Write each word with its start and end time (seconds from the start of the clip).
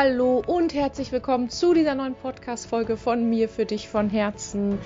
Hallo 0.00 0.40
und 0.46 0.74
herzlich 0.74 1.10
willkommen 1.10 1.50
zu 1.50 1.74
dieser 1.74 1.96
neuen 1.96 2.14
Podcast-Folge 2.14 2.96
von 2.96 3.28
mir 3.28 3.48
für 3.48 3.66
dich 3.66 3.88
von 3.88 4.08
Herzen. 4.08 4.78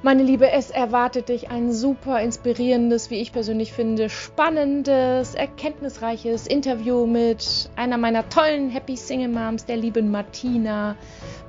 Meine 0.00 0.22
Liebe, 0.22 0.50
es 0.50 0.70
erwartet 0.70 1.28
dich 1.28 1.50
ein 1.50 1.70
super 1.70 2.22
inspirierendes, 2.22 3.10
wie 3.10 3.16
ich 3.20 3.30
persönlich 3.34 3.74
finde, 3.74 4.08
spannendes, 4.08 5.34
erkenntnisreiches 5.34 6.46
Interview 6.46 7.04
mit 7.04 7.68
einer 7.76 7.98
meiner 7.98 8.26
tollen 8.30 8.70
Happy 8.70 8.96
Single 8.96 9.28
Moms, 9.28 9.66
der 9.66 9.76
lieben 9.76 10.10
Martina. 10.10 10.96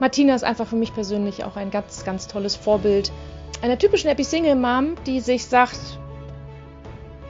Martina 0.02 0.36
ist 0.36 0.44
einfach 0.44 0.68
für 0.68 0.76
mich 0.76 0.94
persönlich 0.94 1.46
auch 1.46 1.56
ein 1.56 1.72
ganz, 1.72 2.04
ganz 2.04 2.28
tolles 2.28 2.58
Vorbild 2.58 3.14
einer 3.62 3.78
typischen 3.78 4.10
Happy 4.10 4.26
Single 4.26 4.56
Mom, 4.56 4.96
die 5.06 5.22
sich 5.22 5.46
sagt, 5.46 5.80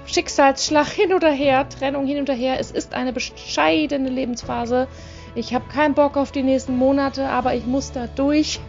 Schicksalsschlag 0.07 0.87
hin 0.87 1.13
oder 1.13 1.29
her, 1.29 1.69
Trennung 1.69 2.07
hin 2.07 2.23
oder 2.23 2.33
her, 2.33 2.59
es 2.59 2.71
ist 2.71 2.95
eine 2.95 3.13
bescheidene 3.13 4.09
Lebensphase. 4.09 4.87
Ich 5.35 5.53
habe 5.53 5.65
keinen 5.71 5.93
Bock 5.93 6.17
auf 6.17 6.31
die 6.31 6.43
nächsten 6.43 6.75
Monate, 6.77 7.29
aber 7.29 7.55
ich 7.55 7.65
muss 7.65 7.91
da 7.91 8.07
durch. 8.15 8.59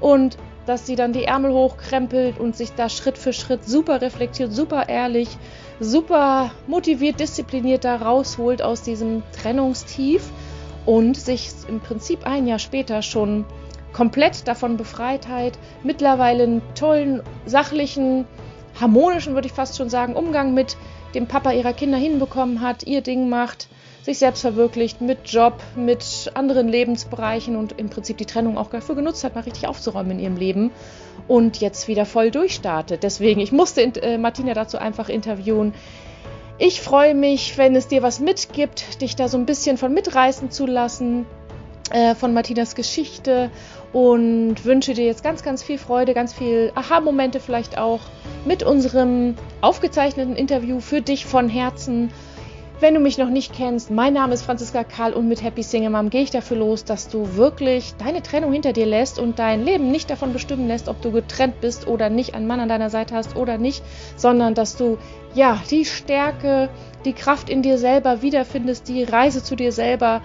Und 0.00 0.36
dass 0.66 0.86
sie 0.86 0.96
dann 0.96 1.12
die 1.12 1.24
Ärmel 1.24 1.52
hochkrempelt 1.52 2.38
und 2.38 2.56
sich 2.56 2.72
da 2.72 2.88
Schritt 2.88 3.18
für 3.18 3.32
Schritt 3.32 3.64
super 3.64 4.00
reflektiert, 4.00 4.52
super 4.52 4.88
ehrlich, 4.88 5.28
super 5.80 6.52
motiviert, 6.66 7.18
diszipliniert 7.18 7.84
da 7.84 7.96
rausholt 7.96 8.62
aus 8.62 8.82
diesem 8.82 9.22
Trennungstief 9.32 10.22
und 10.86 11.16
sich 11.16 11.50
im 11.68 11.80
Prinzip 11.80 12.26
ein 12.26 12.46
Jahr 12.46 12.58
später 12.58 13.02
schon 13.02 13.44
komplett 13.92 14.46
davon 14.46 14.76
befreit 14.76 15.28
hat, 15.28 15.58
mittlerweile 15.82 16.44
einen 16.44 16.62
tollen, 16.74 17.22
sachlichen, 17.46 18.26
harmonischen, 18.80 19.34
würde 19.34 19.48
ich 19.48 19.52
fast 19.52 19.76
schon 19.76 19.90
sagen, 19.90 20.14
Umgang 20.14 20.54
mit 20.54 20.76
dem 21.14 21.26
Papa 21.26 21.50
ihrer 21.50 21.72
Kinder 21.72 21.98
hinbekommen 21.98 22.60
hat, 22.60 22.84
ihr 22.84 23.00
Ding 23.00 23.28
macht, 23.28 23.68
sich 24.02 24.18
selbst 24.18 24.40
verwirklicht 24.40 25.00
mit 25.00 25.18
Job, 25.26 25.60
mit 25.76 26.30
anderen 26.34 26.68
Lebensbereichen 26.68 27.56
und 27.56 27.78
im 27.78 27.90
Prinzip 27.90 28.16
die 28.18 28.24
Trennung 28.24 28.56
auch 28.56 28.70
dafür 28.70 28.94
genutzt 28.94 29.24
hat, 29.24 29.34
mal 29.34 29.42
richtig 29.42 29.66
aufzuräumen 29.66 30.12
in 30.12 30.20
ihrem 30.20 30.36
Leben 30.36 30.70
und 31.28 31.60
jetzt 31.60 31.88
wieder 31.88 32.06
voll 32.06 32.30
durchstartet. 32.30 33.02
Deswegen, 33.02 33.40
ich 33.40 33.52
musste 33.52 33.82
äh, 33.82 34.18
Martina 34.18 34.54
dazu 34.54 34.78
einfach 34.78 35.08
interviewen. 35.08 35.74
Ich 36.58 36.80
freue 36.80 37.14
mich, 37.14 37.56
wenn 37.56 37.74
es 37.74 37.88
dir 37.88 38.02
was 38.02 38.20
mitgibt, 38.20 39.00
dich 39.00 39.16
da 39.16 39.28
so 39.28 39.38
ein 39.38 39.46
bisschen 39.46 39.78
von 39.78 39.94
mitreißen 39.94 40.50
zu 40.50 40.66
lassen 40.66 41.26
äh, 41.90 42.14
von 42.14 42.32
Martinas 42.32 42.74
Geschichte 42.74 43.50
und 43.92 44.64
wünsche 44.64 44.94
dir 44.94 45.04
jetzt 45.04 45.24
ganz, 45.24 45.42
ganz 45.42 45.62
viel 45.62 45.78
Freude, 45.78 46.14
ganz 46.14 46.32
viel 46.32 46.70
Aha-Momente 46.74 47.40
vielleicht 47.40 47.78
auch 47.78 48.00
mit 48.44 48.62
unserem 48.62 49.34
aufgezeichneten 49.60 50.36
Interview 50.36 50.80
für 50.80 51.00
dich 51.00 51.26
von 51.26 51.48
Herzen. 51.48 52.12
Wenn 52.80 52.94
du 52.94 53.00
mich 53.00 53.18
noch 53.18 53.28
nicht 53.28 53.52
kennst, 53.52 53.90
mein 53.90 54.14
Name 54.14 54.32
ist 54.32 54.40
Franziska 54.40 54.84
Karl 54.84 55.12
und 55.12 55.28
mit 55.28 55.42
Happy 55.42 55.62
Single 55.62 55.90
Mom 55.90 56.08
gehe 56.08 56.22
ich 56.22 56.30
dafür 56.30 56.56
los, 56.56 56.82
dass 56.82 57.08
du 57.10 57.36
wirklich 57.36 57.92
deine 57.98 58.22
Trennung 58.22 58.54
hinter 58.54 58.72
dir 58.72 58.86
lässt 58.86 59.18
und 59.18 59.38
dein 59.38 59.66
Leben 59.66 59.90
nicht 59.90 60.08
davon 60.08 60.32
bestimmen 60.32 60.66
lässt, 60.66 60.88
ob 60.88 61.02
du 61.02 61.12
getrennt 61.12 61.60
bist 61.60 61.86
oder 61.86 62.08
nicht, 62.08 62.34
einen 62.34 62.46
Mann 62.46 62.58
an 62.58 62.70
deiner 62.70 62.88
Seite 62.88 63.14
hast 63.14 63.36
oder 63.36 63.58
nicht, 63.58 63.82
sondern 64.16 64.54
dass 64.54 64.78
du 64.78 64.96
ja 65.34 65.60
die 65.70 65.84
Stärke, 65.84 66.70
die 67.04 67.12
Kraft 67.12 67.50
in 67.50 67.60
dir 67.60 67.76
selber 67.76 68.22
wiederfindest, 68.22 68.88
die 68.88 69.04
Reise 69.04 69.42
zu 69.42 69.56
dir 69.56 69.72
selber 69.72 70.22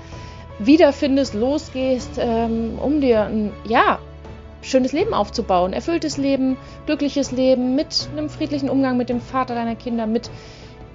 wiederfindest, 0.58 1.34
losgehst, 1.34 2.12
ähm, 2.18 2.80
um 2.82 3.02
dir 3.02 3.24
ein 3.24 3.52
ja 3.68 4.00
schönes 4.62 4.94
Leben 4.94 5.14
aufzubauen, 5.14 5.74
erfülltes 5.74 6.16
Leben, 6.16 6.56
glückliches 6.86 7.34
Leben 7.34 7.76
mit 7.76 8.08
einem 8.14 8.30
friedlichen 8.30 8.70
Umgang 8.70 8.96
mit 8.96 9.10
dem 9.10 9.20
Vater 9.20 9.56
deiner 9.56 9.76
Kinder, 9.76 10.08
mit 10.08 10.32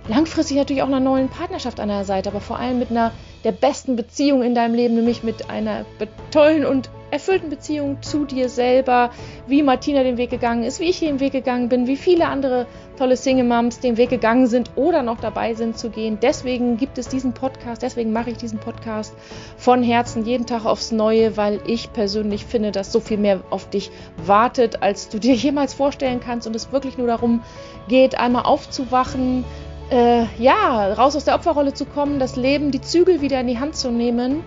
langfristig 0.09 0.57
natürlich 0.57 0.83
auch 0.83 0.89
einer 0.89 1.01
neuen 1.01 1.29
Partnerschaft 1.29 1.81
an 1.81 1.89
der 1.89 2.05
Seite, 2.05 2.31
aber 2.31 2.41
vor 2.41 2.59
allem 2.59 2.79
mit 2.79 2.91
einer 2.91 3.13
der 3.45 3.53
besten 3.53 3.97
Beziehung 3.97 4.43
in 4.43 4.55
deinem 4.55 4.75
Leben, 4.75 4.95
nämlich 4.95 5.23
mit 5.23 5.49
einer 5.51 5.85
tollen 6.31 6.67
und 6.67 6.91
erfüllten 7.11 7.51
Beziehung 7.51 8.03
zu 8.03 8.25
dir 8.25 8.49
selber, 8.49 9.11
wie 9.47 9.63
Martina 9.63 10.03
den 10.03 10.17
Weg 10.17 10.31
gegangen 10.31 10.63
ist, 10.63 10.81
wie 10.81 10.85
ich 10.85 11.01
den 11.01 11.21
Weg 11.21 11.33
gegangen 11.33 11.69
bin, 11.69 11.87
wie 11.87 11.97
viele 11.97 12.27
andere 12.27 12.67
tolle 12.97 13.17
Single 13.17 13.47
Moms 13.47 13.81
den 13.81 13.97
Weg 13.97 14.11
gegangen 14.11 14.47
sind 14.47 14.71
oder 14.77 15.03
noch 15.03 15.21
dabei 15.21 15.55
sind 15.55 15.77
zu 15.77 15.91
gehen. 15.91 16.19
Deswegen 16.21 16.77
gibt 16.77 16.99
es 16.99 17.09
diesen 17.09 17.33
Podcast, 17.33 17.83
deswegen 17.83 18.13
mache 18.13 18.31
ich 18.31 18.37
diesen 18.37 18.59
Podcast 18.59 19.15
von 19.57 19.83
Herzen 19.83 20.25
jeden 20.25 20.47
Tag 20.47 20.65
aufs 20.65 20.93
Neue, 20.93 21.37
weil 21.37 21.61
ich 21.67 21.93
persönlich 21.93 22.45
finde, 22.45 22.71
dass 22.71 22.93
so 22.93 23.01
viel 23.01 23.19
mehr 23.19 23.41
auf 23.51 23.69
dich 23.69 23.91
wartet, 24.25 24.83
als 24.83 25.09
du 25.09 25.19
dir 25.19 25.35
jemals 25.35 25.75
vorstellen 25.75 26.21
kannst 26.21 26.47
und 26.47 26.55
es 26.55 26.73
wirklich 26.73 26.99
nur 26.99 27.09
darum 27.09 27.43
geht, 27.89 28.17
einmal 28.17 28.45
aufzuwachen, 28.45 29.45
äh, 29.91 30.25
ja, 30.39 30.93
raus 30.93 31.17
aus 31.17 31.25
der 31.25 31.35
Opferrolle 31.35 31.75
zu 31.75 31.85
kommen, 31.85 32.19
das 32.19 32.37
Leben, 32.37 32.71
die 32.71 32.81
Zügel 32.81 33.21
wieder 33.21 33.41
in 33.41 33.47
die 33.47 33.59
Hand 33.59 33.77
zu 33.77 33.91
nehmen 33.91 34.43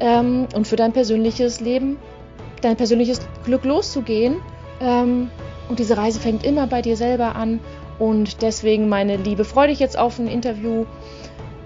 ähm, 0.00 0.46
und 0.54 0.66
für 0.66 0.76
dein 0.76 0.92
persönliches 0.92 1.60
Leben, 1.60 1.98
dein 2.62 2.76
persönliches 2.76 3.20
Glück 3.44 3.64
loszugehen. 3.64 4.36
Ähm, 4.80 5.30
und 5.68 5.78
diese 5.78 5.96
Reise 5.96 6.20
fängt 6.20 6.44
immer 6.44 6.66
bei 6.66 6.82
dir 6.82 6.96
selber 6.96 7.36
an. 7.36 7.60
Und 7.98 8.42
deswegen, 8.42 8.88
meine 8.88 9.16
Liebe, 9.16 9.44
freue 9.44 9.68
dich 9.68 9.80
jetzt 9.80 9.98
auf 9.98 10.18
ein 10.18 10.28
Interview 10.28 10.86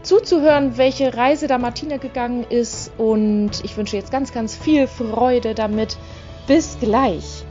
zuzuhören, 0.03 0.77
welche 0.77 1.17
Reise 1.17 1.47
da 1.47 1.59
Martina 1.59 1.99
gegangen 1.99 2.45
ist. 2.49 2.91
Und 2.99 3.51
ich 3.63 3.77
wünsche 3.77 3.97
jetzt 3.97 4.11
ganz, 4.11 4.33
ganz 4.33 4.57
viel 4.57 4.87
Freude 4.87 5.55
damit. 5.55 5.97
Bis 6.47 6.79
gleich. 6.81 7.45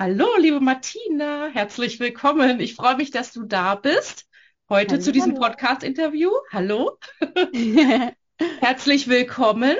Hallo, 0.00 0.28
liebe 0.38 0.60
Martina, 0.60 1.48
herzlich 1.52 1.98
willkommen. 1.98 2.60
Ich 2.60 2.76
freue 2.76 2.94
mich, 2.94 3.10
dass 3.10 3.32
du 3.32 3.42
da 3.42 3.74
bist. 3.74 4.28
Heute 4.68 4.92
hallo, 4.92 5.02
zu 5.02 5.10
diesem 5.10 5.34
Podcast-Interview. 5.34 6.30
Hallo. 6.52 6.98
herzlich 8.60 9.08
willkommen. 9.08 9.74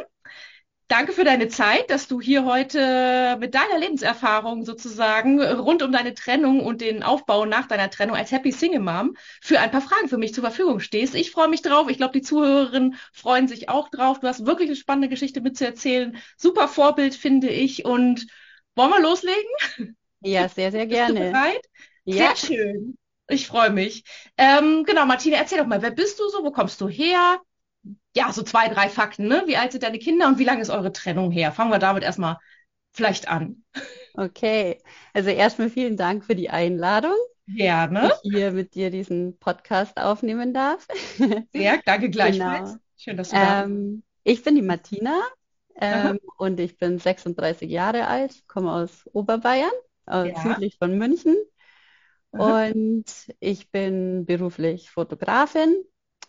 Danke 0.89 1.13
für 1.13 1.23
deine 1.23 1.47
Zeit, 1.47 1.89
dass 1.91 2.09
du 2.09 2.21
hier 2.21 2.45
heute 2.45 3.37
mit 3.39 3.55
deiner 3.55 3.79
Lebenserfahrung 3.79 4.65
sozusagen 4.65 5.41
rund 5.41 5.85
um 5.85 5.93
deine 5.93 6.15
Trennung 6.15 6.67
und 6.67 6.81
den 6.81 7.05
Aufbau 7.05 7.47
nach 7.47 7.69
deiner 7.69 7.89
Trennung 7.89 8.17
als 8.17 8.33
Happy 8.33 8.51
Single 8.51 8.81
Mom 8.81 9.17
für 9.41 9.61
ein 9.61 9.71
paar 9.71 9.83
Fragen 9.83 10.09
für 10.09 10.19
mich 10.19 10.35
zur 10.35 10.43
Verfügung 10.43 10.81
stehst. 10.81 11.15
Ich 11.15 11.31
freue 11.31 11.47
mich 11.47 11.63
drauf. 11.63 11.89
Ich 11.89 11.99
glaube, 11.99 12.15
die 12.15 12.23
Zuhörerinnen 12.23 12.97
freuen 13.13 13.47
sich 13.47 13.69
auch 13.69 13.89
drauf. 13.89 14.19
Du 14.19 14.27
hast 14.27 14.47
wirklich 14.47 14.69
eine 14.69 14.75
spannende 14.75 15.11
Geschichte 15.11 15.41
mitzuerzählen. 15.41 16.17
Super 16.37 16.67
Vorbild, 16.67 17.15
finde 17.15 17.51
ich. 17.51 17.85
Und 17.85 18.27
wollen 18.75 18.91
wir 18.91 19.01
loslegen? 19.01 19.95
Ja, 20.21 20.49
sehr, 20.49 20.71
sehr 20.73 20.87
gerne. 20.87 21.15
Bist 21.15 21.27
du 21.27 21.33
bereit? 21.33 21.67
Ja. 22.05 22.35
Sehr 22.35 22.37
schön. 22.37 22.99
Ich 23.29 23.47
freue 23.47 23.71
mich. 23.71 24.05
Ähm, 24.39 24.85
genau, 24.87 25.05
Martina, 25.05 25.37
erzähl 25.37 25.59
doch 25.59 25.67
mal, 25.67 25.83
wer 25.83 25.91
bist 25.91 26.19
du 26.19 26.29
so? 26.31 26.43
Wo 26.43 26.51
kommst 26.51 26.81
du 26.81 26.89
her? 26.89 27.41
Ja, 28.17 28.33
so 28.33 28.43
zwei, 28.43 28.69
drei 28.69 28.89
Fakten, 28.89 29.29
ne? 29.29 29.43
Wie 29.47 29.57
alt 29.57 29.73
sind 29.73 29.85
deine 29.85 29.99
Kinder 29.99 30.29
und 30.29 30.39
wie 30.39 30.45
lange 30.45 30.63
ist 30.63 30.71
eure 30.71 30.93
Trennung 30.93 31.31
her? 31.31 31.53
Fangen 31.53 31.71
wir 31.71 31.79
damit 31.79 32.03
erstmal 32.03 32.39
vielleicht 32.93 33.29
an. 33.29 33.65
Okay, 34.15 34.81
also 35.13 35.31
erstmal 35.31 35.71
vielen 35.71 35.97
Dank 35.97 36.25
für 36.25 36.35
die 36.35 36.51
Einladung. 36.51 37.15
Gerne. 37.47 38.09
Dass 38.09 38.21
ich 38.25 38.33
hier 38.33 38.51
mit 38.51 38.75
dir 38.75 38.91
diesen 38.91 39.39
Podcast 39.39 39.97
aufnehmen 39.99 40.53
darf. 40.53 40.87
Sehr, 41.53 41.81
danke 41.85 42.11
gleichfalls. 42.11 42.73
Genau. 42.73 42.81
Schön, 42.97 43.17
dass 43.17 43.31
du 43.31 43.37
da 43.37 43.63
bist. 43.63 43.71
Ähm, 43.71 44.03
ich 44.25 44.43
bin 44.43 44.55
die 44.57 44.63
Martina 44.63 45.21
ähm, 45.77 46.19
und 46.39 46.59
ich 46.61 46.77
bin 46.79 46.99
36 46.99 47.71
Jahre 47.71 48.07
alt, 48.09 48.43
komme 48.49 48.73
aus 48.73 49.09
Oberbayern 49.13 49.71
äh, 50.11 50.31
ja. 50.31 50.43
südlich 50.43 50.77
von 50.79 50.97
München. 50.97 51.37
Und 52.31 53.05
ich 53.41 53.71
bin 53.71 54.27
beruflich 54.27 54.91
Fotografin 54.91 55.75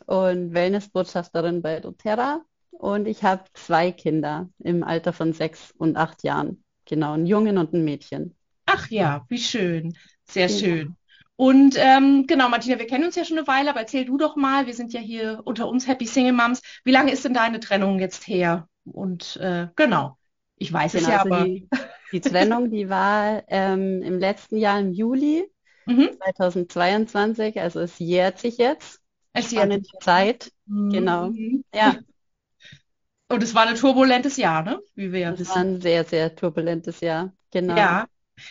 und 0.06 0.54
Wellnessbotschafterin 0.54 1.62
bei 1.62 1.80
doTERRA. 1.80 2.42
Und 2.72 3.08
ich 3.08 3.24
habe 3.24 3.44
zwei 3.54 3.92
Kinder 3.92 4.50
im 4.60 4.84
Alter 4.84 5.12
von 5.12 5.34
sechs 5.34 5.74
und 5.78 5.98
acht 5.98 6.24
Jahren. 6.24 6.64
Genau, 6.86 7.14
einen 7.14 7.26
Jungen 7.26 7.58
und 7.58 7.74
ein 7.74 7.84
Mädchen. 7.84 8.36
Ach 8.66 8.90
ja, 8.90 9.26
wie 9.28 9.38
schön. 9.38 9.96
Sehr 10.26 10.48
genau. 10.48 10.60
schön. 10.60 10.96
Und 11.36 11.76
ähm, 11.78 12.26
genau, 12.28 12.50
Martina, 12.50 12.80
wir 12.80 12.88
kennen 12.88 13.06
uns 13.06 13.16
ja 13.16 13.24
schon 13.24 13.38
eine 13.38 13.48
Weile, 13.48 13.70
aber 13.70 13.80
erzähl 13.80 14.06
du 14.06 14.18
doch 14.18 14.36
mal, 14.36 14.66
wir 14.66 14.74
sind 14.74 14.92
ja 14.92 15.00
hier 15.00 15.42
unter 15.46 15.68
uns 15.68 15.88
Happy 15.88 16.06
Single 16.06 16.34
Moms. 16.34 16.62
Wie 16.84 16.92
lange 16.92 17.12
ist 17.12 17.24
denn 17.24 17.34
deine 17.34 17.60
Trennung 17.60 18.00
jetzt 18.00 18.28
her? 18.28 18.68
Und 18.84 19.38
äh, 19.38 19.68
genau, 19.76 20.18
ich 20.58 20.72
weiß 20.72 20.94
genau, 20.94 21.04
es 21.04 21.10
ja, 21.10 21.22
also 21.22 21.34
aber. 21.34 21.46
Die, 21.46 21.70
die 22.12 22.22
Trennung, 22.22 22.72
die 22.72 22.90
war 22.90 23.44
ähm, 23.48 24.02
im 24.02 24.20
letzten 24.20 24.58
Jahr 24.58 24.80
im 24.80 24.92
Juli 24.92 25.50
mhm. 25.86 26.10
2022, 26.24 27.60
also 27.60 27.80
es 27.80 28.00
jährt 28.00 28.40
sich 28.40 28.58
jetzt. 28.58 29.00
Es 29.34 29.52
jährt 29.52 29.72
sich. 29.72 29.92
Zeit, 30.00 30.52
mhm. 30.66 30.90
genau. 30.90 31.32
Ja. 31.74 31.98
Und 33.32 33.44
es 33.44 33.54
war 33.54 33.68
ein 33.68 33.76
turbulentes 33.76 34.38
Jahr, 34.38 34.64
ne? 34.64 34.80
Wie 34.96 35.12
wir 35.12 35.20
ja 35.20 35.32
wissen. 35.34 35.44
Es 35.44 35.50
war 35.50 35.58
ein 35.58 35.82
sehr, 35.82 36.04
sehr 36.04 36.36
turbulentes 36.36 37.00
Jahr, 37.00 37.32
genau. 37.52 37.78
Ja. 37.78 38.08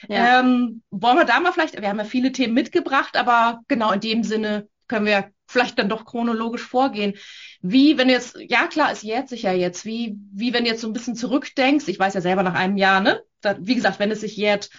ja. 0.08 0.40
Ähm, 0.40 0.82
wollen 0.90 1.18
wir 1.18 1.24
da 1.24 1.40
mal 1.40 1.52
vielleicht, 1.52 1.80
wir 1.80 1.88
haben 1.88 1.98
ja 1.98 2.04
viele 2.04 2.30
Themen 2.30 2.54
mitgebracht, 2.54 3.16
aber 3.16 3.60
genau 3.66 3.90
in 3.90 4.00
dem 4.00 4.22
Sinne 4.22 4.68
können 4.86 5.06
wir 5.06 5.32
vielleicht 5.48 5.78
dann 5.78 5.88
doch 5.88 6.04
chronologisch 6.04 6.62
vorgehen. 6.62 7.14
Wie, 7.60 7.98
wenn 7.98 8.06
du 8.06 8.14
jetzt, 8.14 8.38
ja 8.38 8.68
klar, 8.68 8.92
es 8.92 9.02
jährt 9.02 9.28
sich 9.28 9.42
ja 9.42 9.52
jetzt, 9.52 9.84
wie, 9.84 10.16
wie 10.32 10.52
wenn 10.52 10.64
du 10.64 10.70
jetzt 10.70 10.82
so 10.82 10.86
ein 10.86 10.92
bisschen 10.92 11.16
zurückdenkst, 11.16 11.88
ich 11.88 11.98
weiß 11.98 12.14
ja 12.14 12.20
selber 12.20 12.44
nach 12.44 12.54
einem 12.54 12.76
Jahr, 12.76 13.00
ne? 13.00 13.20
Wie 13.60 13.74
gesagt, 13.74 13.98
wenn 13.98 14.10
es 14.10 14.20
sich 14.20 14.36
jährt, 14.36 14.70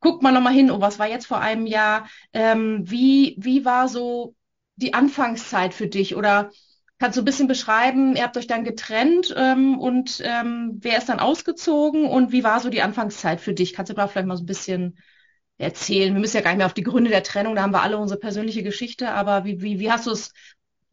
guckt 0.00 0.22
man 0.22 0.34
nochmal 0.34 0.52
hin, 0.54 0.70
oh, 0.70 0.80
was 0.80 0.98
war 0.98 1.08
jetzt 1.08 1.26
vor 1.26 1.40
einem 1.40 1.66
Jahr? 1.66 2.08
Ähm, 2.32 2.82
wie, 2.84 3.36
wie 3.38 3.64
war 3.64 3.88
so 3.88 4.34
die 4.76 4.94
Anfangszeit 4.94 5.74
für 5.74 5.88
dich? 5.88 6.16
Oder 6.16 6.50
Kannst 6.98 7.18
du 7.18 7.22
ein 7.22 7.24
bisschen 7.24 7.48
beschreiben, 7.48 8.14
ihr 8.16 8.22
habt 8.22 8.36
euch 8.36 8.46
dann 8.46 8.64
getrennt 8.64 9.34
ähm, 9.36 9.78
und 9.78 10.22
ähm, 10.24 10.78
wer 10.80 10.96
ist 10.96 11.08
dann 11.08 11.18
ausgezogen 11.18 12.06
und 12.06 12.30
wie 12.32 12.44
war 12.44 12.60
so 12.60 12.70
die 12.70 12.82
Anfangszeit 12.82 13.40
für 13.40 13.52
dich? 13.52 13.74
Kannst 13.74 13.90
du 13.90 13.94
da 13.94 14.06
vielleicht 14.06 14.28
mal 14.28 14.36
so 14.36 14.44
ein 14.44 14.46
bisschen 14.46 14.98
erzählen? 15.58 16.14
Wir 16.14 16.20
müssen 16.20 16.36
ja 16.36 16.42
gar 16.42 16.50
nicht 16.52 16.58
mehr 16.58 16.66
auf 16.66 16.74
die 16.74 16.84
Gründe 16.84 17.10
der 17.10 17.24
Trennung, 17.24 17.56
da 17.56 17.62
haben 17.62 17.72
wir 17.74 17.82
alle 17.82 17.98
unsere 17.98 18.20
persönliche 18.20 18.62
Geschichte, 18.62 19.10
aber 19.10 19.44
wie, 19.44 19.60
wie, 19.60 19.80
wie 19.80 19.90
hast 19.90 20.06
du 20.06 20.12
es, 20.12 20.32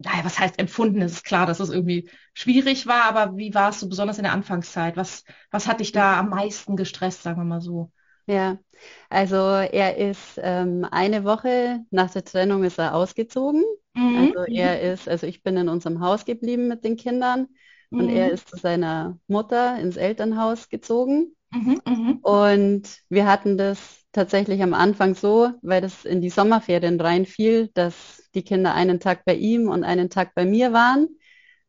naja, 0.03 0.23
was 0.25 0.39
heißt 0.39 0.59
empfunden? 0.59 1.01
Es 1.01 1.13
ist 1.13 1.23
klar, 1.25 1.45
dass 1.45 1.59
es 1.59 1.69
irgendwie 1.69 2.09
schwierig 2.33 2.87
war, 2.87 3.03
aber 3.05 3.37
wie 3.37 3.53
war 3.53 3.69
es 3.69 3.79
so 3.79 3.89
besonders 3.89 4.17
in 4.17 4.23
der 4.23 4.33
Anfangszeit? 4.33 4.97
Was, 4.97 5.23
was 5.51 5.67
hat 5.67 5.79
dich 5.79 5.91
da 5.91 6.19
am 6.19 6.29
meisten 6.29 6.75
gestresst, 6.75 7.23
sagen 7.23 7.39
wir 7.39 7.45
mal 7.45 7.61
so? 7.61 7.91
Ja, 8.27 8.59
also 9.09 9.35
er 9.35 9.97
ist 9.97 10.39
ähm, 10.41 10.85
eine 10.89 11.23
Woche 11.23 11.85
nach 11.89 12.11
der 12.11 12.23
Trennung 12.23 12.63
ist 12.63 12.77
er 12.79 12.95
ausgezogen. 12.95 13.63
Mhm. 13.95 14.33
Also 14.33 14.43
er 14.53 14.81
ist, 14.81 15.07
also 15.09 15.27
ich 15.27 15.43
bin 15.43 15.57
in 15.57 15.69
unserem 15.69 15.99
Haus 16.01 16.25
geblieben 16.25 16.67
mit 16.67 16.83
den 16.83 16.97
Kindern 16.97 17.47
und 17.95 18.09
er 18.09 18.29
Mhm. 18.29 18.31
ist 18.31 18.49
zu 18.49 18.57
seiner 18.57 19.19
Mutter 19.27 19.79
ins 19.79 19.97
Elternhaus 19.97 20.69
gezogen. 20.69 21.35
Mhm. 21.53 21.81
Mhm. 21.85 22.21
Und 22.21 23.01
wir 23.09 23.27
hatten 23.27 23.57
das 23.57 24.00
tatsächlich 24.11 24.61
am 24.63 24.73
Anfang 24.73 25.15
so, 25.15 25.51
weil 25.61 25.81
das 25.81 26.05
in 26.05 26.21
die 26.21 26.29
Sommerferien 26.29 26.99
reinfiel, 26.99 27.69
dass 27.73 28.23
die 28.35 28.43
Kinder 28.43 28.73
einen 28.73 28.99
Tag 28.99 29.25
bei 29.25 29.35
ihm 29.35 29.69
und 29.69 29.83
einen 29.83 30.09
Tag 30.09 30.33
bei 30.35 30.45
mir 30.45 30.73
waren. 30.73 31.07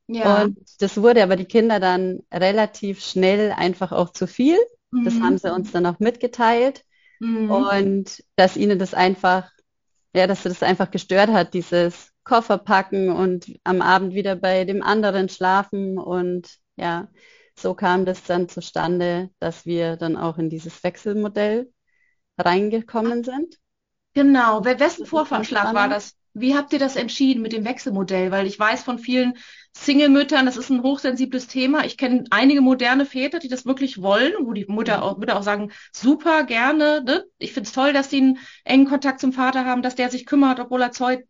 Ja. 0.08 0.42
Und 0.42 0.58
das 0.80 0.96
wurde 1.00 1.22
aber 1.22 1.36
die 1.36 1.44
Kinder 1.46 1.80
dann 1.80 2.20
relativ 2.32 3.02
schnell 3.04 3.52
einfach 3.52 3.92
auch 3.92 4.10
zu 4.10 4.26
viel. 4.26 4.58
Das 5.04 5.20
haben 5.20 5.38
sie 5.38 5.52
uns 5.52 5.68
Mhm. 5.68 5.72
dann 5.72 5.86
auch 5.86 5.98
mitgeteilt. 6.00 6.84
Mhm. 7.20 7.50
Und 7.50 8.24
dass 8.36 8.56
ihnen 8.56 8.78
das 8.78 8.94
einfach, 8.94 9.50
ja, 10.14 10.26
dass 10.26 10.42
sie 10.42 10.48
das 10.48 10.62
einfach 10.62 10.90
gestört 10.90 11.30
hat, 11.30 11.54
dieses 11.54 12.10
Koffer 12.24 12.58
packen 12.58 13.10
und 13.10 13.46
am 13.64 13.82
Abend 13.82 14.14
wieder 14.14 14.36
bei 14.36 14.64
dem 14.64 14.82
anderen 14.82 15.28
schlafen. 15.28 15.98
Und 15.98 16.58
ja, 16.76 17.08
so 17.58 17.74
kam 17.74 18.04
das 18.04 18.24
dann 18.24 18.48
zustande, 18.48 19.30
dass 19.38 19.66
wir 19.66 19.96
dann 19.96 20.16
auch 20.16 20.38
in 20.38 20.50
dieses 20.50 20.82
Wechselmodell 20.84 21.71
reingekommen 22.44 23.24
sind. 23.24 23.58
Genau. 24.14 24.64
Wessen 24.64 25.06
Vorschlag 25.06 25.72
war 25.74 25.88
das? 25.88 26.16
Wie 26.34 26.54
habt 26.54 26.72
ihr 26.72 26.78
das 26.78 26.96
entschieden 26.96 27.42
mit 27.42 27.52
dem 27.52 27.64
Wechselmodell? 27.64 28.30
Weil 28.30 28.46
ich 28.46 28.58
weiß 28.58 28.82
von 28.82 28.98
vielen 28.98 29.34
Single-Müttern, 29.74 30.46
das 30.46 30.56
ist 30.56 30.70
ein 30.70 30.82
hochsensibles 30.82 31.46
Thema. 31.46 31.84
Ich 31.84 31.96
kenne 31.98 32.24
einige 32.30 32.62
moderne 32.62 33.04
Väter, 33.04 33.38
die 33.38 33.48
das 33.48 33.66
wirklich 33.66 34.00
wollen, 34.00 34.32
wo 34.40 34.52
die 34.52 34.64
Mutter 34.66 35.02
auch, 35.02 35.14
Mhm. 35.14 35.20
Mütter 35.20 35.36
auch 35.38 35.42
sagen, 35.42 35.72
super, 35.92 36.44
gerne, 36.44 37.02
ne? 37.04 37.24
Ich 37.38 37.52
finde 37.52 37.66
es 37.68 37.74
toll, 37.74 37.92
dass 37.92 38.08
sie 38.10 38.18
einen 38.18 38.38
engen 38.64 38.86
Kontakt 38.86 39.20
zum 39.20 39.32
Vater 39.32 39.64
haben, 39.66 39.82
dass 39.82 39.94
der 39.94 40.10
sich 40.10 40.24
kümmert, 40.24 40.58
obwohl 40.60 40.80
er 40.82 40.92
Zeug, 40.92 41.24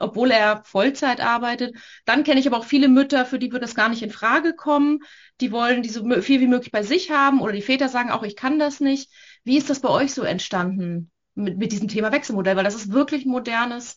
obwohl 0.00 0.30
er 0.30 0.62
Vollzeit 0.64 1.20
arbeitet. 1.20 1.74
Dann 2.04 2.24
kenne 2.24 2.40
ich 2.40 2.46
aber 2.46 2.58
auch 2.58 2.64
viele 2.64 2.88
Mütter, 2.88 3.26
für 3.26 3.38
die 3.38 3.52
wird 3.52 3.62
das 3.62 3.74
gar 3.74 3.88
nicht 3.88 4.02
in 4.02 4.10
Frage 4.10 4.54
kommen. 4.54 5.00
Die 5.40 5.50
wollen 5.52 5.82
die 5.82 5.88
so 5.88 6.04
viel 6.22 6.40
wie 6.40 6.46
möglich 6.46 6.70
bei 6.72 6.82
sich 6.82 7.10
haben 7.10 7.40
oder 7.40 7.52
die 7.52 7.62
Väter 7.62 7.88
sagen 7.88 8.10
auch, 8.10 8.22
ich 8.22 8.36
kann 8.36 8.58
das 8.58 8.80
nicht. 8.80 9.10
Wie 9.48 9.58
ist 9.58 9.70
das 9.70 9.80
bei 9.80 9.90
euch 9.90 10.14
so 10.14 10.24
entstanden 10.24 11.12
mit, 11.34 11.58
mit 11.58 11.72
diesem 11.72 11.88
Thema 11.88 12.12
Wechselmodell? 12.12 12.56
Weil 12.56 12.64
das 12.64 12.76
ist 12.76 12.92
wirklich 12.92 13.26
ein 13.26 13.30
modernes 13.30 13.96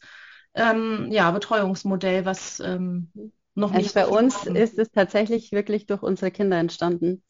ähm, 0.56 1.10
ja, 1.12 1.32
Betreuungsmodell, 1.32 2.26
was 2.26 2.60
ähm, 2.62 3.14
noch 3.56 3.72
Also 3.72 3.90
nicht 3.90 3.94
so 3.94 3.96
bei 3.96 4.08
uns 4.08 4.46
haben. 4.48 4.48
ist 4.48 4.78
es 4.80 4.92
tatsächlich 4.92 5.52
wirklich 5.52 5.86
durch 5.86 6.04
unsere 6.04 6.32
Kinder 6.32 6.58
entstanden, 6.60 7.24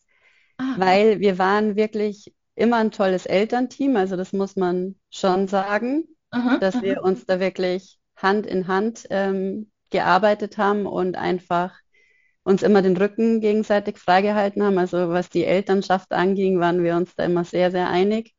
Ah, 0.57 0.75
weil 0.75 1.19
wir 1.19 1.37
waren 1.39 1.75
wirklich 1.75 2.33
immer 2.55 2.77
ein 2.77 2.91
tolles 2.91 3.25
Elternteam. 3.25 3.95
Also 3.97 4.15
das 4.17 4.33
muss 4.33 4.55
man 4.55 4.95
schon 5.11 5.47
sagen, 5.47 6.05
aha, 6.31 6.55
dass 6.59 6.81
aha. 6.81 6.81
wir 6.81 7.03
uns 7.03 7.25
da 7.25 7.39
wirklich 7.39 7.99
Hand 8.17 8.45
in 8.47 8.67
Hand 8.67 9.07
ähm, 9.09 9.71
gearbeitet 9.91 10.57
haben 10.57 10.85
und 10.85 11.15
einfach 11.17 11.75
uns 12.43 12.63
immer 12.63 12.81
den 12.81 12.97
Rücken 12.97 13.41
gegenseitig 13.41 13.97
freigehalten 13.99 14.63
haben. 14.63 14.77
Also 14.77 15.09
was 15.09 15.29
die 15.29 15.45
Elternschaft 15.45 16.11
anging, 16.11 16.59
waren 16.59 16.83
wir 16.83 16.95
uns 16.95 17.15
da 17.15 17.25
immer 17.25 17.43
sehr, 17.45 17.71
sehr 17.71 17.89
einig. 17.89 18.35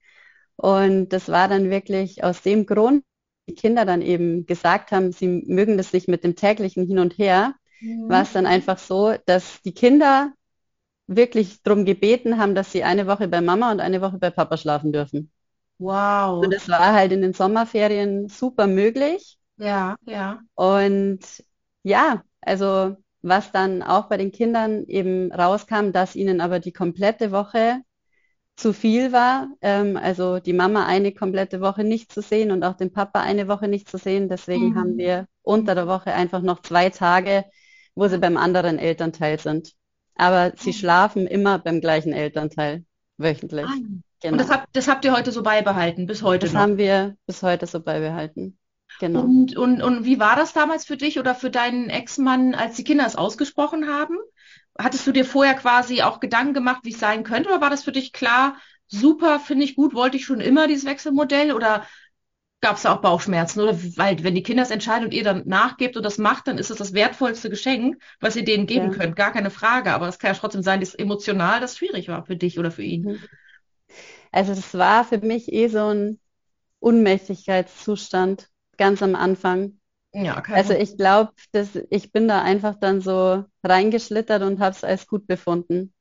Und 0.56 1.10
das 1.10 1.28
war 1.28 1.49
dann 1.49 1.70
wirklich 1.70 2.25
aus 2.25 2.43
dem 2.43 2.66
Grund, 2.66 3.04
die 3.49 3.54
Kinder 3.54 3.84
dann 3.84 4.02
eben 4.02 4.46
gesagt 4.46 4.93
haben, 4.93 5.12
sie 5.12 5.28
mögen 5.46 5.76
das 5.76 5.93
nicht 5.93 6.08
mit 6.08 6.25
dem 6.25 6.37
täglichen 6.37 6.87
Hin 6.87 6.99
und 6.99 7.19
Her, 7.19 7.54
war 8.06 8.22
Mhm. 8.22 8.25
es 8.25 8.32
dann 8.32 8.46
einfach 8.46 8.78
so, 8.78 9.14
dass 9.26 9.60
die 9.62 9.75
Kinder 9.75 10.32
wirklich 11.08 11.62
darum 11.62 11.84
gebeten 11.84 12.38
haben, 12.38 12.54
dass 12.56 12.72
sie 12.72 12.84
eine 12.84 13.06
Woche 13.06 13.28
bei 13.28 13.40
Mama 13.40 13.72
und 13.72 13.81
eine 13.81 14.00
Woche 14.02 14.19
bei 14.19 14.31
Papa 14.31 14.56
schlafen 14.56 14.93
dürfen. 14.93 15.32
Und 16.38 16.50
Wow. 16.50 16.52
das 16.52 16.69
war 16.69 16.93
halt 16.93 17.12
in 17.12 17.22
den 17.22 17.32
Sommerferien 17.32 18.28
super 18.28 18.66
möglich. 18.66 19.38
Ja, 19.56 19.96
ja. 20.06 20.43
Und 20.54 21.20
ja, 21.82 22.22
also 22.40 22.96
was 23.22 23.52
dann 23.52 23.82
auch 23.82 24.08
bei 24.08 24.16
den 24.16 24.32
Kindern 24.32 24.84
eben 24.86 25.32
rauskam, 25.32 25.92
dass 25.92 26.16
ihnen 26.16 26.40
aber 26.40 26.60
die 26.60 26.72
komplette 26.72 27.30
Woche 27.32 27.80
zu 28.56 28.72
viel 28.72 29.12
war. 29.12 29.48
Ähm, 29.60 29.96
also 29.96 30.38
die 30.38 30.52
Mama 30.52 30.86
eine 30.86 31.12
komplette 31.12 31.60
Woche 31.60 31.84
nicht 31.84 32.12
zu 32.12 32.22
sehen 32.22 32.50
und 32.50 32.64
auch 32.64 32.76
den 32.76 32.92
Papa 32.92 33.20
eine 33.20 33.48
Woche 33.48 33.69
nicht 33.69 33.88
zu 33.88 33.98
sehen. 33.98 34.28
Deswegen 34.28 34.74
haben 34.74 34.94
Mhm. 34.94 34.98
wir 34.98 35.26
unter 35.42 35.74
der 35.74 35.86
Woche 35.86 36.12
einfach 36.14 36.42
noch 36.42 36.62
zwei 36.62 36.90
Tage, 36.90 37.44
wo 37.94 38.08
sie 38.08 38.19
beim 38.19 38.36
anderen 38.36 38.78
Elternteil 38.78 39.38
sind. 39.38 39.72
Aber 40.14 40.52
sie 40.56 40.72
schlafen 40.72 41.26
immer 41.26 41.58
beim 41.58 41.80
gleichen 41.80 42.12
Elternteil 42.12 42.84
wöchentlich. 43.18 43.66
Ah. 43.66 43.75
Und 43.75 44.02
Genau. 44.20 44.36
das 44.38 44.50
habt, 44.50 44.68
das 44.76 44.86
habt 44.88 45.04
ihr 45.04 45.12
heute 45.16 45.32
so 45.32 45.42
beibehalten, 45.42 46.06
bis 46.06 46.22
heute 46.22 46.46
Das 46.46 46.52
noch. 46.52 46.60
haben 46.60 46.78
wir 46.78 47.16
bis 47.26 47.42
heute 47.42 47.66
so 47.66 47.80
beibehalten. 47.80 48.56
Genau. 49.00 49.22
Und, 49.22 49.56
und, 49.56 49.82
und 49.82 50.04
wie 50.04 50.18
war 50.18 50.36
das 50.36 50.52
damals 50.52 50.84
für 50.84 50.96
dich 50.96 51.18
oder 51.18 51.34
für 51.34 51.50
deinen 51.50 51.90
Ex-Mann, 51.90 52.54
als 52.54 52.76
die 52.76 52.84
Kinder 52.84 53.06
es 53.06 53.16
ausgesprochen 53.16 53.88
haben? 53.88 54.16
Hattest 54.78 55.06
du 55.06 55.12
dir 55.12 55.24
vorher 55.24 55.54
quasi 55.54 56.02
auch 56.02 56.20
Gedanken 56.20 56.54
gemacht, 56.54 56.80
wie 56.84 56.92
es 56.92 56.98
sein 57.00 57.24
könnte, 57.24 57.50
oder 57.50 57.60
war 57.60 57.70
das 57.70 57.84
für 57.84 57.92
dich 57.92 58.12
klar, 58.12 58.56
super, 58.88 59.38
finde 59.38 59.64
ich 59.64 59.76
gut, 59.76 59.94
wollte 59.94 60.16
ich 60.16 60.24
schon 60.24 60.40
immer 60.40 60.66
dieses 60.66 60.86
Wechselmodell 60.86 61.52
oder 61.52 61.86
gab 62.60 62.76
es 62.76 62.82
da 62.82 62.94
auch 62.94 63.00
Bauchschmerzen? 63.00 63.60
Oder 63.60 63.76
weil, 63.96 64.22
wenn 64.22 64.34
die 64.34 64.42
Kinder 64.42 64.62
es 64.62 64.70
entscheiden 64.70 65.06
und 65.06 65.14
ihr 65.14 65.24
dann 65.24 65.42
nachgebt 65.46 65.96
und 65.96 66.04
das 66.04 66.18
macht, 66.18 66.46
dann 66.46 66.58
ist 66.58 66.70
es 66.70 66.78
das 66.78 66.92
wertvollste 66.94 67.50
Geschenk, 67.50 67.96
was 68.20 68.36
ihr 68.36 68.44
denen 68.44 68.66
geben 68.66 68.90
Ja. 68.90 68.98
könnt, 68.98 69.16
gar 69.16 69.32
keine 69.32 69.50
Frage. 69.50 69.92
Aber 69.92 70.08
es 70.08 70.18
kann 70.18 70.32
ja 70.32 70.38
trotzdem 70.38 70.62
sein, 70.62 70.80
dass 70.80 70.94
emotional 70.94 71.60
das 71.60 71.76
schwierig 71.76 72.08
war 72.08 72.24
für 72.24 72.36
dich 72.36 72.58
oder 72.58 72.70
für 72.70 72.82
ihn. 72.82 73.02
Mhm. 73.02 73.18
Also 74.30 74.54
das 74.54 74.74
war 74.74 75.04
für 75.04 75.18
mich 75.18 75.52
eh 75.52 75.68
so 75.68 75.88
ein 75.92 76.18
Unmächtigkeitszustand 76.80 78.48
ganz 78.78 79.02
am 79.02 79.14
Anfang. 79.14 79.80
Ja, 80.14 80.40
kein 80.40 80.62
Also 80.62 80.75
ich 80.75 80.97
glaube, 80.99 81.32
dass 81.52 81.76
ich 81.90 82.12
bin 82.12 82.28
da 82.28 82.42
einfach 82.42 82.76
dann 82.80 83.00
so 83.00 83.44
reingeschlittert 83.64 84.42
und 84.42 84.61
habe 84.61 84.76
es 84.76 84.85
als 84.85 85.06
gut 85.08 85.26
befunden, 85.26 85.94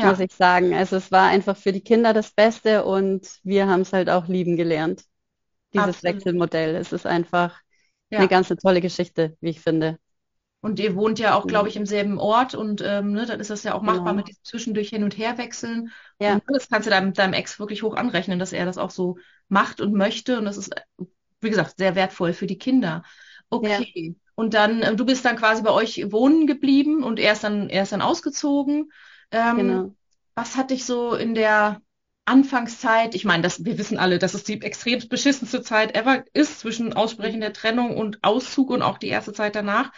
muss 0.00 0.18
Ja, 0.18 0.20
ich 0.20 0.32
sagen. 0.34 0.74
Also 0.74 0.96
es 0.96 1.12
war 1.12 1.28
einfach 1.28 1.56
für 1.56 1.72
die 1.72 1.82
Kinder 1.82 2.12
das 2.14 2.32
Beste 2.32 2.84
und 2.84 3.40
wir 3.44 3.68
haben 3.68 3.82
es 3.82 3.92
halt 3.92 4.10
auch 4.10 4.28
lieben 4.28 4.56
gelernt, 4.56 5.04
dieses 5.74 6.02
absolut. 6.02 6.04
Wechselmodell. 6.04 6.76
Es 6.76 6.92
ist 6.92 7.06
einfach 7.06 7.60
eine 8.16 8.28
Ja. 8.28 8.28
ganz 8.28 8.50
eine 8.50 8.58
tolle 8.58 8.80
Geschichte, 8.82 9.36
wie 9.40 9.50
ich 9.50 9.60
finde. 9.60 9.98
Und 10.60 10.80
ihr 10.80 10.96
wohnt 10.96 11.18
ja 11.20 11.34
auch, 11.36 11.46
glaube 11.46 11.68
Ja, 11.68 11.68
ich, 11.68 11.76
im 11.76 11.86
selben 11.86 12.18
Ort 12.18 12.54
und 12.54 12.80
ähm, 12.84 13.12
ne, 13.12 13.26
dann 13.26 13.38
ist 13.40 13.50
das 13.50 13.62
ja 13.62 13.74
auch 13.74 13.82
machbar 13.82 14.12
genau. 14.12 14.14
mit 14.14 14.28
diesem 14.28 14.42
zwischendurch 14.44 14.88
hin 14.90 15.04
und 15.04 15.16
her 15.16 15.38
wechseln. 15.38 15.92
Ja, 16.18 16.40
Und 16.42 16.42
das 16.48 16.68
kannst 16.68 16.86
du 16.86 16.90
deinem, 16.90 17.12
deinem 17.14 17.32
Ex 17.32 17.58
wirklich 17.60 17.82
hoch 17.84 17.94
anrechnen, 17.94 18.38
dass 18.40 18.52
er 18.52 18.64
das 18.66 18.76
auch 18.78 18.90
so 18.90 19.18
macht 19.48 19.80
und 19.80 19.92
möchte. 19.94 20.36
Und 20.38 20.44
das 20.46 20.56
ist, 20.56 20.70
wie 21.40 21.50
gesagt, 21.50 21.74
sehr 21.78 21.94
wertvoll 21.94 22.32
für 22.32 22.46
die 22.46 22.58
Kinder. 22.58 23.02
ja, 23.50 23.78
Okay. 23.80 24.16
Und 24.34 24.54
dann, 24.54 24.82
äh, 24.82 24.94
du 24.94 25.04
bist 25.04 25.24
dann 25.24 25.36
quasi 25.36 25.62
bei 25.62 25.72
euch 25.72 26.12
wohnen 26.12 26.46
geblieben 26.46 27.02
und 27.02 27.18
er 27.18 27.32
ist 27.32 27.42
dann, 27.42 27.68
er 27.68 27.82
ist 27.82 27.92
dann 27.92 28.02
ausgezogen. 28.02 28.92
Ähm, 29.32 29.56
genau. 29.56 29.94
was 30.34 30.56
hat 30.56 30.70
dich 30.70 30.84
so 30.84 31.14
in 31.14 31.34
der 31.34 31.82
Anfangszeit, 32.24 33.14
ich 33.14 33.24
meine, 33.24 33.42
das, 33.42 33.64
wir 33.64 33.78
wissen 33.78 33.98
alle, 33.98 34.18
dass 34.18 34.34
es 34.34 34.44
die 34.44 34.60
extremst 34.62 35.08
beschissenste 35.08 35.62
Zeit 35.62 35.96
ever 35.96 36.24
ist 36.34 36.60
zwischen 36.60 36.92
Aussprechen 36.92 37.40
der 37.40 37.52
Trennung 37.52 37.96
und 37.96 38.18
Auszug 38.22 38.70
und 38.70 38.82
auch 38.82 38.98
die 38.98 39.08
erste 39.08 39.32
Zeit 39.32 39.56
danach. 39.56 39.92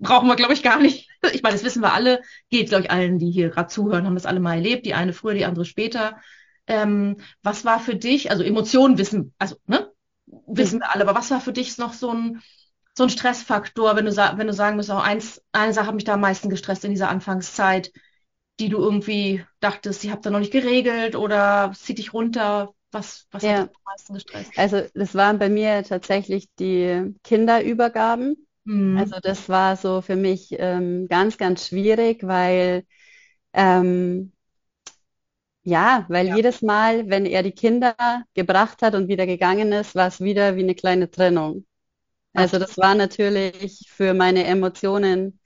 Brauchen 0.00 0.28
wir, 0.28 0.36
glaube 0.36 0.52
ich, 0.52 0.62
gar 0.62 0.80
nicht. 0.80 1.08
Ich 1.32 1.42
meine, 1.42 1.54
das 1.56 1.64
wissen 1.64 1.82
wir 1.82 1.92
alle. 1.94 2.20
Geht, 2.48 2.68
glaube 2.68 2.84
ich, 2.84 2.90
allen, 2.92 3.18
die 3.18 3.30
hier 3.30 3.48
gerade 3.48 3.68
zuhören, 3.68 4.06
haben 4.06 4.14
das 4.14 4.26
alle 4.26 4.38
mal 4.38 4.54
erlebt. 4.54 4.86
Die 4.86 4.94
eine 4.94 5.12
früher, 5.12 5.34
die 5.34 5.44
andere 5.44 5.64
später. 5.64 6.20
Ähm, 6.68 7.16
was 7.42 7.64
war 7.64 7.80
für 7.80 7.96
dich, 7.96 8.30
also 8.30 8.44
Emotionen 8.44 8.98
wissen, 8.98 9.34
also, 9.38 9.56
ne, 9.66 9.87
wissen 10.46 10.80
wir 10.80 10.92
alle, 10.94 11.02
aber 11.08 11.18
was 11.18 11.30
war 11.30 11.40
für 11.40 11.52
dich 11.52 11.78
noch 11.78 11.92
so 11.92 12.10
ein, 12.12 12.42
so 12.96 13.04
ein 13.04 13.10
Stressfaktor, 13.10 13.96
wenn 13.96 14.06
du, 14.06 14.16
wenn 14.16 14.46
du 14.46 14.52
sagen 14.52 14.76
müsstest, 14.76 14.98
auch 14.98 15.04
eins, 15.04 15.42
eine 15.52 15.72
Sache 15.72 15.86
hat 15.88 15.94
mich 15.94 16.04
da 16.04 16.14
am 16.14 16.20
meisten 16.20 16.50
gestresst 16.50 16.84
in 16.84 16.90
dieser 16.92 17.08
Anfangszeit, 17.10 17.92
die 18.60 18.68
du 18.68 18.78
irgendwie 18.78 19.44
dachtest, 19.60 20.02
die 20.02 20.10
habt 20.12 20.26
ihr 20.26 20.30
noch 20.30 20.40
nicht 20.40 20.52
geregelt 20.52 21.16
oder 21.16 21.72
zieht 21.74 21.98
dich 21.98 22.12
runter? 22.14 22.74
Was, 22.92 23.26
was 23.30 23.48
hat 23.48 23.58
dich 23.58 23.66
Ja, 23.66 23.68
am 23.68 23.82
meisten 23.86 24.14
gestresst? 24.14 24.54
also 24.56 24.82
das 24.94 25.14
waren 25.14 25.38
bei 25.38 25.48
mir 25.48 25.84
tatsächlich 25.84 26.48
die 26.58 27.14
Kinderübergaben. 27.24 28.48
Mhm. 28.66 28.94
Also 28.94 29.20
das 29.22 29.48
war 29.48 29.76
so 29.76 30.02
für 30.02 30.16
mich 30.16 30.50
ähm, 30.58 31.08
ganz, 31.08 31.38
ganz 31.38 31.68
schwierig, 31.68 32.24
weil 32.26 32.86
ähm, 33.54 34.32
ja, 35.68 36.06
weil 36.08 36.26
Ja. 36.28 36.34
jedes 36.36 36.62
Mal, 36.62 37.08
wenn 37.10 37.26
er 37.26 37.42
die 37.42 37.52
Kinder 37.52 37.94
gebracht 38.34 38.82
hat 38.82 38.94
und 38.94 39.08
wieder 39.08 39.26
gegangen 39.26 39.72
ist, 39.72 39.94
war 39.94 40.08
es 40.08 40.20
wieder 40.20 40.56
wie 40.56 40.62
eine 40.62 40.74
kleine 40.74 41.10
Trennung. 41.10 41.66
Also 42.34 42.58
das 42.58 42.78
war 42.78 42.94
natürlich 42.94 43.86
für 43.90 44.14
meine 44.14 44.44
Emotionen 44.44 45.40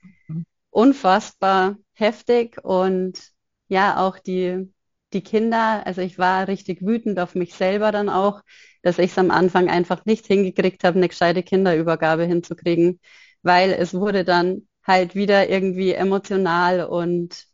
unfassbar 0.71 1.77
heftig 1.93 2.63
und 2.63 3.21
ja, 3.67 3.97
auch 4.07 4.19
die, 4.19 4.73
die 5.13 5.23
Kinder, 5.23 5.85
also 5.85 6.01
ich 6.01 6.17
war 6.19 6.47
richtig 6.47 6.81
wütend 6.85 7.19
auf 7.19 7.35
mich 7.35 7.53
selber 7.55 7.91
dann 7.91 8.09
auch, 8.09 8.41
dass 8.83 8.99
ich 8.99 9.11
es 9.11 9.17
am 9.17 9.31
Anfang 9.31 9.69
einfach 9.69 10.05
nicht 10.05 10.27
hingekriegt 10.27 10.83
habe, 10.83 10.97
eine 10.97 11.09
gescheite 11.09 11.43
Kinderübergabe 11.43 12.25
hinzukriegen, 12.25 12.99
weil 13.43 13.71
es 13.73 13.93
wurde 13.93 14.23
dann 14.25 14.67
halt 14.85 15.15
wieder 15.15 15.49
irgendwie 15.49 15.93
emotional 15.93 16.85
und 16.85 17.47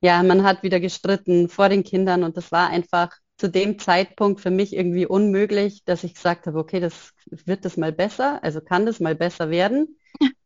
ja, 0.00 0.22
man 0.22 0.44
hat 0.44 0.62
wieder 0.62 0.80
gestritten 0.80 1.48
vor 1.48 1.68
den 1.68 1.84
Kindern 1.84 2.24
und 2.24 2.36
das 2.36 2.52
war 2.52 2.68
einfach 2.68 3.10
zu 3.36 3.48
dem 3.48 3.78
Zeitpunkt 3.78 4.40
für 4.40 4.50
mich 4.50 4.74
irgendwie 4.74 5.06
unmöglich, 5.06 5.84
dass 5.84 6.04
ich 6.04 6.14
gesagt 6.14 6.46
habe, 6.46 6.58
okay, 6.58 6.78
das 6.78 7.12
wird 7.26 7.64
das 7.64 7.76
mal 7.76 7.92
besser, 7.92 8.42
also 8.42 8.60
kann 8.60 8.84
das 8.84 9.00
mal 9.00 9.14
besser 9.14 9.50
werden. 9.50 9.98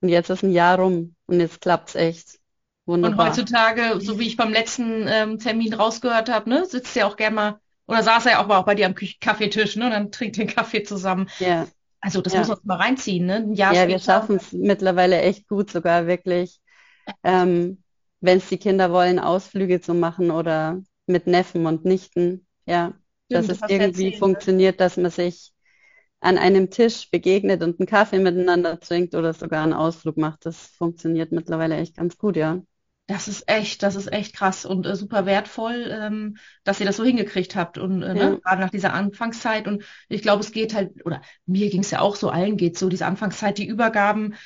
Und 0.00 0.08
jetzt 0.08 0.30
ist 0.30 0.42
ein 0.42 0.50
Jahr 0.50 0.80
rum 0.80 1.14
und 1.26 1.38
jetzt 1.38 1.60
klappt 1.60 1.90
es 1.90 1.94
echt. 1.94 2.40
Wunderbar. 2.86 3.26
Und 3.26 3.30
heutzutage, 3.30 4.00
so 4.00 4.18
wie 4.18 4.26
ich 4.26 4.36
beim 4.36 4.52
letzten 4.52 5.06
ähm, 5.06 5.38
Termin 5.38 5.72
rausgehört 5.72 6.28
habe, 6.28 6.50
ne, 6.50 6.66
sitzt 6.66 6.96
ja 6.96 7.06
auch 7.06 7.16
gerne 7.16 7.36
mal, 7.36 7.60
oder 7.86 8.02
saß 8.02 8.26
er 8.26 8.32
ja 8.32 8.42
auch 8.42 8.48
mal 8.48 8.58
auch 8.58 8.64
bei 8.64 8.74
dir 8.74 8.86
am 8.86 8.96
Kaffeetisch, 8.96 9.76
ne, 9.76 9.84
und 9.84 9.90
dann 9.92 10.10
trinkt 10.10 10.38
den 10.38 10.48
Kaffee 10.48 10.82
zusammen. 10.82 11.28
Ja. 11.38 11.68
Also 12.00 12.20
das 12.20 12.32
ja. 12.32 12.40
muss 12.40 12.48
man 12.48 12.58
mal 12.64 12.78
reinziehen, 12.78 13.26
ne? 13.26 13.36
Ein 13.36 13.52
Jahr 13.52 13.74
ja, 13.74 13.86
wir 13.86 14.00
schaffen 14.00 14.36
es 14.36 14.50
mittlerweile 14.50 15.20
echt 15.20 15.46
gut 15.46 15.70
sogar 15.70 16.08
wirklich, 16.08 16.60
ähm, 17.22 17.81
wenn 18.22 18.38
es 18.38 18.48
die 18.48 18.58
Kinder 18.58 18.92
wollen, 18.92 19.18
Ausflüge 19.18 19.80
zu 19.80 19.92
machen 19.92 20.30
oder 20.30 20.80
mit 21.06 21.26
Neffen 21.26 21.66
und 21.66 21.84
Nichten. 21.84 22.46
Ja, 22.64 22.94
dass 23.28 23.48
es 23.48 23.60
irgendwie 23.62 23.84
erzählt, 23.84 24.12
ne? 24.14 24.18
funktioniert, 24.18 24.80
dass 24.80 24.96
man 24.96 25.10
sich 25.10 25.52
an 26.20 26.38
einem 26.38 26.70
Tisch 26.70 27.10
begegnet 27.10 27.62
und 27.62 27.80
einen 27.80 27.86
Kaffee 27.88 28.20
miteinander 28.20 28.78
trinkt 28.78 29.14
oder 29.14 29.34
sogar 29.34 29.64
einen 29.64 29.72
Ausflug 29.72 30.16
macht. 30.16 30.46
Das 30.46 30.68
funktioniert 30.78 31.32
mittlerweile 31.32 31.76
echt 31.76 31.96
ganz 31.96 32.16
gut, 32.16 32.36
ja. 32.36 32.62
Das 33.08 33.26
ist 33.26 33.48
echt, 33.48 33.82
das 33.82 33.96
ist 33.96 34.12
echt 34.12 34.32
krass 34.32 34.64
und 34.64 34.86
äh, 34.86 34.94
super 34.94 35.26
wertvoll, 35.26 35.88
ähm, 35.90 36.36
dass 36.62 36.78
ihr 36.78 36.86
das 36.86 36.96
so 36.96 37.04
hingekriegt 37.04 37.56
habt 37.56 37.76
und 37.76 38.02
äh, 38.02 38.14
ne, 38.14 38.20
ja. 38.20 38.30
ne, 38.30 38.40
gerade 38.40 38.60
nach 38.60 38.70
dieser 38.70 38.94
Anfangszeit. 38.94 39.66
Und 39.66 39.84
ich 40.08 40.22
glaube, 40.22 40.40
es 40.40 40.52
geht 40.52 40.72
halt, 40.72 41.04
oder 41.04 41.20
mir 41.44 41.68
ging 41.68 41.80
es 41.80 41.90
ja 41.90 42.00
auch 42.00 42.14
so, 42.14 42.30
allen 42.30 42.56
geht 42.56 42.78
so, 42.78 42.88
diese 42.88 43.06
Anfangszeit, 43.06 43.58
die 43.58 43.66
Übergaben, 43.66 44.36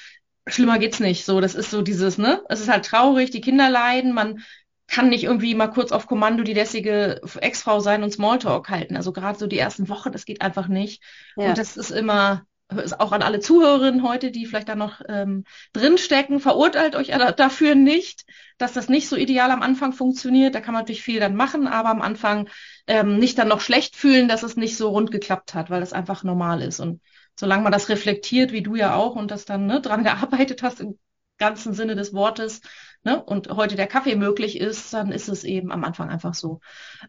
schlimmer 0.46 0.78
geht's 0.78 1.00
nicht. 1.00 1.24
So, 1.24 1.40
das 1.40 1.54
ist 1.54 1.70
so 1.70 1.82
dieses, 1.82 2.18
ne, 2.18 2.42
es 2.48 2.60
ist 2.60 2.68
halt 2.68 2.84
traurig, 2.84 3.30
die 3.30 3.40
Kinder 3.40 3.68
leiden, 3.68 4.12
man 4.12 4.42
kann 4.88 5.08
nicht 5.08 5.24
irgendwie 5.24 5.54
mal 5.54 5.66
kurz 5.68 5.92
auf 5.92 6.06
Kommando 6.06 6.44
die 6.44 6.54
lässige 6.54 7.20
Ex-Frau 7.40 7.80
sein 7.80 8.02
und 8.02 8.12
Smalltalk 8.12 8.68
halten. 8.68 8.96
Also 8.96 9.12
gerade 9.12 9.38
so 9.38 9.46
die 9.46 9.58
ersten 9.58 9.88
Wochen, 9.88 10.12
das 10.12 10.24
geht 10.24 10.42
einfach 10.42 10.68
nicht. 10.68 11.02
Ja. 11.36 11.48
Und 11.48 11.58
das 11.58 11.76
ist 11.76 11.90
immer, 11.90 12.46
ist 12.68 13.00
auch 13.00 13.12
an 13.12 13.22
alle 13.22 13.40
Zuhörerinnen 13.40 14.02
heute, 14.02 14.30
die 14.30 14.46
vielleicht 14.46 14.68
da 14.68 14.76
noch 14.76 15.00
ähm, 15.08 15.44
drinstecken, 15.72 16.38
verurteilt 16.38 16.94
euch 16.94 17.08
dafür 17.36 17.74
nicht, 17.74 18.24
dass 18.58 18.72
das 18.72 18.88
nicht 18.88 19.08
so 19.08 19.16
ideal 19.16 19.50
am 19.50 19.62
Anfang 19.62 19.92
funktioniert. 19.92 20.54
Da 20.54 20.60
kann 20.60 20.74
man 20.74 20.82
natürlich 20.82 21.02
viel 21.02 21.18
dann 21.18 21.34
machen, 21.34 21.66
aber 21.66 21.90
am 21.90 22.02
Anfang 22.02 22.48
ähm, 22.86 23.18
nicht 23.18 23.38
dann 23.38 23.48
noch 23.48 23.60
schlecht 23.60 23.96
fühlen, 23.96 24.28
dass 24.28 24.44
es 24.44 24.56
nicht 24.56 24.76
so 24.76 24.90
rund 24.90 25.10
geklappt 25.10 25.54
hat, 25.54 25.68
weil 25.68 25.80
das 25.80 25.92
einfach 25.92 26.22
normal 26.22 26.62
ist. 26.62 26.78
Und 26.78 27.00
solange 27.38 27.62
man 27.62 27.73
das 27.73 27.88
reflektiert, 27.88 28.52
wie 28.52 28.62
du 28.62 28.76
ja 28.76 28.95
auch, 28.95 29.16
und 29.16 29.31
das 29.31 29.45
dann 29.45 29.66
ne, 29.66 29.81
dran 29.81 30.05
gearbeitet 30.05 30.62
hast 30.62 30.81
im 30.81 30.99
ganzen 31.38 31.75
Sinne 31.75 31.95
des 31.97 32.14
Wortes, 32.14 32.62
ne, 33.05 33.23
und 33.23 33.49
heute 33.50 33.76
der 33.76 33.87
Kaffee 33.87 34.16
möglich 34.16 34.59
ist, 34.59 34.93
dann 34.95 35.12
ist 35.12 35.28
es 35.28 35.45
eben 35.45 35.71
am 35.73 35.85
Anfang 35.85 36.09
einfach 36.11 36.35
so. 36.35 36.61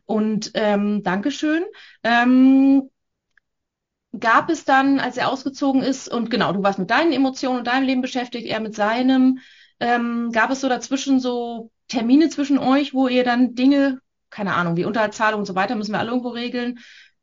Und 0.05 0.51
ähm, 0.53 1.03
Dankeschön. 1.03 1.63
Ähm, 2.03 2.89
gab 4.17 4.49
es 4.49 4.65
dann, 4.65 4.99
als 4.99 5.17
er 5.17 5.29
ausgezogen 5.29 5.81
ist, 5.83 6.07
und 6.07 6.29
genau, 6.29 6.51
du 6.53 6.63
warst 6.63 6.79
mit 6.79 6.89
deinen 6.89 7.11
Emotionen 7.11 7.59
und 7.59 7.67
deinem 7.67 7.85
Leben 7.85 8.01
beschäftigt, 8.01 8.47
er 8.47 8.59
mit 8.59 8.75
seinem, 8.75 9.39
ähm, 9.79 10.31
gab 10.31 10.49
es 10.51 10.61
so 10.61 10.69
dazwischen 10.69 11.19
so 11.19 11.71
Termine 11.87 12.29
zwischen 12.29 12.57
euch, 12.57 12.93
wo 12.93 13.07
ihr 13.07 13.23
dann 13.23 13.55
Dinge, 13.55 13.99
keine 14.29 14.55
Ahnung, 14.55 14.75
wie 14.75 14.85
Unterhaltszahlung 14.85 15.41
und 15.41 15.45
so 15.45 15.55
weiter, 15.55 15.75
müssen 15.75 15.93
wir 15.93 15.99
alle 15.99 16.09
irgendwo 16.09 16.29
regeln. 16.29 16.79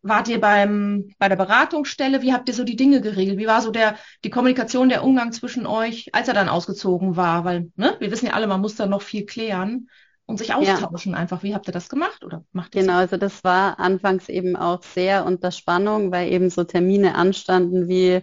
Wart 0.06 0.28
ihr 0.28 0.38
beim, 0.38 1.08
bei 1.18 1.30
der 1.30 1.36
Beratungsstelle? 1.36 2.20
Wie 2.20 2.34
habt 2.34 2.46
ihr 2.48 2.54
so 2.54 2.62
die 2.62 2.76
Dinge 2.76 3.00
geregelt? 3.00 3.38
Wie 3.38 3.46
war 3.46 3.62
so 3.62 3.70
der, 3.70 3.96
die 4.22 4.28
Kommunikation, 4.28 4.90
der 4.90 5.02
Umgang 5.02 5.32
zwischen 5.32 5.66
euch, 5.66 6.10
als 6.12 6.28
er 6.28 6.34
dann 6.34 6.50
ausgezogen 6.50 7.16
war? 7.16 7.46
Weil, 7.46 7.72
ne, 7.76 7.96
wir 8.00 8.10
wissen 8.10 8.26
ja 8.26 8.34
alle, 8.34 8.46
man 8.46 8.60
muss 8.60 8.76
da 8.76 8.84
noch 8.84 9.00
viel 9.00 9.24
klären 9.24 9.88
und 10.26 10.36
sich 10.36 10.52
austauschen 10.52 11.12
ja. 11.12 11.18
einfach. 11.18 11.42
Wie 11.42 11.54
habt 11.54 11.68
ihr 11.68 11.72
das 11.72 11.88
gemacht 11.88 12.22
oder 12.22 12.44
macht 12.52 12.74
ihr 12.74 12.82
Genau, 12.82 12.92
so? 12.92 12.98
also 12.98 13.16
das 13.16 13.42
war 13.44 13.80
anfangs 13.80 14.28
eben 14.28 14.56
auch 14.56 14.82
sehr 14.82 15.24
unter 15.24 15.50
Spannung, 15.50 16.12
weil 16.12 16.30
eben 16.30 16.50
so 16.50 16.64
Termine 16.64 17.14
anstanden 17.14 17.88
wie 17.88 18.20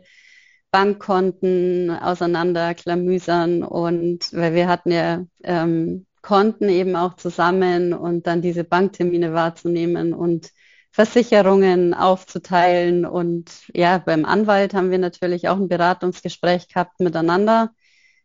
Bankkonten 0.70 1.90
auseinanderklamüsern 1.90 3.64
und 3.64 4.32
weil 4.34 4.54
wir 4.54 4.68
hatten 4.68 4.92
ja 4.92 5.26
ähm, 5.44 6.06
Konten 6.22 6.70
eben 6.70 6.96
auch 6.96 7.16
zusammen 7.16 7.94
und 7.94 8.28
dann 8.28 8.44
diese 8.44 8.64
Banktermine 8.64 9.34
wahrzunehmen 9.34 10.14
und 10.14 10.52
Versicherungen 10.92 11.94
aufzuteilen 11.94 13.06
und 13.06 13.52
ja, 13.74 13.98
beim 13.98 14.26
Anwalt 14.26 14.74
haben 14.74 14.92
wir 14.92 15.00
natürlich 15.00 15.48
auch 15.48 15.58
ein 15.58 15.70
Beratungsgespräch 15.70 16.68
gehabt 16.68 17.00
miteinander 17.00 17.72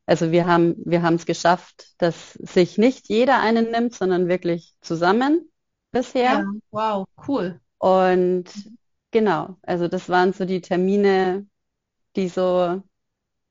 also 0.07 0.31
wir 0.31 0.47
haben, 0.47 0.77
wir 0.85 1.03
haben 1.03 1.17
es 1.17 1.27
geschafft, 1.27 1.89
dass 1.99 2.35
sich 2.35 2.79
nicht 2.79 3.09
jeder 3.09 3.41
einen 3.41 3.73
nimmt, 3.73 3.93
sondern 3.93 4.29
wirklich 4.29 4.77
zusammen 4.81 5.51
bisher. 5.91 6.23
Ja, 6.23 6.45
wow, 6.71 7.09
cool. 7.27 7.61
Und 7.79 8.45
genau, 9.11 9.57
also 9.63 9.89
das 9.89 10.09
waren 10.09 10.33
so 10.33 10.45
die 10.45 10.61
Termine, 10.61 11.47
die 12.15 12.29
so 12.29 12.83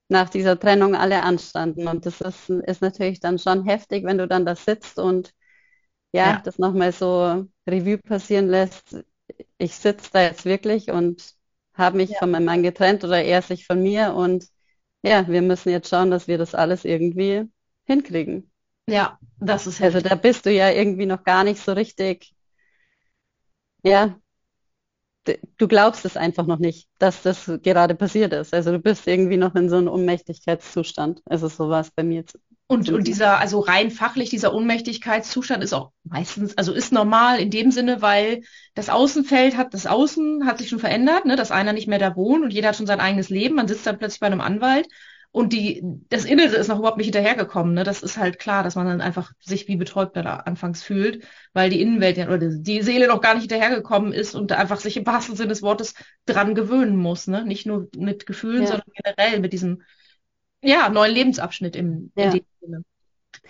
nach 0.08 0.30
dieser 0.30 0.58
Trennung 0.58 0.96
alle 0.96 1.24
anstanden. 1.24 1.90
Und 1.90 2.06
das 2.06 2.22
ist, 2.22 2.50
ist 2.50 2.82
natürlich 2.82 3.20
dann 3.20 3.38
schon 3.38 3.66
heftig, 3.66 4.06
wenn 4.06 4.18
du 4.18 4.28
dann 4.28 4.46
da 4.46 4.56
sitzt 4.56 4.98
und 4.98 5.34
ja, 6.14 6.28
ja. 6.28 6.42
das 6.42 6.58
nochmal 6.58 6.94
so 6.94 7.46
Revue 7.68 7.98
passieren 7.98 8.48
lässt. 8.48 9.04
Ich 9.58 9.76
sitze 9.76 10.10
da 10.14 10.24
jetzt 10.24 10.46
wirklich 10.46 10.92
und 10.92 11.34
habe 11.74 11.98
mich 11.98 12.12
ja. 12.12 12.20
von 12.20 12.32
meinem 12.32 12.46
Mann 12.46 12.64
getrennt 12.64 13.04
oder 13.04 13.24
er 13.24 13.42
sich 13.42 13.66
von 13.66 13.82
mir 13.82 14.14
und 14.16 14.48
ja, 15.04 15.28
wir 15.28 15.42
müssen 15.42 15.70
jetzt 15.70 15.90
schauen, 15.90 16.12
dass 16.12 16.28
wir 16.28 16.38
das 16.38 16.56
alles 16.56 16.86
irgendwie 16.86 17.44
hinkriegen. 17.86 18.52
Ja, 18.88 19.20
das 19.40 19.68
ist 19.68 19.82
Also 19.82 20.00
da 20.02 20.16
bist 20.16 20.46
du 20.46 20.52
ja 20.52 20.70
irgendwie 20.72 21.06
noch 21.06 21.24
gar 21.24 21.44
nicht 21.44 21.62
so 21.62 21.74
richtig, 21.74 22.36
ja, 23.84 24.20
du 25.58 25.68
glaubst 25.68 26.06
es 26.06 26.18
einfach 26.18 26.46
noch 26.46 26.60
nicht, 26.60 26.88
dass 27.00 27.22
das 27.24 27.46
gerade 27.64 27.96
passiert 27.96 28.34
ist. 28.34 28.54
Also 28.54 28.72
du 28.72 28.80
bist 28.80 29.08
irgendwie 29.08 29.38
noch 29.38 29.56
in 29.56 29.70
so 29.70 29.78
einem 29.78 29.88
Ohnmächtigkeitszustand. 29.88 31.22
Also 31.26 31.48
so 31.48 31.70
war 31.70 31.82
es 31.82 31.92
bei 31.92 32.04
mir. 32.04 32.24
Und, 32.68 32.90
und 32.90 33.06
dieser, 33.06 33.40
also 33.40 33.60
rein 33.60 33.92
fachlich, 33.92 34.32
dieser 34.32 34.54
Ohnmächtigkeitszustand 34.54 35.64
ist 35.64 35.74
auch 35.74 35.92
meistens, 36.04 36.58
also 36.58 36.74
ist 36.74 36.92
normal 36.92 37.40
in 37.40 37.52
dem 37.52 37.70
Sinne, 37.70 38.02
weil 38.02 38.42
das 38.74 38.90
Außenfeld 38.90 39.56
hat, 39.56 39.76
das 39.76 39.86
Außen 39.86 40.48
hat 40.48 40.58
sich 40.58 40.70
schon 40.70 40.80
verändert, 40.80 41.26
ne, 41.26 41.36
dass 41.36 41.52
einer 41.52 41.74
nicht 41.74 41.88
mehr 41.88 42.00
da 42.00 42.16
wohnt 42.16 42.44
und 42.44 42.52
jeder 42.52 42.70
hat 42.70 42.76
schon 42.76 42.88
sein 42.88 43.00
eigenes 43.00 43.30
Leben. 43.30 43.56
Man 43.56 43.68
sitzt 43.68 43.86
dann 43.86 44.00
plötzlich 44.00 44.20
bei 44.20 44.28
einem 44.28 44.42
Anwalt 44.42 44.88
und 45.36 45.52
die, 45.52 45.84
das 46.08 46.24
Innere 46.24 46.56
ist 46.56 46.70
noch 46.70 46.80
überhaupt 46.80 46.98
nicht 46.98 47.08
hinterhergekommen. 47.08 47.74
Ne? 47.74 47.84
Das 47.84 48.02
ist 48.02 48.18
halt 48.18 48.40
klar, 48.40 48.64
dass 48.64 48.76
man 48.76 48.88
dann 48.88 49.02
einfach 49.02 49.34
sich 49.42 49.68
wie 49.68 49.76
betäubt 49.76 50.16
da 50.16 50.22
anfangs 50.22 50.82
fühlt, 50.82 51.26
weil 51.52 51.70
die 51.70 51.82
Innenwelt 51.82 52.18
oder 52.18 52.38
die 52.38 52.82
Seele 52.82 53.08
noch 53.10 53.20
gar 53.20 53.34
nicht 53.34 53.52
hinterhergekommen 53.52 54.14
ist 54.14 54.34
und 54.34 54.54
einfach 54.54 54.80
sich 54.80 54.96
im 54.96 55.06
wahrsten 55.06 55.36
Sinne 55.36 55.50
des 55.50 55.62
Wortes 55.62 55.94
dran 56.26 56.56
gewöhnen 56.56 56.96
muss. 56.96 57.28
Ne? 57.28 57.44
Nicht 57.44 57.66
nur 57.66 57.90
mit 57.98 58.26
Gefühlen, 58.26 58.62
ja. 58.62 58.68
sondern 58.68 58.88
generell 58.96 59.42
mit 59.42 59.52
diesem 59.52 59.82
ja, 60.66 60.90
neuen 60.90 61.14
Lebensabschnitt 61.14 61.76
im, 61.76 62.12
ja. 62.16 62.26
in 62.26 62.32
dem 62.32 62.46
Sinne. 62.62 62.84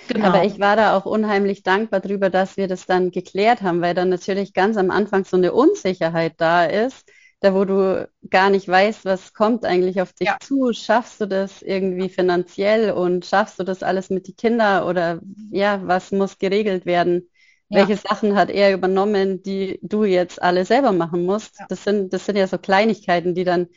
Genau. 0.08 0.28
Aber 0.28 0.44
ich 0.44 0.60
war 0.60 0.76
da 0.76 0.98
auch 0.98 1.06
unheimlich 1.06 1.64
dankbar 1.64 2.00
darüber, 2.00 2.30
dass 2.30 2.58
wir 2.58 2.68
das 2.68 2.86
dann 2.86 3.12
geklärt 3.12 3.62
haben, 3.62 3.82
weil 3.82 3.94
dann 3.94 4.10
natürlich 4.10 4.54
ganz 4.54 4.78
am 4.78 4.92
Anfang 4.92 5.26
so 5.26 5.38
eine 5.38 5.54
Unsicherheit 5.54 6.34
da 6.38 6.66
ist, 6.66 7.10
da 7.40 7.54
wo 7.54 7.66
du 7.66 8.10
gar 8.30 8.50
nicht 8.50 8.68
weißt, 8.68 9.06
was 9.06 9.34
kommt 9.34 9.66
eigentlich 9.66 10.02
auf 10.02 10.14
dich 10.14 10.28
ja. 10.28 10.38
zu. 10.42 10.74
Schaffst 10.74 11.22
du 11.22 11.28
das 11.28 11.62
irgendwie 11.62 12.10
finanziell 12.10 12.92
und 12.92 13.26
schaffst 13.26 13.60
du 13.60 13.64
das 13.64 13.84
alles 13.84 14.10
mit 14.10 14.28
den 14.28 14.36
Kindern 14.36 14.84
oder 14.84 15.22
ja, 15.52 15.82
was 15.86 16.12
muss 16.12 16.38
geregelt 16.38 16.86
werden? 16.86 17.30
Ja. 17.70 17.80
Welche 17.80 17.98
Sachen 17.98 18.36
hat 18.36 18.50
er 18.50 18.74
übernommen, 18.74 19.42
die 19.42 19.80
du 19.82 20.04
jetzt 20.04 20.42
alle 20.42 20.66
selber 20.66 20.92
machen 20.92 21.26
musst? 21.26 21.60
Ja. 21.60 21.66
Das 21.70 21.84
sind, 21.84 22.14
das 22.14 22.26
sind 22.26 22.36
ja 22.38 22.48
so 22.48 22.58
Kleinigkeiten, 22.58 23.34
die 23.34 23.44
dann 23.44 23.68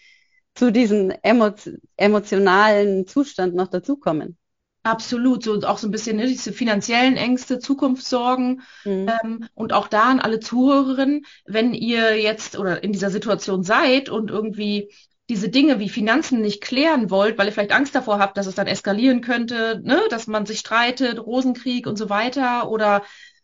zu 0.59 0.73
diesem 0.73 1.13
emo 1.23 1.53
emotionalen 1.97 3.07
Zustand 3.07 3.55
noch 3.55 3.69
dazukommen. 3.69 4.37
Absolut, 4.83 5.45
so 5.45 5.61
auch 5.63 5.79
so 5.79 5.87
ein 5.87 5.91
bisschen 5.91 6.17
ne, 6.17 6.27
diese 6.27 6.53
finanziellen 6.53 7.17
Ängste, 7.17 7.59
Zukunftssorgen 7.59 8.63
mhm. 8.85 9.11
ähm, 9.23 9.49
und 9.55 9.73
auch 9.73 9.87
da 9.87 10.05
an 10.05 10.21
alle 10.21 10.41
Zuhörerinnen, 10.41 11.27
wenn 11.47 11.75
ihr 11.75 12.21
jetzt 12.21 12.59
oder 12.59 12.83
in 12.83 12.93
dieser 12.93 13.11
Situation 13.11 13.63
seid 13.63 14.09
und 14.09 14.31
irgendwie 14.31 14.91
diese 15.29 15.49
Dinge 15.49 15.79
wie 15.79 15.91
Finanzen 15.91 16.41
nicht 16.41 16.63
klären 16.63 17.11
wollt, 17.11 17.39
weil 17.39 17.47
ihr 17.47 17.53
vielleicht 17.53 17.73
Angst 17.73 17.95
davor 17.95 18.19
habt, 18.19 18.37
dass 18.37 18.47
es 18.47 18.55
dann 18.55 18.67
eskalieren 18.67 19.21
könnte, 19.21 19.81
ne, 19.85 20.01
dass 20.11 20.27
man 20.27 20.47
sich 20.47 20.59
streitet, 20.59 21.19
Rosenkrieg 21.19 21.87
und 21.87 21.97
so 21.97 22.09
weiter 22.09 22.71
oder 22.71 23.03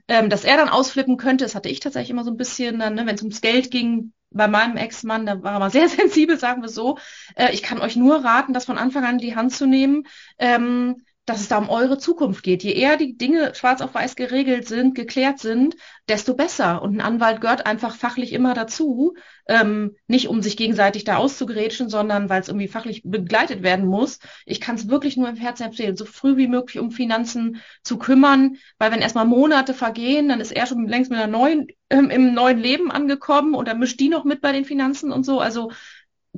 ähm, 0.09 0.30
dass 0.30 0.44
er 0.44 0.56
dann 0.56 0.68
ausflippen 0.68 1.16
könnte, 1.16 1.44
das 1.44 1.54
hatte 1.54 1.68
ich 1.68 1.80
tatsächlich 1.80 2.11
immer 2.11 2.25
so 2.25 2.30
ein 2.30 2.37
bisschen 2.37 2.78
dann, 2.78 2.94
ne, 2.94 3.06
wenn 3.06 3.14
es 3.14 3.23
ums 3.23 3.40
Geld 3.40 3.71
ging, 3.71 4.12
bei 4.35 4.49
meinem 4.49 4.76
Ex-Mann, 4.76 5.25
da 5.26 5.43
war 5.43 5.55
er 5.55 5.59
mal 5.61 5.71
sehr 5.71 5.88
sensibel, 5.88 6.38
sagen 6.38 6.62
wir 6.62 6.69
so. 6.69 6.99
Äh, 7.37 7.53
ich 7.53 7.62
kann 7.62 7.81
euch 7.81 7.97
nur 7.97 8.25
raten, 8.25 8.53
das 8.53 8.67
von 8.67 8.79
Anfang 8.79 9.05
an 9.05 9.14
in 9.14 9.19
die 9.19 9.37
Hand 9.37 9.55
zu 9.55 9.67
nehmen. 9.67 10.07
Ähm, 10.38 11.05
dass 11.26 11.40
es 11.40 11.49
da 11.49 11.57
um 11.57 11.71
eure 11.71 11.97
Zukunft 11.97 12.43
geht. 12.43 12.62
Je 12.62 12.73
eher 12.73 12.97
die 12.97 13.16
Dinge 13.16 13.54
schwarz 13.54 13.81
auf 13.81 13.95
weiß 13.95 14.14
geregelt 14.14 14.69
sind, 14.69 14.95
geklärt 14.95 15.38
sind, 15.38 15.75
desto 16.07 16.35
besser. 16.35 16.83
Und 16.83 16.97
ein 16.97 17.00
Anwalt 17.00 17.40
gehört 17.40 17.64
einfach 17.64 17.95
fachlich 17.97 18.35
immer 18.35 18.52
dazu, 18.52 19.14
ähm, 19.49 19.97
nicht 20.07 20.28
um 20.28 20.43
sich 20.43 20.57
gegenseitig 20.57 21.04
da 21.04 21.16
auszugrätschen, 21.16 21.88
sondern 21.88 22.28
weil 22.28 22.43
es 22.43 22.49
irgendwie 22.49 22.69
fachlich 22.69 23.02
begleitet 23.04 23.62
werden 23.62 23.87
muss. 23.87 24.19
Ich 24.45 24.61
kann 24.61 24.75
es 24.75 24.88
wirklich 24.88 25.16
nur 25.16 25.28
im 25.28 25.37
Herzen 25.37 25.64
empfehlen, 25.64 25.97
so 25.97 26.04
früh 26.04 26.37
wie 26.37 26.49
möglich 26.49 26.78
um 26.78 26.90
Finanzen 26.90 27.62
zu 27.83 27.97
kümmern, 27.97 28.57
weil 28.78 28.93
wenn 28.93 29.00
erstmal 29.00 29.26
Monate 29.26 29.73
vergehen, 29.73 30.28
dann 30.28 30.40
ist 30.40 30.52
er 30.52 30.66
schon 30.66 30.87
längst 30.87 31.11
mit 31.11 31.19
einer 31.19 31.33
neuen, 31.33 31.69
ähm, 31.88 32.11
im 32.11 32.35
neuen 32.35 32.59
Leben 32.59 32.90
angekommen 32.90 33.54
und 33.54 33.66
dann 33.66 33.78
mischt 33.78 33.99
die 33.99 34.11
noch 34.11 34.25
mit 34.25 34.43
bei 34.43 34.52
den 34.52 34.66
Finanzen 34.66 35.11
und 35.11 35.25
so. 35.25 35.40
Also 35.40 35.71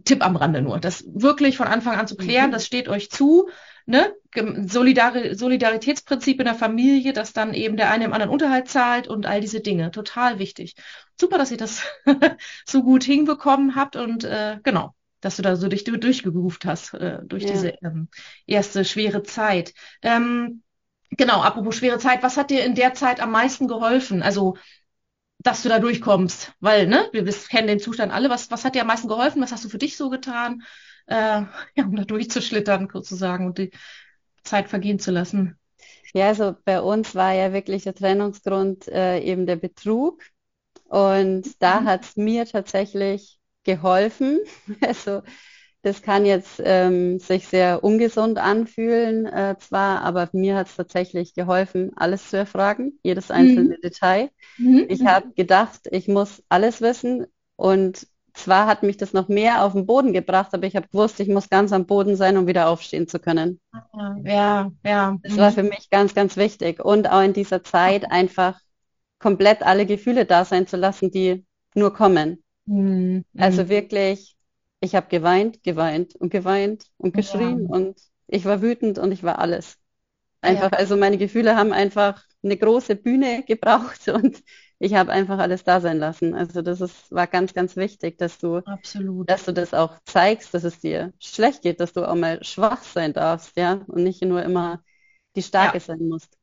Tipp 0.05 0.25
am 0.25 0.37
Rande 0.37 0.63
nur, 0.63 0.79
das 0.79 1.05
wirklich 1.09 1.57
von 1.57 1.67
Anfang 1.67 1.97
an 1.97 2.07
zu 2.07 2.17
klären, 2.17 2.49
mhm. 2.49 2.53
das 2.53 2.67
steht 2.67 2.89
euch 2.89 3.11
zu 3.11 3.49
ne, 3.87 4.15
Solidar 4.67 5.35
Solidaritätsprinzip 5.35 6.41
in 6.41 6.45
der 6.45 6.55
Familie, 6.55 7.13
dass 7.13 7.33
dann 7.33 7.55
eben 7.55 7.77
der 7.77 7.91
eine 7.91 8.05
dem 8.05 8.13
anderen 8.13 8.33
Unterhalt 8.33 8.69
zahlt 8.69 9.09
und 9.09 9.27
all 9.27 9.41
diese 9.41 9.61
Dinge. 9.61 9.91
Total 9.91 10.39
wichtig. 10.39 10.75
Super, 11.19 11.39
dass 11.39 11.51
ihr 11.51 11.57
das 11.57 11.85
so 12.67 12.83
gut 12.83 13.05
hinbekommen 13.05 13.75
habt 13.75 13.97
und 13.97 14.25
äh, 14.25 14.59
genau, 14.63 14.95
dass 15.21 15.37
du 15.37 15.43
da 15.43 15.57
so 15.57 15.69
dich 15.69 15.85
durchgeruft 15.85 16.67
hast 16.67 16.95
äh, 16.95 17.21
durch 17.25 17.45
ja. 17.45 17.53
diese 17.53 17.75
ähm, 17.83 18.09
erste 18.47 18.85
schwere 18.85 19.23
Zeit. 19.23 19.73
Ähm, 20.03 20.63
genau, 21.11 21.41
apropos 21.41 21.77
schwere 21.77 21.99
Zeit, 21.99 22.23
was 22.23 22.37
hat 22.37 22.51
dir 22.51 22.65
in 22.65 22.75
der 22.75 22.93
Zeit 22.93 23.21
am 23.21 23.31
meisten 23.31 23.69
geholfen? 23.69 24.23
Also 24.23 24.57
dass 25.39 25.63
du 25.63 25.69
da 25.69 25.79
durchkommst, 25.79 26.53
weil, 26.59 26.89
ne, 26.89 27.09
wir 27.13 27.25
kennen 27.25 27.69
den 27.69 27.79
Zustand 27.79 28.13
alle. 28.13 28.31
Was, 28.31 28.51
was 28.51 28.65
hat 28.65 28.75
dir 28.75 28.81
am 28.81 28.89
meisten 28.89 29.07
geholfen? 29.07 29.41
Was 29.43 29.53
hast 29.53 29.65
du 29.65 29.69
für 29.69 29.79
dich 29.79 29.97
so 29.97 30.11
getan? 30.11 30.63
Äh, 31.07 31.43
ja, 31.75 31.85
um 31.85 31.97
da 31.97 32.05
durchzuschlittern 32.05 32.89
sozusagen 32.93 33.47
und 33.47 33.59
die 33.59 33.71
Zeit 34.43 34.69
vergehen 34.69 34.99
zu 34.99 35.11
lassen. 35.11 35.59
Ja, 36.15 36.29
also 36.29 36.55
bei 36.65 36.81
uns 36.81 37.15
war 37.15 37.33
ja 37.33 37.53
wirklich 37.53 37.85
der 37.85 37.95
Trennungsgrund 37.95 38.89
äh, 38.89 39.21
eben 39.21 39.47
der 39.47 39.57
Betrug. 39.57 40.23
Und 40.85 41.61
da 41.61 41.81
mhm. 41.81 41.85
hat 41.87 42.05
es 42.05 42.17
mir 42.17 42.47
tatsächlich 42.47 43.39
geholfen. 43.65 44.41
Also 44.81 45.23
das 45.83 46.03
kann 46.03 46.27
jetzt 46.27 46.61
ähm, 46.65 47.21
sich 47.21 47.47
sehr 47.47 47.85
ungesund 47.85 48.39
anfühlen, 48.39 49.25
äh, 49.25 49.55
zwar, 49.61 50.01
aber 50.03 50.29
mir 50.33 50.57
hat 50.57 50.67
es 50.67 50.75
tatsächlich 50.75 51.33
geholfen, 51.35 51.93
alles 51.95 52.31
zu 52.31 52.37
erfragen, 52.37 52.99
jedes 53.05 53.31
einzelne 53.31 53.77
mhm. 53.77 53.81
Detail. 53.83 54.31
Mhm. 54.59 54.87
Ich 54.89 55.07
habe 55.07 55.33
gedacht, 55.35 55.83
ich 55.93 56.09
muss 56.09 56.43
alles 56.49 56.81
wissen 56.81 57.27
und 57.55 58.09
zwar 58.37 58.67
hat 58.67 58.83
mich 58.83 58.97
das 58.97 59.13
noch 59.13 59.29
mehr 59.29 59.65
auf 59.65 59.73
den 59.73 59.87
Boden 59.87 60.13
gebracht, 60.13 60.53
aber 60.53 60.67
ich 60.67 60.77
habe 60.77 60.89
gewusst, 60.89 61.19
ich 61.21 61.29
muss 61.29 61.49
ganz 61.49 61.73
am 61.73 61.87
Boden 61.87 62.17
sein, 62.17 62.37
um 62.37 62.47
wieder 62.47 62.69
aufstehen 62.69 63.09
zu 63.09 63.19
können. 63.19 63.61
Ja, 64.25 64.71
ja. 64.85 65.17
Das 65.23 65.37
war 65.37 65.53
für 65.53 65.63
mich 65.63 65.91
ganz, 65.91 66.15
ganz 66.15 66.37
wichtig. 66.37 66.85
Und 66.85 67.11
auch 67.11 67.23
in 67.23 67.33
dieser 67.33 67.65
Zeit 67.65 68.11
einfach 68.11 68.61
komplett 69.19 69.63
alle 69.63 69.87
Gefühle 69.87 70.27
da 70.27 70.45
sein 70.45 70.67
zu 70.67 70.77
lassen, 70.77 71.11
die 71.11 71.45
nur 71.75 71.93
kommen. 71.93 72.43
Mhm. 72.67 73.25
Also 73.37 73.69
wirklich, 73.69 74.37
ich 74.81 74.95
habe 74.95 75.09
geweint, 75.09 75.63
geweint 75.63 76.15
und 76.15 76.31
geweint 76.31 76.85
und 76.99 77.15
geschrien 77.15 77.69
ja. 77.69 77.75
und 77.75 77.99
ich 78.29 78.45
war 78.45 78.61
wütend 78.61 78.99
und 78.99 79.13
ich 79.13 79.23
war 79.23 79.39
alles. 79.39 79.79
Einfach, 80.41 80.73
ja. 80.73 80.79
also 80.79 80.97
meine 80.97 81.19
Gefühle 81.19 81.57
haben 81.57 81.73
einfach 81.73 82.23
eine 82.43 82.57
große 82.57 82.97
Bühne 82.97 83.45
gebraucht 83.47 84.09
und 84.09 84.43
ich 84.79 84.95
habe 84.95 85.11
einfach 85.11 85.39
alles 85.39 85.65
da 85.65 85.81
sein 85.81 85.99
lassen. 85.99 86.35
Also 86.35 86.63
das 86.63 86.81
ist, 86.81 87.11
war 87.11 87.27
ganz, 87.27 87.55
ganz 87.55 87.77
wichtig, 87.77 88.19
dass 88.19 88.39
du, 88.39 88.59
Absolut. 88.59 89.29
dass 89.31 89.45
du 89.45 89.53
das 89.53 89.73
auch 89.75 89.99
zeigst, 90.05 90.53
dass 90.53 90.65
es 90.65 90.79
dir 90.79 91.13
schlecht 91.19 91.63
geht, 91.63 91.81
dass 91.81 91.93
du 91.93 92.07
auch 92.09 92.15
mal 92.15 92.43
schwach 92.45 92.83
sein 92.83 93.13
darfst, 93.13 93.57
ja, 93.57 93.81
und 93.87 94.03
nicht 94.03 94.23
nur 94.23 94.43
immer 94.43 94.83
die 95.35 95.43
Starke 95.43 95.79
ja. 95.79 95.81
sein 95.81 96.07
musst. 96.09 96.37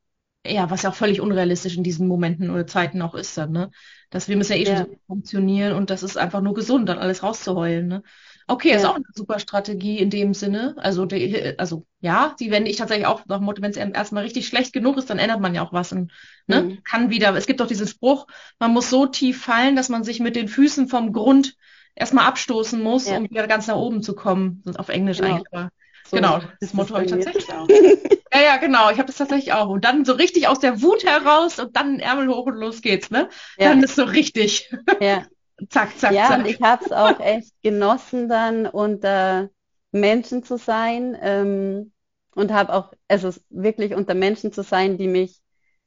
Ja, 0.46 0.70
was 0.70 0.82
ja 0.82 0.90
auch 0.90 0.94
völlig 0.94 1.20
unrealistisch 1.20 1.76
in 1.76 1.84
diesen 1.84 2.06
Momenten 2.06 2.50
oder 2.50 2.66
Zeiten 2.66 3.00
auch 3.00 3.14
ist 3.14 3.36
dann, 3.38 3.52
ne? 3.52 3.70
Dass 4.10 4.28
wir 4.28 4.36
müssen 4.36 4.52
ja 4.52 4.58
eh 4.58 4.64
ja. 4.64 4.76
schon 4.76 4.86
so 4.86 4.96
funktionieren 5.06 5.72
und 5.74 5.88
das 5.88 6.02
ist 6.02 6.18
einfach 6.18 6.42
nur 6.42 6.52
gesund, 6.52 6.88
dann 6.88 6.98
alles 6.98 7.22
rauszuheulen, 7.22 7.88
ne? 7.88 8.02
Okay, 8.46 8.70
ja. 8.70 8.76
ist 8.76 8.84
auch 8.84 8.96
eine 8.96 9.04
super 9.14 9.38
Strategie 9.38 9.98
in 9.98 10.10
dem 10.10 10.34
Sinne. 10.34 10.74
Also, 10.78 11.06
die, 11.06 11.54
also 11.58 11.86
ja, 12.00 12.34
die 12.38 12.50
wende 12.50 12.70
ich 12.70 12.76
tatsächlich 12.76 13.06
auch 13.06 13.24
nach 13.26 13.40
Motto, 13.40 13.62
wenn 13.62 13.70
es 13.70 13.76
erstmal 13.76 14.24
richtig 14.24 14.46
schlecht 14.46 14.72
genug 14.72 14.98
ist, 14.98 15.08
dann 15.08 15.18
ändert 15.18 15.40
man 15.40 15.54
ja 15.54 15.62
auch 15.62 15.72
was 15.72 15.92
und 15.92 16.12
ne, 16.46 16.62
mhm. 16.62 16.84
kann 16.84 17.10
wieder. 17.10 17.34
Es 17.34 17.46
gibt 17.46 17.60
doch 17.60 17.66
diesen 17.66 17.86
Spruch, 17.86 18.26
man 18.58 18.72
muss 18.72 18.90
so 18.90 19.06
tief 19.06 19.42
fallen, 19.42 19.76
dass 19.76 19.88
man 19.88 20.04
sich 20.04 20.20
mit 20.20 20.36
den 20.36 20.48
Füßen 20.48 20.88
vom 20.88 21.12
Grund 21.12 21.54
erstmal 21.94 22.26
abstoßen 22.26 22.82
muss, 22.82 23.08
ja. 23.08 23.16
um 23.16 23.24
wieder 23.24 23.46
ganz 23.46 23.66
nach 23.66 23.76
oben 23.76 24.02
zu 24.02 24.14
kommen. 24.14 24.62
Auf 24.76 24.88
Englisch 24.88 25.18
genau. 25.18 25.36
eigentlich. 25.36 25.46
Aber, 25.52 25.70
so, 26.06 26.16
genau, 26.16 26.40
das 26.60 26.74
Motto 26.74 26.94
habe 26.94 27.06
ich 27.06 27.10
tatsächlich 27.10 27.50
auch. 27.50 27.66
ja, 27.68 28.42
ja, 28.42 28.56
genau, 28.58 28.90
ich 28.90 28.98
habe 28.98 29.06
das 29.06 29.16
tatsächlich 29.16 29.54
auch. 29.54 29.68
Und 29.68 29.86
dann 29.86 30.04
so 30.04 30.12
richtig 30.12 30.48
aus 30.48 30.58
der 30.58 30.82
Wut 30.82 31.04
heraus 31.04 31.58
und 31.58 31.74
dann 31.76 31.98
Ärmel 31.98 32.28
hoch 32.28 32.44
und 32.44 32.56
los 32.56 32.82
geht's, 32.82 33.10
ne? 33.10 33.30
Ja. 33.56 33.70
Dann 33.70 33.82
ist 33.82 33.96
so 33.96 34.04
richtig. 34.04 34.70
Ja. 35.00 35.24
Zack, 35.68 35.96
zack, 35.98 36.12
ja, 36.12 36.28
zack. 36.28 36.38
und 36.38 36.46
ich 36.46 36.60
habe 36.60 36.84
es 36.84 36.92
auch 36.92 37.20
echt 37.20 37.52
genossen, 37.62 38.28
dann 38.28 38.66
unter 38.66 39.50
Menschen 39.92 40.42
zu 40.42 40.58
sein 40.58 41.16
ähm, 41.20 41.92
und 42.34 42.52
habe 42.52 42.74
auch, 42.74 42.92
also 43.08 43.32
wirklich 43.50 43.94
unter 43.94 44.14
Menschen 44.14 44.52
zu 44.52 44.62
sein, 44.62 44.98
die 44.98 45.06
mich 45.06 45.40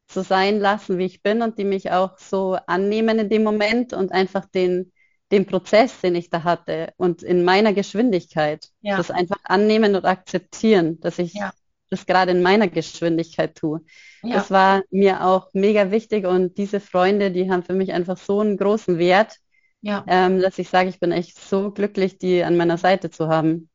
so 0.09 0.21
sein 0.21 0.59
lassen, 0.59 0.97
wie 0.97 1.05
ich 1.05 1.21
bin 1.21 1.41
und 1.41 1.57
die 1.57 1.65
mich 1.65 1.91
auch 1.91 2.17
so 2.17 2.57
annehmen 2.67 3.19
in 3.19 3.29
dem 3.29 3.43
Moment 3.43 3.91
und 3.91 4.13
einfach 4.13 4.45
den, 4.45 4.93
den 5.31 5.45
Prozess, 5.45 5.99
den 5.99 6.15
ich 6.15 6.29
da 6.29 6.43
hatte 6.43 6.93
und 6.95 7.21
in 7.23 7.43
meiner 7.43 7.73
Geschwindigkeit, 7.73 8.69
ja. 8.79 8.95
das 8.95 9.11
einfach 9.11 9.39
annehmen 9.43 9.95
und 9.95 10.05
akzeptieren, 10.05 11.01
dass 11.01 11.19
ich 11.19 11.33
ja. 11.33 11.51
das 11.89 12.05
gerade 12.05 12.31
in 12.31 12.41
meiner 12.41 12.69
Geschwindigkeit 12.69 13.55
tue. 13.55 13.81
Ja. 14.23 14.35
Das 14.35 14.49
war 14.49 14.83
mir 14.89 15.25
auch 15.25 15.49
mega 15.51 15.91
wichtig 15.91 16.25
und 16.25 16.57
diese 16.57 16.79
Freunde, 16.79 17.31
die 17.31 17.51
haben 17.51 17.63
für 17.63 17.73
mich 17.73 17.91
einfach 17.91 18.17
so 18.17 18.39
einen 18.39 18.55
großen 18.55 18.97
Wert, 18.97 19.35
ja. 19.81 20.03
ähm, 20.07 20.41
dass 20.41 20.59
ich 20.59 20.69
sage, 20.69 20.89
ich 20.89 20.99
bin 20.99 21.11
echt 21.11 21.39
so 21.39 21.71
glücklich, 21.71 22.17
die 22.17 22.43
an 22.43 22.57
meiner 22.57 22.77
Seite 22.77 23.09
zu 23.09 23.27
haben. 23.27 23.69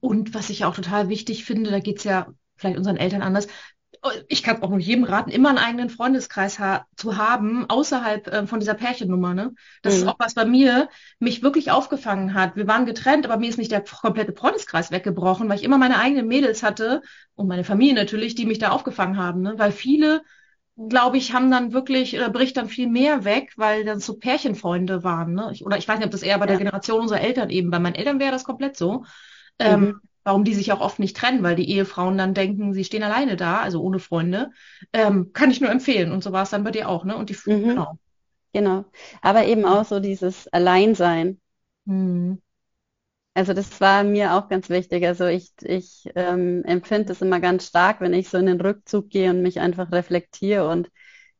Und 0.00 0.34
was 0.34 0.50
ich 0.50 0.64
auch 0.64 0.74
total 0.74 1.08
wichtig 1.08 1.44
finde, 1.44 1.70
da 1.70 1.80
geht 1.80 1.98
es 1.98 2.04
ja 2.04 2.28
vielleicht 2.56 2.76
unseren 2.76 2.96
Eltern 2.96 3.22
anders, 3.22 3.46
ich 4.28 4.42
kann 4.42 4.62
auch 4.62 4.70
nur 4.70 4.78
jedem 4.78 5.04
raten, 5.04 5.30
immer 5.30 5.48
einen 5.48 5.58
eigenen 5.58 5.90
Freundeskreis 5.90 6.58
ha 6.58 6.86
zu 6.96 7.16
haben, 7.16 7.68
außerhalb 7.68 8.26
äh, 8.28 8.46
von 8.46 8.60
dieser 8.60 8.74
Pärchennummer. 8.74 9.34
Ne? 9.34 9.54
Das 9.82 9.94
mhm. 9.94 10.00
ist 10.00 10.08
auch 10.08 10.18
was 10.18 10.34
bei 10.34 10.44
mir 10.44 10.88
mich 11.18 11.42
wirklich 11.42 11.70
aufgefangen 11.70 12.34
hat. 12.34 12.56
Wir 12.56 12.66
waren 12.66 12.86
getrennt, 12.86 13.26
aber 13.26 13.38
mir 13.38 13.48
ist 13.48 13.58
nicht 13.58 13.72
der 13.72 13.82
komplette 13.82 14.32
Freundeskreis 14.32 14.90
weggebrochen, 14.90 15.48
weil 15.48 15.56
ich 15.56 15.64
immer 15.64 15.78
meine 15.78 15.98
eigenen 15.98 16.28
Mädels 16.28 16.62
hatte 16.62 17.02
und 17.34 17.48
meine 17.48 17.64
Familie 17.64 17.94
natürlich, 17.94 18.34
die 18.34 18.46
mich 18.46 18.58
da 18.58 18.70
aufgefangen 18.70 19.16
haben. 19.16 19.42
Ne? 19.42 19.54
Weil 19.56 19.72
viele 19.72 20.22
glaube 20.88 21.16
ich, 21.16 21.32
haben 21.32 21.50
dann 21.50 21.72
wirklich, 21.72 22.14
oder 22.14 22.30
bricht 22.30 22.56
dann 22.56 22.68
viel 22.68 22.88
mehr 22.88 23.24
weg, 23.24 23.54
weil 23.56 23.84
dann 23.84 23.98
so 23.98 24.16
Pärchenfreunde 24.16 25.02
waren. 25.02 25.34
Ne? 25.34 25.50
Ich, 25.52 25.66
oder 25.66 25.76
ich 25.76 25.88
weiß 25.88 25.98
nicht, 25.98 26.06
ob 26.06 26.12
das 26.12 26.22
eher 26.22 26.38
bei 26.38 26.44
ja. 26.44 26.50
der 26.50 26.58
Generation 26.58 27.00
unserer 27.00 27.20
Eltern 27.20 27.50
eben, 27.50 27.70
bei 27.70 27.80
meinen 27.80 27.96
Eltern 27.96 28.20
wäre 28.20 28.30
das 28.30 28.44
komplett 28.44 28.76
so. 28.76 29.04
Ähm, 29.58 29.80
mhm. 29.80 30.00
warum 30.22 30.44
die 30.44 30.54
sich 30.54 30.70
auch 30.70 30.80
oft 30.80 31.00
nicht 31.00 31.16
trennen, 31.16 31.42
weil 31.42 31.56
die 31.56 31.68
Ehefrauen 31.68 32.16
dann 32.16 32.32
denken, 32.32 32.74
sie 32.74 32.84
stehen 32.84 33.02
alleine 33.02 33.36
da, 33.36 33.58
also 33.58 33.82
ohne 33.82 33.98
Freunde. 33.98 34.52
Ähm, 34.92 35.32
kann 35.32 35.50
ich 35.50 35.60
nur 35.60 35.70
empfehlen. 35.70 36.12
Und 36.12 36.22
so 36.22 36.30
war 36.30 36.44
es 36.44 36.50
dann 36.50 36.62
bei 36.62 36.70
dir 36.70 36.88
auch, 36.88 37.04
ne? 37.04 37.16
Und 37.16 37.30
die 37.30 37.36
mhm. 37.50 37.70
genau. 37.70 37.98
Genau. 38.52 38.84
Aber 39.20 39.46
eben 39.46 39.64
auch 39.64 39.84
so 39.84 39.98
dieses 39.98 40.46
Alleinsein. 40.48 41.40
Mhm. 41.86 42.40
Also 43.38 43.52
das 43.52 43.80
war 43.80 44.02
mir 44.02 44.34
auch 44.34 44.48
ganz 44.48 44.68
wichtig. 44.68 45.06
Also 45.06 45.26
ich, 45.26 45.52
ich 45.62 46.10
ähm, 46.16 46.64
empfinde 46.64 47.12
es 47.12 47.22
immer 47.22 47.38
ganz 47.38 47.68
stark, 47.68 48.00
wenn 48.00 48.12
ich 48.12 48.28
so 48.28 48.36
in 48.36 48.46
den 48.46 48.60
Rückzug 48.60 49.10
gehe 49.10 49.30
und 49.30 49.42
mich 49.42 49.60
einfach 49.60 49.92
reflektiere. 49.92 50.68
Und 50.68 50.90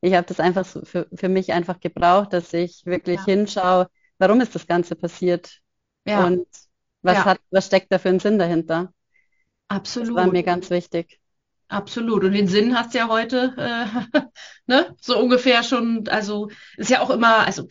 ich 0.01 0.15
habe 0.15 0.25
das 0.25 0.39
einfach 0.39 0.65
so 0.65 0.85
für, 0.85 1.09
für 1.13 1.29
mich 1.29 1.53
einfach 1.53 1.81
gebraucht, 1.81 2.33
dass 2.33 2.53
ich 2.53 2.87
wirklich 2.87 3.19
ja. 3.19 3.25
hinschaue, 3.25 3.89
warum 4.19 4.41
ist 4.41 4.55
das 4.55 4.69
Ganze 4.69 4.95
passiert? 4.95 5.59
Ja. 6.07 6.25
Und 6.25 6.47
was 7.03 7.17
ja. 7.17 7.25
hat, 7.25 7.41
was 7.51 7.67
steckt 7.67 7.91
da 7.91 7.99
für 7.99 8.11
einen 8.11 8.21
Sinn 8.21 8.39
dahinter? 8.39 8.93
Absolut. 9.67 10.11
Das 10.11 10.25
war 10.25 10.33
mir 10.33 10.45
ganz 10.45 10.71
wichtig. 10.71 11.19
Absolut. 11.67 12.23
Und 12.23 12.31
den 12.31 12.47
Sinn 12.47 12.79
hast 12.79 12.95
du 12.95 12.99
ja 12.99 13.09
heute, 13.09 13.55
äh, 13.57 14.21
ne, 14.69 14.95
so 15.01 15.19
ungefähr 15.19 15.65
schon, 15.65 16.07
also 16.07 16.49
ist 16.77 16.91
ja 16.91 17.01
auch 17.01 17.11
immer, 17.11 17.45
also 17.45 17.67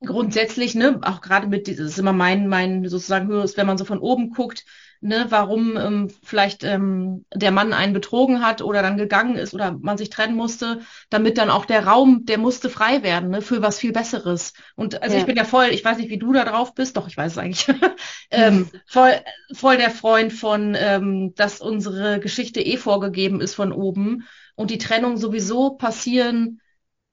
grundsätzlich, 0.00 0.74
ne, 0.74 1.00
auch 1.02 1.20
gerade 1.20 1.46
mit, 1.46 1.68
das 1.68 1.78
ist 1.78 1.98
immer 1.98 2.12
mein, 2.12 2.48
mein 2.48 2.88
sozusagen 2.88 3.28
höheres, 3.28 3.56
wenn 3.56 3.66
man 3.66 3.78
so 3.78 3.84
von 3.84 3.98
oben 3.98 4.30
guckt, 4.30 4.64
ne, 5.00 5.26
warum 5.30 5.76
ähm, 5.76 6.10
vielleicht 6.22 6.64
ähm, 6.64 7.24
der 7.34 7.50
Mann 7.50 7.72
einen 7.72 7.92
betrogen 7.92 8.42
hat 8.44 8.60
oder 8.60 8.82
dann 8.82 8.98
gegangen 8.98 9.36
ist 9.36 9.54
oder 9.54 9.72
man 9.72 9.96
sich 9.96 10.10
trennen 10.10 10.36
musste, 10.36 10.80
damit 11.08 11.38
dann 11.38 11.50
auch 11.50 11.64
der 11.64 11.86
Raum, 11.86 12.24
der 12.26 12.38
musste 12.38 12.68
frei 12.68 13.02
werden, 13.02 13.30
ne, 13.30 13.42
für 13.42 13.62
was 13.62 13.78
viel 13.78 13.92
Besseres. 13.92 14.52
Und 14.74 15.02
also 15.02 15.14
ja. 15.14 15.20
ich 15.20 15.26
bin 15.26 15.36
ja 15.36 15.44
voll, 15.44 15.68
ich 15.70 15.84
weiß 15.84 15.96
nicht, 15.98 16.10
wie 16.10 16.18
du 16.18 16.32
da 16.32 16.44
drauf 16.44 16.74
bist, 16.74 16.96
doch, 16.96 17.08
ich 17.08 17.16
weiß 17.16 17.32
es 17.32 17.38
eigentlich, 17.38 17.66
ähm, 18.30 18.68
voll, 18.86 19.12
voll 19.54 19.78
der 19.78 19.90
Freund 19.90 20.32
von, 20.32 20.76
ähm, 20.78 21.34
dass 21.36 21.60
unsere 21.60 22.20
Geschichte 22.20 22.60
eh 22.60 22.76
vorgegeben 22.76 23.40
ist 23.40 23.54
von 23.54 23.72
oben 23.72 24.26
und 24.56 24.70
die 24.70 24.78
Trennung 24.78 25.16
sowieso 25.16 25.70
passieren 25.70 26.60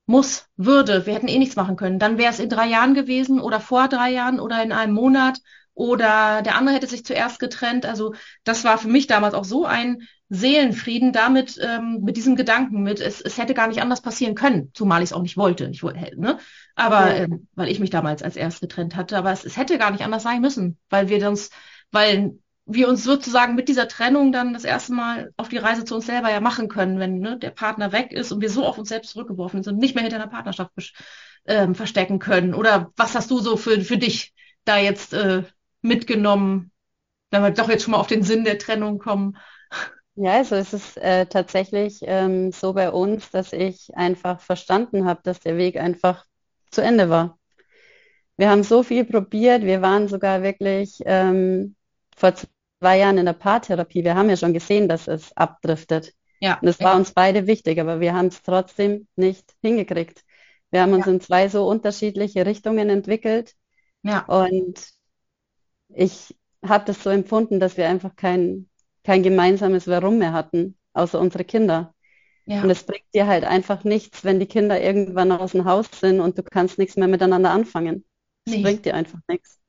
muss, 0.05 0.47
würde, 0.57 1.05
wir 1.05 1.13
hätten 1.13 1.27
eh 1.27 1.39
nichts 1.39 1.55
machen 1.55 1.75
können. 1.75 1.99
Dann 1.99 2.17
wäre 2.17 2.31
es 2.31 2.39
in 2.39 2.49
drei 2.49 2.67
Jahren 2.67 2.93
gewesen 2.93 3.39
oder 3.39 3.59
vor 3.59 3.87
drei 3.87 4.11
Jahren 4.11 4.39
oder 4.39 4.61
in 4.61 4.71
einem 4.71 4.93
Monat 4.93 5.39
oder 5.73 6.41
der 6.41 6.55
andere 6.55 6.75
hätte 6.75 6.87
sich 6.87 7.05
zuerst 7.05 7.39
getrennt. 7.39 7.85
Also 7.85 8.13
das 8.43 8.63
war 8.63 8.77
für 8.77 8.87
mich 8.89 9.07
damals 9.07 9.33
auch 9.33 9.45
so 9.45 9.65
ein 9.65 10.03
Seelenfrieden 10.29 11.13
damit, 11.13 11.59
ähm, 11.61 12.01
mit 12.01 12.17
diesem 12.17 12.35
Gedanken, 12.35 12.81
mit 12.81 12.99
es, 12.99 13.21
es 13.21 13.37
hätte 13.37 13.53
gar 13.53 13.67
nicht 13.67 13.81
anders 13.81 14.01
passieren 14.01 14.35
können, 14.35 14.71
zumal 14.73 15.03
ich 15.03 15.09
es 15.09 15.13
auch 15.13 15.21
nicht 15.21 15.37
wollte. 15.37 15.65
Ich 15.65 15.83
wollte, 15.83 16.19
ne? 16.19 16.39
Aber 16.75 17.09
ja. 17.09 17.23
ähm, 17.23 17.47
weil 17.55 17.69
ich 17.69 17.79
mich 17.79 17.91
damals 17.91 18.23
als 18.23 18.35
erst 18.35 18.61
getrennt 18.61 18.95
hatte, 18.95 19.17
aber 19.17 19.31
es, 19.31 19.45
es 19.45 19.57
hätte 19.57 19.77
gar 19.77 19.91
nicht 19.91 20.03
anders 20.03 20.23
sein 20.23 20.41
müssen, 20.41 20.79
weil 20.89 21.09
wir 21.09 21.27
uns, 21.27 21.51
weil 21.91 22.39
wir 22.65 22.87
uns 22.87 23.03
sozusagen 23.03 23.55
mit 23.55 23.67
dieser 23.67 23.87
Trennung 23.87 24.31
dann 24.31 24.53
das 24.53 24.63
erste 24.63 24.93
Mal 24.93 25.33
auf 25.35 25.49
die 25.49 25.57
Reise 25.57 25.83
zu 25.83 25.95
uns 25.95 26.05
selber 26.05 26.31
ja 26.31 26.39
machen 26.39 26.69
können, 26.69 26.97
wenn 26.97 27.19
ne, 27.19 27.37
der 27.37 27.51
Partner 27.51 27.91
weg 27.91 28.11
ist 28.11 28.31
und 28.31 28.41
wir 28.41 28.49
so 28.49 28.65
auf 28.65 28.77
uns 28.77 28.89
selbst 28.89 29.11
zurückgeworfen 29.11 29.63
sind 29.63 29.79
nicht 29.79 29.95
mehr 29.95 30.03
hinter 30.03 30.17
einer 30.17 30.27
Partnerschaft 30.27 30.71
ähm, 31.45 31.75
verstecken 31.75 32.19
können. 32.19 32.53
Oder 32.53 32.91
was 32.95 33.15
hast 33.15 33.29
du 33.31 33.39
so 33.39 33.57
für, 33.57 33.81
für 33.81 33.97
dich 33.97 34.33
da 34.63 34.77
jetzt 34.77 35.13
äh, 35.13 35.43
mitgenommen, 35.81 36.71
wenn 37.31 37.43
wir 37.43 37.51
doch 37.51 37.69
jetzt 37.69 37.83
schon 37.83 37.91
mal 37.91 37.99
auf 37.99 38.07
den 38.07 38.23
Sinn 38.23 38.45
der 38.45 38.59
Trennung 38.59 38.97
kommen? 38.97 39.37
Ja, 40.15 40.33
also 40.33 40.55
es 40.55 40.73
ist 40.73 40.97
äh, 40.97 41.25
tatsächlich 41.25 41.99
ähm, 42.03 42.51
so 42.51 42.73
bei 42.73 42.91
uns, 42.91 43.31
dass 43.31 43.51
ich 43.51 43.93
einfach 43.95 44.39
verstanden 44.39 45.05
habe, 45.05 45.21
dass 45.23 45.39
der 45.39 45.57
Weg 45.57 45.77
einfach 45.77 46.25
zu 46.71 46.81
Ende 46.81 47.09
war. 47.09 47.39
Wir 48.37 48.49
haben 48.49 48.63
so 48.63 48.83
viel 48.83 49.05
probiert, 49.05 49.63
wir 49.63 49.81
waren 49.81 50.07
sogar 50.07 50.43
wirklich 50.43 51.01
ähm, 51.05 51.75
vor 52.15 52.33
zwei 52.83 52.99
Jahren 52.99 53.17
in 53.17 53.25
der 53.25 53.33
Paartherapie. 53.33 54.03
Wir 54.03 54.15
haben 54.15 54.29
ja 54.29 54.35
schon 54.35 54.51
gesehen, 54.51 54.89
dass 54.89 55.07
es 55.07 55.31
abdriftet. 55.37 56.13
Ja. 56.41 56.59
Und 56.59 56.67
es 56.67 56.81
war 56.81 56.97
uns 56.97 57.13
beide 57.13 57.47
wichtig, 57.47 57.79
aber 57.79 58.01
wir 58.01 58.13
haben 58.13 58.27
es 58.27 58.43
trotzdem 58.43 59.07
nicht 59.15 59.53
hingekriegt. 59.61 60.21
Wir 60.69 60.81
haben 60.81 60.91
uns 60.91 61.05
ja. 61.05 61.13
in 61.13 61.21
zwei 61.21 61.47
so 61.47 61.65
unterschiedliche 61.65 62.45
Richtungen 62.45 62.89
entwickelt. 62.89 63.53
Ja. 64.01 64.25
Und 64.25 64.85
ich 65.87 66.35
habe 66.61 66.83
das 66.83 67.01
so 67.01 67.09
empfunden, 67.09 67.61
dass 67.61 67.77
wir 67.77 67.87
einfach 67.87 68.17
kein, 68.17 68.67
kein 69.05 69.23
gemeinsames 69.23 69.87
Warum 69.87 70.17
mehr 70.17 70.33
hatten, 70.33 70.77
außer 70.91 71.21
unsere 71.21 71.45
Kinder. 71.45 71.93
Ja. 72.45 72.63
Und 72.63 72.69
es 72.69 72.83
bringt 72.83 73.05
dir 73.13 73.27
halt 73.27 73.45
einfach 73.45 73.85
nichts, 73.85 74.25
wenn 74.25 74.41
die 74.41 74.45
Kinder 74.45 74.81
irgendwann 74.81 75.31
aus 75.31 75.53
dem 75.53 75.63
Haus 75.63 75.87
sind 75.97 76.19
und 76.19 76.37
du 76.37 76.43
kannst 76.43 76.77
nichts 76.77 76.97
mehr 76.97 77.07
miteinander 77.07 77.51
anfangen. 77.51 78.03
Es 78.45 78.61
bringt 78.61 78.83
dir 78.83 78.93
einfach 78.93 79.19
nichts 79.29 79.62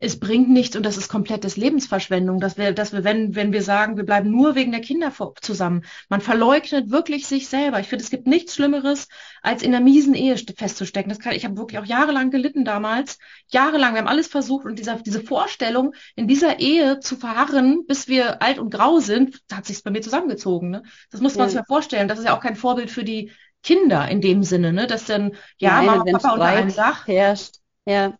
es 0.00 0.18
bringt 0.18 0.48
nichts 0.50 0.76
und 0.76 0.84
das 0.84 0.96
ist 0.96 1.08
komplettes 1.08 1.56
Lebensverschwendung, 1.56 2.40
dass 2.40 2.56
wir, 2.56 2.72
dass 2.72 2.92
wir, 2.92 3.04
wenn, 3.04 3.34
wenn 3.34 3.52
wir 3.52 3.62
sagen, 3.62 3.96
wir 3.96 4.04
bleiben 4.04 4.30
nur 4.30 4.54
wegen 4.54 4.72
der 4.72 4.80
Kinder 4.80 5.12
zusammen, 5.40 5.84
man 6.08 6.20
verleugnet 6.20 6.90
wirklich 6.90 7.26
sich 7.26 7.48
selber. 7.48 7.80
Ich 7.80 7.88
finde, 7.88 8.04
es 8.04 8.10
gibt 8.10 8.26
nichts 8.26 8.54
Schlimmeres, 8.54 9.08
als 9.42 9.62
in 9.62 9.74
einer 9.74 9.84
miesen 9.84 10.14
Ehe 10.14 10.36
festzustecken. 10.36 11.10
Das 11.10 11.18
kann, 11.18 11.34
ich 11.34 11.44
habe 11.44 11.56
wirklich 11.56 11.78
auch 11.78 11.86
jahrelang 11.86 12.30
gelitten 12.30 12.64
damals, 12.64 13.18
jahrelang. 13.48 13.94
Wir 13.94 14.00
haben 14.00 14.08
alles 14.08 14.28
versucht 14.28 14.66
und 14.66 14.78
dieser, 14.78 14.96
diese 14.96 15.22
Vorstellung, 15.22 15.94
in 16.14 16.28
dieser 16.28 16.60
Ehe 16.60 17.00
zu 17.00 17.16
verharren, 17.16 17.84
bis 17.86 18.08
wir 18.08 18.42
alt 18.42 18.58
und 18.58 18.70
grau 18.70 19.00
sind, 19.00 19.40
hat 19.52 19.66
sich 19.66 19.82
bei 19.82 19.90
mir 19.90 20.00
zusammengezogen. 20.00 20.70
Ne? 20.70 20.82
Das 21.10 21.20
muss 21.20 21.34
man 21.34 21.46
ja. 21.46 21.50
sich 21.50 21.58
mal 21.58 21.66
vorstellen. 21.66 22.08
Das 22.08 22.18
ist 22.18 22.24
ja 22.24 22.36
auch 22.36 22.42
kein 22.42 22.56
Vorbild 22.56 22.90
für 22.90 23.04
die 23.04 23.30
Kinder 23.62 24.08
in 24.08 24.20
dem 24.20 24.42
Sinne, 24.42 24.72
ne? 24.72 24.86
dass 24.86 25.04
dann 25.04 25.32
ja 25.58 25.76
Nein, 25.76 25.86
Mama, 25.86 26.04
Papa 26.12 26.32
unter 26.32 26.44
einem 26.44 26.74
Dach 26.74 27.06
herrscht. 27.06 27.56
Ja. 27.84 28.14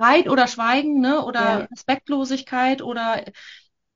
Streit 0.00 0.28
oder 0.30 0.46
Schweigen, 0.46 1.00
ne? 1.00 1.24
Oder 1.24 1.40
ja. 1.40 1.68
Respektlosigkeit 1.70 2.80
oder 2.80 3.22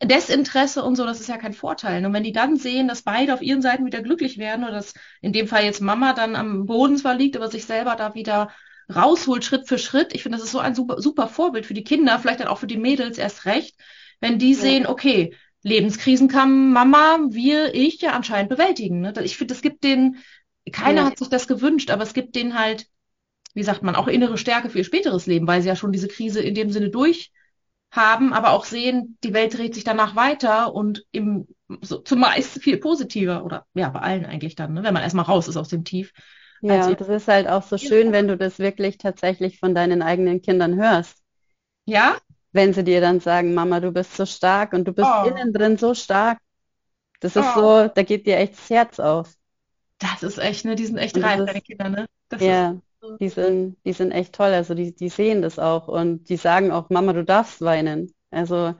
Desinteresse 0.03 0.83
und 0.83 0.97
so, 0.97 1.07
das 1.07 1.21
ist 1.21 1.29
ja 1.29 1.39
kein 1.39 1.55
Vorteil. 1.55 2.05
Und 2.05 2.13
wenn 2.13 2.25
die 2.25 2.33
dann 2.33 2.57
sehen, 2.57 2.89
dass 2.89 3.03
beide 3.03 3.33
auf 3.33 3.41
ihren 3.41 3.63
Seiten 3.63 3.87
wieder 3.87 4.03
glücklich 4.03 4.37
werden 4.37 4.65
oder 4.65 4.75
dass 4.75 4.93
in 5.23 5.33
dem 5.33 5.49
Fall 5.49 5.65
jetzt 5.65 5.81
Mama 5.81 6.13
dann 6.13 6.37
am 6.37 6.67
Boden 6.67 6.99
zwar 6.99 7.15
liegt, 7.15 7.37
aber 7.37 7.51
sich 7.51 7.65
selber 7.65 7.97
da 7.97 8.15
wieder 8.15 8.51
rausholt, 8.95 9.45
Schritt 9.45 9.67
für 9.67 9.79
Schritt. 9.79 10.15
Ich 10.15 10.23
finde, 10.23 10.37
das 10.37 10.45
ist 10.45 10.53
so 10.53 10.59
ein 10.59 10.75
super, 10.75 11.01
super 11.01 11.27
Vorbild 11.27 11.65
für 11.65 11.75
die 11.75 11.85
Kinder, 11.85 12.19
vielleicht 12.19 12.41
dann 12.41 12.49
auch 12.49 12.59
für 12.59 12.67
die 12.67 12.77
Mädels 12.77 13.17
erst 13.17 13.47
recht, 13.47 13.81
wenn 14.21 14.39
die 14.39 14.53
ja. 14.53 14.59
sehen, 14.59 14.87
okay, 14.87 15.35
Lebenskrisen 15.63 16.29
kann 16.29 16.71
Mama, 16.71 17.19
wir, 17.31 17.75
ich 17.75 18.03
ja 18.03 18.13
anscheinend 18.13 18.51
bewältigen. 18.51 19.01
Ne? 19.01 19.15
Ich 19.23 19.39
finde, 19.39 19.55
es 19.55 19.63
gibt 19.63 19.85
den, 19.85 20.19
keiner 20.71 21.03
ja. 21.03 21.07
hat 21.07 21.19
sich 21.19 21.29
das 21.29 21.49
gewünscht, 21.49 21.91
aber 21.91 22.03
es 22.03 22.13
gibt 22.13 22.35
den 22.37 22.59
halt 22.59 22.87
wie 23.55 23.63
sagt 23.63 23.83
man, 23.83 23.97
auch 23.97 24.09
innere 24.09 24.37
Stärke 24.37 24.69
für 24.69 24.79
ihr 24.79 24.85
späteres 24.85 25.27
Leben, 25.27 25.47
weil 25.47 25.63
sie 25.63 25.69
ja 25.69 25.77
schon 25.77 25.93
diese 25.93 26.09
Krise 26.09 26.41
in 26.41 26.55
dem 26.55 26.71
Sinne 26.71 26.91
durch 26.91 27.33
haben, 27.91 28.33
aber 28.33 28.51
auch 28.51 28.65
sehen, 28.65 29.17
die 29.23 29.33
Welt 29.33 29.57
dreht 29.57 29.75
sich 29.75 29.85
danach 29.85 30.17
weiter 30.17 30.75
und 30.75 31.05
im, 31.13 31.47
so, 31.81 31.99
zumeist 31.99 32.61
viel 32.61 32.79
positiver 32.79 33.45
oder 33.45 33.67
ja, 33.75 33.89
bei 33.89 34.01
allen 34.01 34.27
eigentlich 34.27 34.57
dann, 34.57 34.75
ne, 34.75 34.83
wenn 34.83 34.95
man 34.95 35.03
erstmal 35.03 35.25
raus 35.25 35.49
ist 35.49 35.57
aus 35.57 35.69
dem 35.69 35.85
Tief. 35.85 36.13
Ja, 36.61 36.77
also, 36.79 36.91
und 36.91 37.01
das 37.01 37.09
ist 37.09 37.29
halt 37.29 37.47
auch 37.47 37.63
so 37.63 37.79
schön, 37.79 38.13
wenn 38.13 38.27
du 38.27 38.37
das 38.37 38.59
wirklich 38.59 38.99
tatsächlich 38.99 39.59
von 39.59 39.75
deinen 39.75 40.03
eigenen 40.03 40.43
Kindern 40.43 40.77
hörst. 40.77 41.19
Ja? 41.85 42.17
Wenn 42.53 42.73
sie 42.73 42.85
dir 42.85 43.01
dann 43.01 43.21
sagen, 43.21 43.55
Mama, 43.55 43.81
du 43.81 43.93
bist 43.93 44.17
so 44.17 44.27
stark 44.27 44.73
und 44.73 44.87
du 44.87 44.93
bist 44.93 45.09
oh. 45.09 45.29
innen 45.29 45.53
drin 45.53 45.77
so 45.77 45.95
stark. 45.95 46.39
Das 47.21 47.37
ist 47.37 47.47
oh. 47.57 47.61
so, 47.61 47.89
da 47.89 48.03
geht 48.03 48.27
dir 48.27 48.39
echt 48.39 48.55
das 48.55 48.71
Herz 48.71 49.01
auf. 49.01 49.35
Das 49.99 50.23
ist 50.23 50.39
echt, 50.39 50.65
ne? 50.65 50.75
Die 50.75 50.87
sind 50.87 50.99
echt 50.99 51.17
reif, 51.23 51.45
deine 51.45 51.61
Kinder, 51.61 51.89
ne? 51.89 52.07
Das 52.29 52.41
ja. 52.41 52.71
Ist, 52.71 52.81
die 53.21 53.29
sind, 53.29 53.77
die 53.85 53.93
sind 53.93 54.13
echt 54.13 54.35
toll. 54.35 54.53
Also 54.53 54.75
die, 54.75 54.95
die 54.95 55.09
sehen 55.09 55.43
das 55.43 55.59
auch 55.59 55.89
und 55.89 56.29
die 56.29 56.37
sagen 56.37 56.71
auch, 56.73 56.91
Mama, 56.91 57.13
du 57.13 57.25
darfst 57.25 57.61
weinen. 57.61 58.15
Also, 58.31 58.75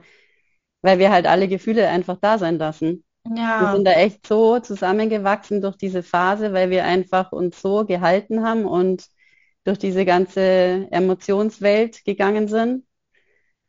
weil 0.81 0.99
wir 0.99 1.11
halt 1.11 1.27
alle 1.27 1.47
Gefühle 1.47 1.87
einfach 1.87 2.17
da 2.21 2.37
sein 2.37 2.57
lassen. 2.57 3.03
Ja. 3.25 3.61
Wir 3.61 3.75
sind 3.75 3.85
da 3.85 3.93
echt 3.93 4.27
so 4.27 4.59
zusammengewachsen 4.59 5.61
durch 5.61 5.77
diese 5.77 6.03
Phase, 6.03 6.53
weil 6.53 6.69
wir 6.69 6.85
einfach 6.85 7.31
uns 7.31 7.61
so 7.61 7.85
gehalten 7.85 8.43
haben 8.43 8.65
und 8.65 9.07
durch 9.63 9.79
diese 9.79 10.05
ganze 10.05 10.87
Emotionswelt 10.91 12.05
gegangen 12.05 12.47
sind, 12.47 12.85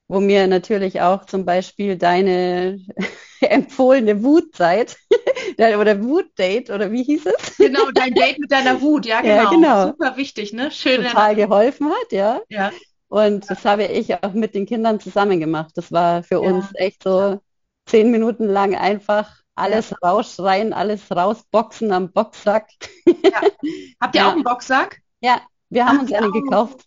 wo 0.09 0.21
mir 0.21 0.47
natürlich 0.47 1.01
auch 1.01 1.25
zum 1.25 1.45
Beispiel 1.45 1.97
deine 1.97 2.81
empfohlene 3.41 4.23
Wutzeit 4.23 4.97
oder 5.59 6.03
Wut-Date 6.03 6.71
oder 6.71 6.91
wie 6.93 7.03
hieß 7.03 7.27
es? 7.27 7.57
Genau, 7.57 7.91
dein 7.93 8.15
Date 8.15 8.39
mit 8.39 8.51
deiner 8.53 8.81
Wut, 8.81 9.07
ja 9.07 9.21
genau. 9.21 9.35
Ja, 9.35 9.51
genau. 9.51 9.87
Super 9.89 10.17
wichtig, 10.17 10.53
ne? 10.53 10.71
Schön. 10.71 11.05
Total 11.05 11.35
geholfen 11.35 11.91
hat, 11.91 12.13
ja. 12.13 12.41
Ja. 12.49 12.73
Und 13.09 13.49
das 13.51 13.65
habe 13.65 13.85
ich 13.85 14.15
auch 14.15 14.33
mit 14.33 14.55
den 14.55 14.67
Kindern 14.67 15.01
zusammen 15.01 15.39
gemacht. 15.41 15.73
Das 15.77 15.93
war 15.93 16.23
für 16.23 16.43
ja. 16.43 16.51
uns 16.51 16.67
echt 16.75 17.03
so 17.03 17.41
zehn 17.87 18.11
Minuten 18.11 18.47
lang 18.47 18.75
einfach 18.75 19.31
alles 19.55 19.91
ja. 19.91 19.97
rausschreien, 20.03 20.73
alles 20.73 21.11
rausboxen 21.11 21.93
am 21.93 22.13
Boxsack. 22.13 22.69
Ja. 23.07 23.41
Habt 24.01 24.15
ihr 24.15 24.21
ja. 24.21 24.29
auch 24.29 24.33
einen 24.33 24.45
Boxsack? 24.45 25.01
Ja, 25.21 25.41
wir 25.71 25.87
haben 25.87 25.99
Ach, 25.99 26.03
uns 26.03 26.13
einen 26.13 26.33
gekauft. 26.33 26.85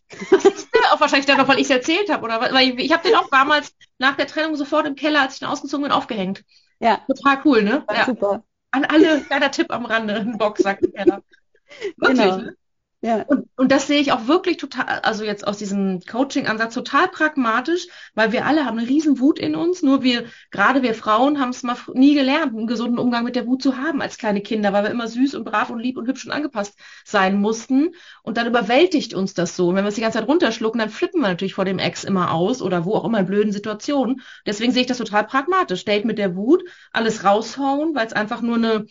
Auch 0.92 1.00
wahrscheinlich 1.00 1.28
noch, 1.28 1.48
weil 1.48 1.60
ich 1.60 1.66
es 1.66 1.70
erzählt 1.70 2.12
habe, 2.12 2.24
oder 2.24 2.42
weil 2.42 2.70
ich, 2.70 2.86
ich 2.86 2.92
habe 2.92 3.08
den 3.08 3.16
auch 3.16 3.30
damals 3.30 3.74
nach 3.98 4.16
der 4.16 4.28
Trennung 4.28 4.56
sofort 4.56 4.86
im 4.86 4.96
Keller, 4.96 5.22
als 5.22 5.34
ich 5.34 5.40
den 5.40 5.48
ausgezogen 5.48 5.84
bin, 5.84 5.92
aufgehängt. 5.92 6.44
Ja. 6.80 7.02
Total 7.08 7.42
cool, 7.46 7.64
ne? 7.64 7.84
Ja. 7.92 8.06
Super. 8.06 8.44
An 8.72 8.86
alle, 8.86 9.22
kleiner 9.22 9.52
Tipp 9.52 9.72
am 9.72 9.86
Rande, 9.86 10.16
ein 10.16 10.38
Boxsack 10.38 10.82
im 10.82 10.94
Keller. 10.94 11.24
Wirklich, 11.98 12.20
genau. 12.20 12.38
ne? 12.38 12.56
Ja. 13.02 13.24
Und, 13.28 13.48
und 13.56 13.72
das 13.72 13.88
sehe 13.88 14.02
ich 14.02 14.12
auch 14.12 14.28
wirklich 14.28 14.58
total, 14.58 15.00
also 15.04 15.24
jetzt 15.24 15.48
aus 15.48 15.58
diesem 15.58 16.02
Coaching-Ansatz 16.02 16.74
total 16.74 17.08
pragmatisch, 17.08 17.88
weil 18.14 18.34
wir 18.34 18.46
alle 18.46 18.66
haben 18.66 18.78
eine 18.78 18.90
riesen 18.90 19.20
Wut 19.20 19.40
in 19.40 19.56
uns, 19.56 19.82
nur 19.82 20.04
wir, 20.04 20.26
gerade 20.52 20.82
wir 20.84 20.94
Frauen, 20.94 21.40
haben 21.40 21.52
es 21.52 21.64
mal 21.64 21.78
nie 21.94 22.14
gelernt, 22.14 22.54
einen 22.54 22.68
gesunden 22.68 23.00
Umgang 23.00 23.24
mit 23.24 23.38
der 23.38 23.48
Wut 23.48 23.64
zu 23.64 23.78
haben 23.78 24.02
als 24.02 24.18
kleine 24.18 24.42
Kinder, 24.42 24.74
weil 24.74 24.84
wir 24.84 24.92
immer 24.92 25.08
süß 25.08 25.36
und 25.36 25.46
brav 25.46 25.70
und 25.70 25.80
lieb 25.80 25.98
und 25.98 26.08
hübsch 26.08 26.26
und 26.26 26.34
angepasst 26.34 26.78
sein 27.06 27.40
mussten. 27.40 27.96
Und 28.22 28.36
dann 28.36 28.48
überwältigt 28.48 29.14
uns 29.14 29.34
das 29.34 29.56
so. 29.56 29.70
Und 29.70 29.76
wenn 29.76 29.86
wir 29.86 29.90
es 29.90 29.96
die 29.96 30.02
ganze 30.02 30.20
Zeit 30.20 30.28
runterschlucken, 30.28 30.80
dann 30.80 30.90
flippen 30.90 31.22
wir 31.22 31.30
natürlich 31.30 31.54
vor 31.54 31.66
dem 31.66 31.80
Ex 31.80 32.04
immer 32.04 32.34
aus 32.34 32.62
oder 32.62 32.84
wo 32.84 32.96
auch 32.96 33.06
immer 33.06 33.20
in 33.20 33.28
blöden 33.28 33.54
Situationen. 33.54 34.22
Deswegen 34.46 34.74
sehe 34.74 34.82
ich 34.82 34.88
das 34.88 34.98
total 34.98 35.26
pragmatisch. 35.26 35.86
Date 35.86 36.04
mit 36.04 36.18
der 36.18 36.36
Wut, 36.36 36.64
alles 36.92 37.24
raushauen, 37.24 37.96
weil 37.96 38.08
es 38.08 38.14
einfach 38.14 38.42
nur 38.42 38.58
eine 38.58 38.86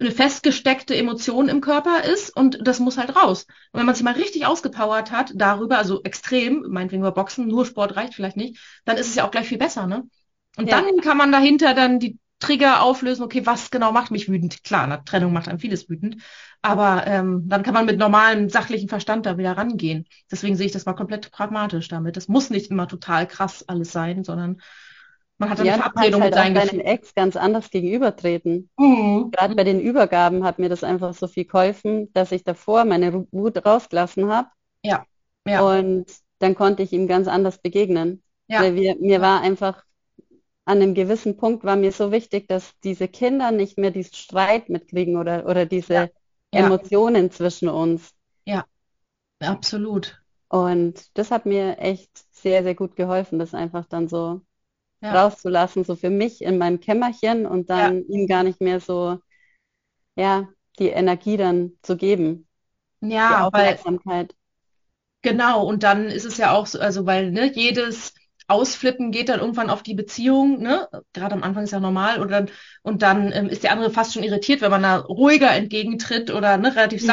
eine 0.00 0.10
festgesteckte 0.10 0.96
Emotion 0.96 1.48
im 1.48 1.60
Körper 1.60 2.02
ist 2.02 2.36
und 2.36 2.58
das 2.66 2.80
muss 2.80 2.98
halt 2.98 3.14
raus. 3.14 3.46
Und 3.72 3.78
wenn 3.78 3.86
man 3.86 3.94
sich 3.94 4.04
mal 4.04 4.14
richtig 4.14 4.44
ausgepowert 4.46 5.12
hat 5.12 5.32
darüber, 5.34 5.78
also 5.78 6.02
extrem, 6.02 6.66
meinetwegen 6.68 7.02
nur 7.02 7.12
Boxen, 7.12 7.46
nur 7.46 7.64
Sport 7.64 7.96
reicht 7.96 8.14
vielleicht 8.14 8.36
nicht, 8.36 8.58
dann 8.84 8.96
ist 8.96 9.08
es 9.08 9.14
ja 9.14 9.24
auch 9.24 9.30
gleich 9.30 9.48
viel 9.48 9.58
besser, 9.58 9.86
ne? 9.86 10.04
Und 10.56 10.68
ja. 10.68 10.80
dann 10.80 11.00
kann 11.00 11.16
man 11.16 11.32
dahinter 11.32 11.74
dann 11.74 11.98
die 11.98 12.18
Trigger 12.40 12.82
auflösen, 12.82 13.22
okay, 13.22 13.46
was 13.46 13.70
genau 13.70 13.92
macht 13.92 14.10
mich 14.10 14.28
wütend? 14.28 14.62
Klar, 14.64 14.84
eine 14.84 15.04
Trennung 15.04 15.32
macht 15.32 15.48
einem 15.48 15.60
vieles 15.60 15.88
wütend, 15.88 16.16
aber 16.60 17.06
ähm, 17.06 17.44
dann 17.46 17.62
kann 17.62 17.74
man 17.74 17.86
mit 17.86 17.98
normalem 17.98 18.50
sachlichen 18.50 18.88
Verstand 18.88 19.26
da 19.26 19.38
wieder 19.38 19.56
rangehen. 19.56 20.06
Deswegen 20.30 20.56
sehe 20.56 20.66
ich 20.66 20.72
das 20.72 20.84
mal 20.84 20.94
komplett 20.94 21.30
pragmatisch 21.30 21.88
damit. 21.88 22.16
Das 22.16 22.28
muss 22.28 22.50
nicht 22.50 22.70
immer 22.70 22.88
total 22.88 23.26
krass 23.26 23.66
alles 23.68 23.92
sein, 23.92 24.24
sondern 24.24 24.60
man 25.38 25.50
hat 25.50 25.60
eine 25.60 25.68
ja, 25.68 25.76
Verabredung 25.76 26.22
halt 26.22 26.32
mit 26.32 26.38
seinen 26.38 26.54
deinem 26.54 26.80
Ex 26.80 27.14
ganz 27.14 27.36
anders 27.36 27.70
gegenübertreten. 27.70 28.70
Mhm. 28.78 29.30
Gerade 29.32 29.54
bei 29.54 29.64
den 29.64 29.80
Übergaben 29.80 30.44
hat 30.44 30.58
mir 30.58 30.68
das 30.68 30.84
einfach 30.84 31.14
so 31.14 31.26
viel 31.26 31.44
geholfen, 31.44 32.12
dass 32.12 32.32
ich 32.32 32.44
davor 32.44 32.84
meine 32.84 33.26
Wut 33.32 33.64
rausgelassen 33.64 34.30
habe. 34.30 34.48
Ja. 34.84 35.04
ja. 35.46 35.60
Und 35.62 36.06
dann 36.38 36.54
konnte 36.54 36.82
ich 36.82 36.92
ihm 36.92 37.08
ganz 37.08 37.26
anders 37.26 37.58
begegnen. 37.58 38.22
Ja. 38.46 38.62
Weil 38.62 38.74
wir, 38.74 38.96
mir 39.00 39.20
war 39.20 39.40
einfach 39.40 39.84
an 40.66 40.80
einem 40.80 40.94
gewissen 40.94 41.36
Punkt 41.36 41.64
war 41.64 41.76
mir 41.76 41.92
so 41.92 42.10
wichtig, 42.10 42.48
dass 42.48 42.72
diese 42.80 43.08
Kinder 43.08 43.50
nicht 43.50 43.76
mehr 43.76 43.90
diesen 43.90 44.14
Streit 44.14 44.68
mitkriegen 44.68 45.16
oder, 45.16 45.46
oder 45.46 45.66
diese, 45.66 45.94
ja. 45.94 46.08
ja. 46.54 46.66
Emotionen 46.66 47.30
zwischen 47.30 47.68
uns. 47.68 48.14
Ja, 48.46 48.64
absolut. 49.40 50.22
Und 50.48 51.16
das 51.18 51.30
hat 51.30 51.44
mir 51.44 51.78
echt 51.78 52.10
sehr, 52.30 52.62
sehr 52.62 52.74
gut 52.74 52.96
geholfen, 52.96 53.38
das 53.38 53.54
einfach 53.54 53.86
dann 53.86 54.08
so 54.08 54.40
ja. 55.04 55.24
rauszulassen, 55.24 55.84
so 55.84 55.96
für 55.96 56.10
mich 56.10 56.42
in 56.42 56.58
meinem 56.58 56.80
Kämmerchen 56.80 57.46
und 57.46 57.70
dann 57.70 57.98
ja. 57.98 58.04
ihm 58.08 58.26
gar 58.26 58.42
nicht 58.42 58.60
mehr 58.60 58.80
so, 58.80 59.18
ja, 60.16 60.48
die 60.78 60.88
Energie 60.88 61.36
dann 61.36 61.72
zu 61.82 61.96
geben. 61.96 62.48
Ja, 63.00 63.28
die 63.28 63.44
Aufmerksamkeit. 63.44 64.34
Weil, 65.22 65.32
genau, 65.32 65.64
und 65.66 65.82
dann 65.82 66.06
ist 66.06 66.24
es 66.24 66.38
ja 66.38 66.52
auch 66.52 66.66
so, 66.66 66.80
also 66.80 67.06
weil 67.06 67.30
ne, 67.30 67.52
jedes 67.52 68.14
Ausflippen 68.46 69.10
geht 69.10 69.28
dann 69.28 69.40
irgendwann 69.40 69.70
auf 69.70 69.82
die 69.82 69.94
Beziehung, 69.94 70.60
ne? 70.60 70.88
Gerade 71.12 71.34
am 71.34 71.42
Anfang 71.42 71.64
ist 71.64 71.70
ja 71.70 71.80
normal 71.80 72.20
und 72.20 72.30
dann, 72.30 72.50
und 72.82 73.02
dann 73.02 73.32
ähm, 73.32 73.48
ist 73.48 73.62
der 73.62 73.72
andere 73.72 73.90
fast 73.90 74.12
schon 74.12 74.22
irritiert, 74.22 74.60
wenn 74.60 74.70
man 74.70 74.82
da 74.82 74.98
ruhiger 74.98 75.50
entgegentritt 75.50 76.30
oder 76.30 76.56
ne, 76.56 76.74
relativ 76.74 77.02
mhm. 77.02 77.06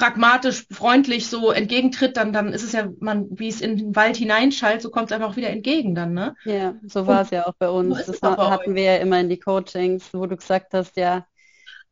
Pragmatisch, 0.00 0.66
freundlich 0.70 1.28
so 1.28 1.50
entgegentritt, 1.50 2.16
dann, 2.16 2.32
dann 2.32 2.54
ist 2.54 2.62
es 2.62 2.72
ja, 2.72 2.88
man, 3.00 3.26
wie 3.30 3.48
es 3.48 3.60
in 3.60 3.76
den 3.76 3.94
Wald 3.94 4.16
hineinschallt, 4.16 4.80
so 4.80 4.88
kommt 4.88 5.10
es 5.10 5.12
einfach 5.12 5.28
auch 5.28 5.36
wieder 5.36 5.50
entgegen 5.50 5.94
dann, 5.94 6.14
ne? 6.14 6.34
Ja, 6.46 6.74
so 6.86 7.06
war 7.06 7.20
es 7.20 7.30
ja 7.30 7.46
auch 7.46 7.52
bei 7.58 7.68
uns. 7.68 8.06
So 8.06 8.12
das 8.12 8.22
hatten 8.22 8.74
wir 8.74 8.82
ja 8.82 8.96
immer 8.96 9.20
in 9.20 9.28
die 9.28 9.38
Coachings, 9.38 10.14
wo 10.14 10.24
du 10.24 10.38
gesagt 10.38 10.72
hast, 10.72 10.96
ja, 10.96 11.26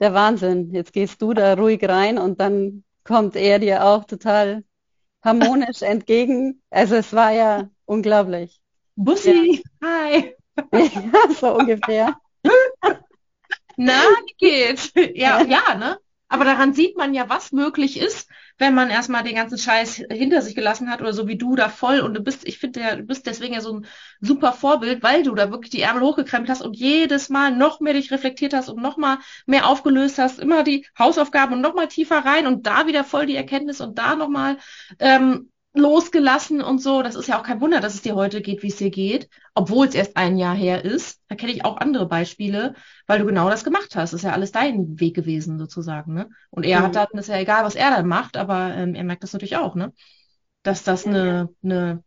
der 0.00 0.14
Wahnsinn, 0.14 0.72
jetzt 0.72 0.94
gehst 0.94 1.20
du 1.20 1.34
da 1.34 1.52
ruhig 1.52 1.86
rein 1.86 2.16
und 2.16 2.40
dann 2.40 2.82
kommt 3.04 3.36
er 3.36 3.58
dir 3.58 3.84
auch 3.84 4.04
total 4.04 4.64
harmonisch 5.22 5.82
entgegen. 5.82 6.62
Also 6.70 6.94
es 6.94 7.12
war 7.12 7.32
ja 7.32 7.68
unglaublich. 7.84 8.58
Bussi, 8.96 9.62
ja. 9.82 9.86
hi. 9.86 10.34
ja, 10.72 11.34
so 11.38 11.58
ungefähr. 11.58 12.16
Na, 13.76 14.00
wie 14.00 14.34
geht's? 14.38 14.92
Ja, 14.94 15.42
ja, 15.42 15.74
ne? 15.74 15.98
Aber 16.30 16.44
daran 16.44 16.74
sieht 16.74 16.96
man 16.96 17.14
ja, 17.14 17.28
was 17.28 17.52
möglich 17.52 17.98
ist, 17.98 18.28
wenn 18.58 18.74
man 18.74 18.90
erstmal 18.90 19.22
den 19.22 19.34
ganzen 19.36 19.56
Scheiß 19.56 20.02
hinter 20.10 20.42
sich 20.42 20.54
gelassen 20.54 20.90
hat 20.90 21.00
oder 21.00 21.12
so 21.12 21.26
wie 21.26 21.38
du 21.38 21.56
da 21.56 21.68
voll 21.68 22.00
und 22.00 22.14
du 22.14 22.20
bist, 22.20 22.46
ich 22.46 22.58
finde, 22.58 22.80
ja, 22.80 22.96
du 22.96 23.02
bist 23.02 23.26
deswegen 23.26 23.54
ja 23.54 23.60
so 23.60 23.78
ein 23.78 23.86
super 24.20 24.52
Vorbild, 24.52 25.02
weil 25.02 25.22
du 25.22 25.34
da 25.34 25.50
wirklich 25.50 25.70
die 25.70 25.80
Ärmel 25.80 26.02
hochgekrempelt 26.02 26.50
hast 26.50 26.60
und 26.62 26.76
jedes 26.76 27.30
Mal 27.30 27.52
noch 27.56 27.80
mehr 27.80 27.94
dich 27.94 28.10
reflektiert 28.10 28.52
hast 28.52 28.68
und 28.68 28.82
noch 28.82 28.96
mal 28.98 29.18
mehr 29.46 29.66
aufgelöst 29.66 30.18
hast, 30.18 30.38
immer 30.38 30.64
die 30.64 30.86
Hausaufgaben 30.98 31.54
und 31.54 31.60
noch 31.62 31.74
mal 31.74 31.88
tiefer 31.88 32.18
rein 32.24 32.46
und 32.46 32.66
da 32.66 32.86
wieder 32.86 33.04
voll 33.04 33.26
die 33.26 33.36
Erkenntnis 33.36 33.80
und 33.80 33.98
da 33.98 34.14
noch 34.14 34.28
mal 34.28 34.58
ähm, 34.98 35.50
losgelassen 35.78 36.62
und 36.62 36.80
so. 36.80 37.02
Das 37.02 37.14
ist 37.14 37.28
ja 37.28 37.38
auch 37.38 37.42
kein 37.42 37.60
Wunder, 37.60 37.80
dass 37.80 37.94
es 37.94 38.02
dir 38.02 38.14
heute 38.14 38.40
geht, 38.40 38.62
wie 38.62 38.68
es 38.68 38.76
dir 38.76 38.90
geht, 38.90 39.28
obwohl 39.54 39.86
es 39.86 39.94
erst 39.94 40.16
ein 40.16 40.36
Jahr 40.36 40.54
her 40.54 40.84
ist. 40.84 41.20
Da 41.28 41.34
kenne 41.34 41.52
ich 41.52 41.64
auch 41.64 41.78
andere 41.78 42.06
Beispiele, 42.06 42.74
weil 43.06 43.20
du 43.20 43.26
genau 43.26 43.48
das 43.48 43.64
gemacht 43.64 43.96
hast. 43.96 44.12
Das 44.12 44.20
ist 44.20 44.24
ja 44.24 44.32
alles 44.32 44.52
dein 44.52 45.00
Weg 45.00 45.14
gewesen, 45.14 45.58
sozusagen. 45.58 46.14
Ne? 46.14 46.28
Und 46.50 46.64
er 46.64 46.80
mhm. 46.80 46.84
hat 46.84 46.96
dann, 46.96 47.06
ist 47.14 47.28
ja 47.28 47.38
egal, 47.38 47.64
was 47.64 47.74
er 47.74 47.90
dann 47.90 48.06
macht, 48.06 48.36
aber 48.36 48.74
ähm, 48.74 48.94
er 48.94 49.04
merkt 49.04 49.22
das 49.22 49.32
natürlich 49.32 49.56
auch, 49.56 49.74
ne? 49.74 49.92
Dass 50.62 50.82
das 50.82 51.06
eine, 51.06 51.48
eine 51.62 52.02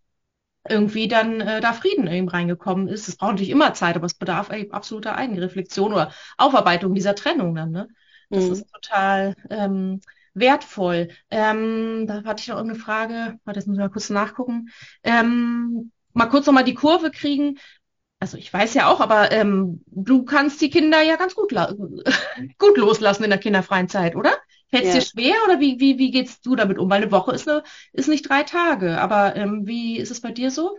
irgendwie 0.68 1.08
dann 1.08 1.42
äh, 1.42 1.62
da 1.62 1.74
Frieden 1.74 2.08
ihm 2.08 2.28
reingekommen 2.28 2.88
ist. 2.88 3.08
Es 3.08 3.16
braucht 3.16 3.32
natürlich 3.32 3.50
immer 3.50 3.74
Zeit, 3.74 3.96
aber 3.96 4.06
es 4.06 4.14
bedarf 4.14 4.50
ey, 4.50 4.70
absoluter 4.72 5.16
Eigenreflexion 5.16 5.94
oder 5.94 6.12
Aufarbeitung 6.38 6.94
dieser 6.94 7.16
Trennung 7.16 7.56
dann, 7.56 7.72
ne? 7.72 7.88
Das 8.30 8.46
mhm. 8.46 8.52
ist 8.54 8.72
total 8.72 9.36
ähm, 9.50 10.02
wertvoll. 10.34 11.10
Ähm, 11.30 12.06
da 12.08 12.24
hatte 12.24 12.42
ich 12.42 12.48
noch 12.48 12.58
irgendeine 12.58 12.84
Frage. 12.84 13.40
Warte, 13.44 13.60
jetzt 13.60 13.68
muss 13.68 13.78
ich 13.78 13.82
mal 13.82 13.90
kurz 13.90 14.10
nachgucken. 14.10 14.70
Ähm, 15.04 15.92
mal 16.14 16.28
kurz 16.28 16.46
nochmal 16.46 16.64
die 16.64 16.74
Kurve 16.74 17.12
kriegen. 17.12 17.58
Also 18.20 18.38
ich 18.38 18.54
weiß 18.54 18.76
ja 18.76 18.88
auch, 18.88 19.00
aber 19.00 19.32
ähm, 19.32 19.84
du 19.88 20.24
kannst 20.24 20.62
die 20.62 20.70
Kinder 20.70 21.02
ja 21.02 21.16
ganz 21.16 21.34
gut, 21.34 21.52
gut 22.60 22.78
loslassen 22.78 23.24
in 23.24 23.32
der 23.32 23.40
kinderfreien 23.40 23.90
Zeit, 23.90 24.16
oder? 24.16 24.32
Fällt 24.70 24.84
es 24.84 24.94
ja. 24.94 25.00
dir 25.00 25.06
schwer 25.06 25.36
oder 25.46 25.60
wie, 25.60 25.80
wie, 25.80 25.98
wie 25.98 26.12
gehst 26.12 26.46
du 26.46 26.56
damit 26.56 26.78
um? 26.78 26.90
Weil 26.90 27.02
eine 27.02 27.12
Woche 27.12 27.34
ist, 27.34 27.50
eine, 27.50 27.64
ist 27.92 28.08
nicht 28.08 28.30
drei 28.30 28.44
Tage, 28.44 29.02
aber 29.02 29.36
ähm, 29.36 29.66
wie 29.66 29.98
ist 29.98 30.12
es 30.12 30.22
bei 30.22 30.32
dir 30.32 30.52
so? 30.52 30.78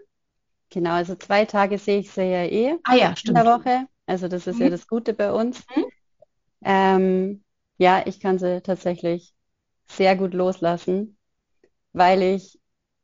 Genau, 0.71 0.93
also 0.93 1.15
zwei 1.17 1.45
Tage 1.45 1.79
sehe 1.79 1.99
ich 1.99 2.11
sie 2.11 2.23
ja 2.23 2.45
eh 2.45 2.77
ah, 2.85 2.95
ja, 2.95 3.15
stimmt. 3.15 3.37
in 3.37 3.45
der 3.45 3.55
Woche. 3.55 3.87
Also 4.07 4.29
das 4.29 4.47
ist 4.47 4.57
mhm. 4.57 4.63
ja 4.63 4.71
das 4.71 4.87
Gute 4.87 5.13
bei 5.13 5.33
uns. 5.33 5.65
Mhm. 5.75 5.85
Ähm, 6.65 7.45
ja, 7.77 8.03
ich 8.07 8.21
kann 8.21 8.39
sie 8.39 8.63
tatsächlich 8.63 9.35
sehr 9.93 10.17
gut 10.17 10.35
loslassen, 10.35 11.17
weil 11.93 12.23
ich 12.23 12.61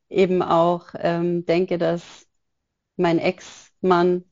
eben 0.09 0.41
auch 0.41 0.87
ähm, 0.95 1.45
denke, 1.45 1.77
dass 1.77 2.27
mein 2.97 3.19
Ex-Mann 3.19 4.25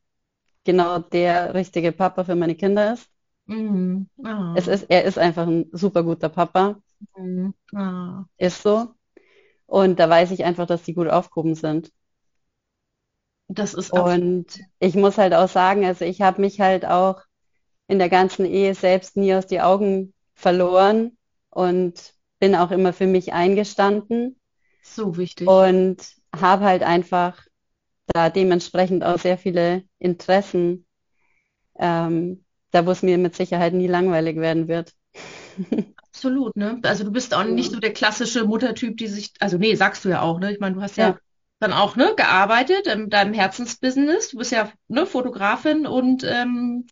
genau 0.64 1.00
der 1.00 1.54
richtige 1.54 1.92
Papa 1.92 2.24
für 2.24 2.36
meine 2.36 2.56
Kinder 2.56 2.94
ist. 2.94 3.10
Mhm. 3.46 4.10
Oh. 4.18 4.54
Es 4.56 4.68
ist, 4.68 4.84
er 4.90 5.06
ist 5.06 5.18
einfach 5.18 5.48
ein 5.48 5.70
super 5.72 6.04
guter 6.04 6.30
Papa. 6.30 6.82
Mhm. 7.16 7.54
Oh. 7.74 8.24
Ist 8.38 8.62
so. 8.62 8.94
Und 9.66 10.00
da 10.00 10.10
weiß 10.10 10.32
ich 10.32 10.44
einfach, 10.44 10.66
dass 10.66 10.84
die 10.84 10.94
gut 10.94 11.08
aufgehoben 11.08 11.56
sind. 11.56 11.92
Das 13.50 13.74
ist 13.74 13.92
Und 13.92 14.60
ich 14.80 14.96
muss 14.96 15.18
halt 15.18 15.34
auch 15.34 15.48
sagen, 15.48 15.86
also 15.86 16.04
ich 16.04 16.22
habe 16.22 16.42
mich 16.42 16.60
halt 16.60 16.86
auch 16.86 17.22
in 17.88 18.00
der 18.00 18.10
ganzen 18.10 18.46
Ehe 18.46 18.76
selbst 18.76 19.16
nie 19.16 19.34
aus 19.34 19.48
die 19.48 19.62
Augen 19.62 20.14
verloren 20.36 21.18
und 21.50 22.14
bin 22.40 22.56
auch 22.56 22.72
immer 22.72 22.94
für 22.94 23.08
mich 23.08 23.34
eingestanden. 23.34 24.40
So 24.82 25.18
wichtig. 25.18 25.48
Und 25.48 25.98
habe 26.36 26.66
halt 26.66 26.84
einfach 26.84 27.42
da 28.08 28.30
dementsprechend 28.30 29.04
auch 29.04 29.20
sehr 29.20 29.38
viele 29.38 29.84
Interessen, 30.00 30.86
ähm, 31.78 32.44
da 32.72 32.86
wo 32.86 32.92
es 32.92 33.04
mir 33.04 33.18
mit 33.18 33.36
Sicherheit 33.36 33.74
nie 33.74 33.88
langweilig 33.88 34.38
werden 34.38 34.68
wird. 34.68 34.94
Absolut, 35.98 36.56
ne? 36.56 36.80
Also 36.84 37.04
du 37.04 37.12
bist 37.12 37.34
auch 37.34 37.44
nicht 37.44 37.72
so 37.72 37.80
der 37.80 37.94
klassische 37.94 38.46
Muttertyp, 38.46 38.98
die 38.98 39.08
sich, 39.08 39.34
also 39.40 39.58
nee, 39.58 39.76
sagst 39.76 40.06
du 40.06 40.10
ja 40.10 40.22
auch, 40.22 40.40
ne? 40.40 40.52
Ich 40.52 40.60
meine, 40.60 40.76
du 40.76 40.82
hast 40.82 40.98
ja, 40.98 41.10
ja 41.10 41.18
dann 41.60 41.74
auch 41.74 41.96
ne, 41.96 42.14
gearbeitet 42.16 42.88
in 42.88 43.10
deinem 43.10 43.34
Herzensbusiness. 43.34 44.30
Du 44.30 44.38
bist 44.38 44.52
ja 44.52 44.72
ne, 44.88 45.06
Fotografin 45.06 45.86
und 45.86 46.24
ähm, 46.24 46.88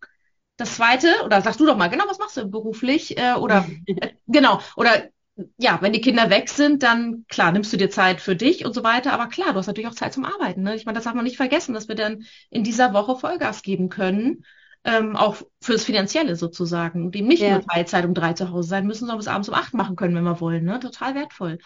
das 0.58 0.76
zweite, 0.76 1.08
oder 1.24 1.42
sagst 1.42 1.60
du 1.60 1.66
doch 1.66 1.78
mal, 1.78 1.90
genau, 1.90 2.06
was 2.08 2.20
machst 2.20 2.38
du 2.38 2.48
beruflich? 2.48 3.18
Äh, 3.18 3.36
oder 3.36 3.66
äh, 3.86 4.12
genau, 4.28 4.60
oder 4.76 5.10
ja, 5.58 5.80
wenn 5.82 5.94
die 5.94 6.02
Kinder 6.02 6.30
weg 6.30 6.50
sind, 6.50 6.84
dann 6.84 7.26
klar, 7.28 7.52
nimmst 7.52 7.74
du 7.74 7.78
dir 7.78 7.90
Zeit 7.90 8.22
für 8.22 8.36
dich 8.36 8.66
und 8.66 8.74
so 8.74 8.84
weiter. 8.84 9.12
Aber 9.12 9.28
klar, 9.28 9.52
du 9.52 9.60
hast 9.60 9.68
natürlich 9.68 9.90
auch 9.90 9.96
Zeit 9.96 10.14
zum 10.14 10.26
Arbeiten. 10.26 10.64
Ne? 10.64 10.76
Ich 10.76 10.86
meine, 10.86 10.96
das 10.96 11.04
darf 11.04 11.14
man 11.14 11.26
nicht 11.26 11.38
vergessen, 11.38 11.74
dass 11.74 11.88
wir 11.88 11.96
dann 11.96 12.24
in 12.50 12.64
dieser 12.64 12.94
Woche 12.94 13.18
Vollgas 13.18 13.62
geben 13.62 13.90
können. 13.90 14.46
Ähm, 14.88 15.16
auch 15.16 15.38
fürs 15.62 15.84
Finanzielle 15.84 16.36
sozusagen. 16.36 17.06
Und 17.06 17.16
eben 17.16 17.28
nicht 17.28 17.42
ja. 17.42 17.54
nur 17.54 17.66
Teilzeit 17.66 18.06
um 18.06 18.14
drei 18.14 18.34
zu 18.34 18.52
Hause 18.52 18.70
sein 18.70 18.86
müssen, 18.86 19.00
sondern 19.00 19.18
bis 19.18 19.28
abends 19.28 19.50
um 19.50 19.56
acht 19.56 19.74
machen 19.74 19.96
können, 19.96 20.16
wenn 20.16 20.24
wir 20.24 20.40
wollen. 20.40 20.64
Ne? 20.64 20.80
Total 20.80 21.16
wertvoll. 21.16 21.58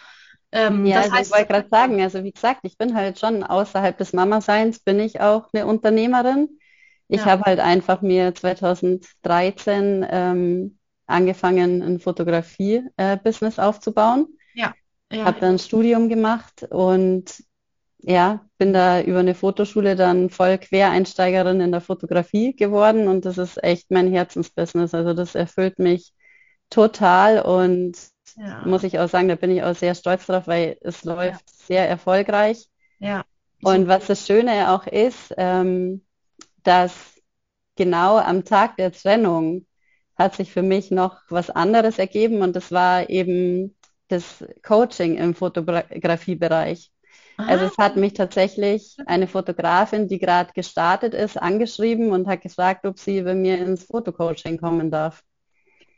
Ähm, 0.52 0.84
ja, 0.86 0.96
das 0.96 1.04
also 1.04 1.16
heißt, 1.16 1.30
ich 1.30 1.36
wollte 1.36 1.52
gerade 1.52 1.68
sagen, 1.68 2.02
also 2.02 2.24
wie 2.24 2.32
gesagt, 2.32 2.60
ich 2.62 2.76
bin 2.76 2.94
halt 2.94 3.20
schon 3.20 3.44
außerhalb 3.44 3.96
des 3.96 4.12
Mama-Seins, 4.12 4.80
bin 4.80 4.98
ich 4.98 5.20
auch 5.20 5.48
eine 5.52 5.66
Unternehmerin. 5.66 6.48
Ich 7.08 7.20
ja. 7.20 7.26
habe 7.26 7.42
halt 7.42 7.60
einfach 7.60 8.02
mir 8.02 8.34
2013 8.34 10.06
ähm, 10.08 10.78
angefangen, 11.10 11.82
ein 11.82 12.00
Fotografie-Business 12.00 13.58
aufzubauen. 13.58 14.28
Ja. 14.54 14.74
ja 15.12 15.24
habe 15.24 15.40
dann 15.40 15.54
ein 15.54 15.58
Studium 15.58 16.08
gemacht 16.08 16.66
und 16.70 17.42
ja, 18.02 18.46
bin 18.58 18.72
da 18.72 19.02
über 19.02 19.18
eine 19.18 19.34
Fotoschule 19.34 19.96
dann 19.96 20.30
voll 20.30 20.58
Quereinsteigerin 20.58 21.60
in 21.60 21.70
der 21.70 21.80
Fotografie 21.80 22.54
geworden 22.56 23.08
und 23.08 23.24
das 23.24 23.38
ist 23.38 23.62
echt 23.62 23.90
mein 23.90 24.10
Herzensbusiness. 24.10 24.94
Also 24.94 25.12
das 25.12 25.34
erfüllt 25.34 25.78
mich 25.78 26.12
total 26.70 27.42
und 27.42 27.96
ja. 28.36 28.62
muss 28.64 28.84
ich 28.84 28.98
auch 28.98 29.08
sagen, 29.08 29.28
da 29.28 29.34
bin 29.34 29.50
ich 29.50 29.62
auch 29.62 29.74
sehr 29.74 29.94
stolz 29.94 30.26
drauf, 30.26 30.46
weil 30.46 30.78
es 30.80 31.04
läuft 31.04 31.50
ja. 31.50 31.66
sehr 31.66 31.88
erfolgreich. 31.88 32.68
Ja. 32.98 33.24
Und 33.62 33.88
was 33.88 34.06
das 34.06 34.26
Schöne 34.26 34.70
auch 34.70 34.86
ist, 34.86 35.34
ähm, 35.36 36.02
dass 36.62 36.94
genau 37.76 38.18
am 38.18 38.44
Tag 38.44 38.76
der 38.76 38.92
Trennung 38.92 39.66
hat 40.20 40.36
sich 40.36 40.52
für 40.52 40.62
mich 40.62 40.90
noch 40.90 41.22
was 41.30 41.48
anderes 41.48 41.98
ergeben 41.98 42.42
und 42.42 42.54
das 42.54 42.70
war 42.70 43.08
eben 43.08 43.74
das 44.08 44.44
Coaching 44.62 45.16
im 45.16 45.34
Fotografiebereich. 45.34 46.92
Also 47.38 47.64
es 47.64 47.78
hat 47.78 47.96
mich 47.96 48.12
tatsächlich 48.12 48.98
eine 49.06 49.26
Fotografin, 49.26 50.08
die 50.08 50.18
gerade 50.18 50.52
gestartet 50.52 51.14
ist, 51.14 51.40
angeschrieben 51.40 52.12
und 52.12 52.26
hat 52.26 52.42
gefragt, 52.42 52.84
ob 52.84 52.98
sie 52.98 53.22
bei 53.22 53.34
mir 53.34 53.56
ins 53.58 53.84
Fotocoaching 53.84 54.58
kommen 54.58 54.90
darf. 54.90 55.22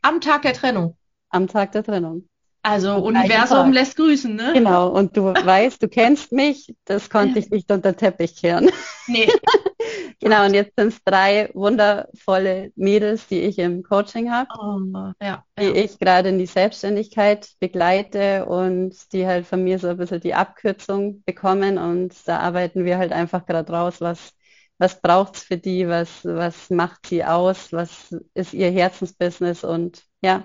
Am 0.03 0.21
Tag 0.21 0.43
der 0.43 0.53
Trennung. 0.53 0.97
Am 1.31 1.49
Tag 1.49 1.73
der 1.73 1.83
Trennung. 1.83 2.29
Also 2.65 2.95
Universum 2.97 3.73
lässt 3.73 3.97
grüßen, 3.97 4.35
ne? 4.37 4.53
Genau, 4.55 4.89
und 4.89 5.17
du 5.17 5.25
weißt, 5.35 5.83
du 5.83 5.89
kennst 5.89 6.31
mich, 6.31 6.75
das 6.85 7.11
konnte 7.11 7.41
ich 7.41 7.51
nicht 7.51 7.71
unter 7.73 7.97
Teppich 7.97 8.37
kehren. 8.37 8.71
Nee. 9.09 9.29
genau, 10.21 10.47
und 10.47 10.55
jetzt 10.55 10.77
sind 10.77 10.89
es 10.89 11.03
drei 11.05 11.51
wundervolle 11.55 12.71
Mädels, 12.77 13.27
die 13.27 13.41
ich 13.41 13.59
im 13.59 13.83
Coaching 13.83 14.31
habe, 14.31 14.49
oh, 14.57 15.13
ja, 15.21 15.45
die 15.59 15.65
ja. 15.65 15.75
ich 15.75 15.99
gerade 15.99 16.29
in 16.29 16.39
die 16.39 16.47
Selbstständigkeit 16.47 17.49
begleite 17.59 18.47
und 18.47 18.95
die 19.13 19.27
halt 19.27 19.45
von 19.47 19.65
mir 19.65 19.81
so 19.81 19.89
ein 19.89 19.97
bisschen 19.97 20.21
die 20.21 20.35
Abkürzung 20.35 21.25
bekommen 21.25 21.79
und 21.79 22.15
da 22.27 22.39
arbeiten 22.39 22.85
wir 22.85 22.99
halt 22.99 23.13
einfach 23.13 23.45
gerade 23.45 23.73
raus, 23.73 24.01
was 24.01 24.35
was 24.79 25.01
braucht 25.01 25.37
es 25.37 25.43
für 25.45 25.57
die, 25.57 25.87
was, 25.87 26.25
was 26.25 26.69
macht 26.69 27.07
sie 27.07 27.25
aus, 27.25 27.73
was 27.73 28.13
ist 28.35 28.53
ihr 28.53 28.69
Herzensbusiness 28.69 29.63
und 29.63 30.03
ja, 30.23 30.45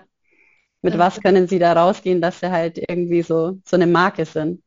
Mit 0.89 0.97
was 0.97 1.21
können 1.21 1.47
sie 1.47 1.59
da 1.59 1.73
rausgehen, 1.73 2.21
dass 2.21 2.39
sie 2.39 2.49
halt 2.49 2.77
irgendwie 2.77 3.21
so, 3.21 3.59
so 3.65 3.75
eine 3.75 3.87
Marke 3.87 4.25
sind? 4.25 4.61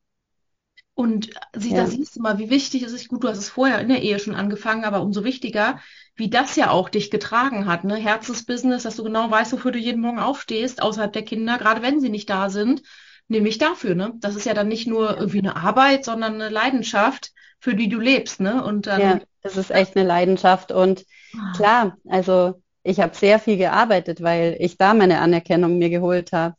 Und 0.94 1.30
sie, 1.56 1.70
ja. 1.70 1.78
da 1.78 1.86
siehst 1.86 2.16
du 2.16 2.20
mal, 2.20 2.38
wie 2.38 2.50
wichtig 2.50 2.82
es 2.82 2.92
ist. 2.92 3.08
Gut, 3.08 3.24
du 3.24 3.28
hast 3.28 3.38
es 3.38 3.48
vorher 3.48 3.80
in 3.80 3.88
der 3.88 4.02
Ehe 4.02 4.18
schon 4.18 4.34
angefangen, 4.34 4.84
aber 4.84 5.00
umso 5.00 5.24
wichtiger, 5.24 5.80
wie 6.14 6.28
das 6.28 6.56
ja 6.56 6.70
auch 6.70 6.90
dich 6.90 7.10
getragen 7.10 7.64
hat, 7.64 7.84
ne? 7.84 7.96
Herzensbusiness, 7.96 8.82
dass 8.82 8.96
du 8.96 9.04
genau 9.04 9.30
weißt, 9.30 9.52
wofür 9.52 9.72
du 9.72 9.78
jeden 9.78 10.02
Morgen 10.02 10.18
aufstehst, 10.18 10.82
außerhalb 10.82 11.10
der 11.12 11.24
Kinder, 11.24 11.56
gerade 11.56 11.80
wenn 11.80 12.00
sie 12.00 12.10
nicht 12.10 12.28
da 12.28 12.50
sind, 12.50 12.82
nämlich 13.28 13.56
dafür, 13.56 13.94
ne? 13.94 14.12
Das 14.16 14.36
ist 14.36 14.44
ja 14.44 14.52
dann 14.52 14.68
nicht 14.68 14.86
nur 14.86 15.16
irgendwie 15.16 15.38
eine 15.38 15.56
Arbeit, 15.56 16.04
sondern 16.04 16.34
eine 16.34 16.50
Leidenschaft, 16.50 17.32
für 17.60 17.74
die 17.74 17.88
du 17.88 17.98
lebst, 17.98 18.40
ne? 18.40 18.62
Und 18.62 18.86
dann, 18.86 19.00
ja, 19.00 19.20
das 19.42 19.56
ist 19.56 19.70
echt 19.70 19.96
eine 19.96 20.06
Leidenschaft. 20.06 20.70
Und 20.70 21.06
ah. 21.34 21.52
klar, 21.56 21.96
also 22.08 22.60
ich 22.82 23.00
habe 23.00 23.14
sehr 23.14 23.38
viel 23.38 23.56
gearbeitet, 23.56 24.22
weil 24.22 24.56
ich 24.58 24.76
da 24.76 24.94
meine 24.94 25.20
Anerkennung 25.20 25.78
mir 25.78 25.90
geholt 25.90 26.32
habe. 26.32 26.54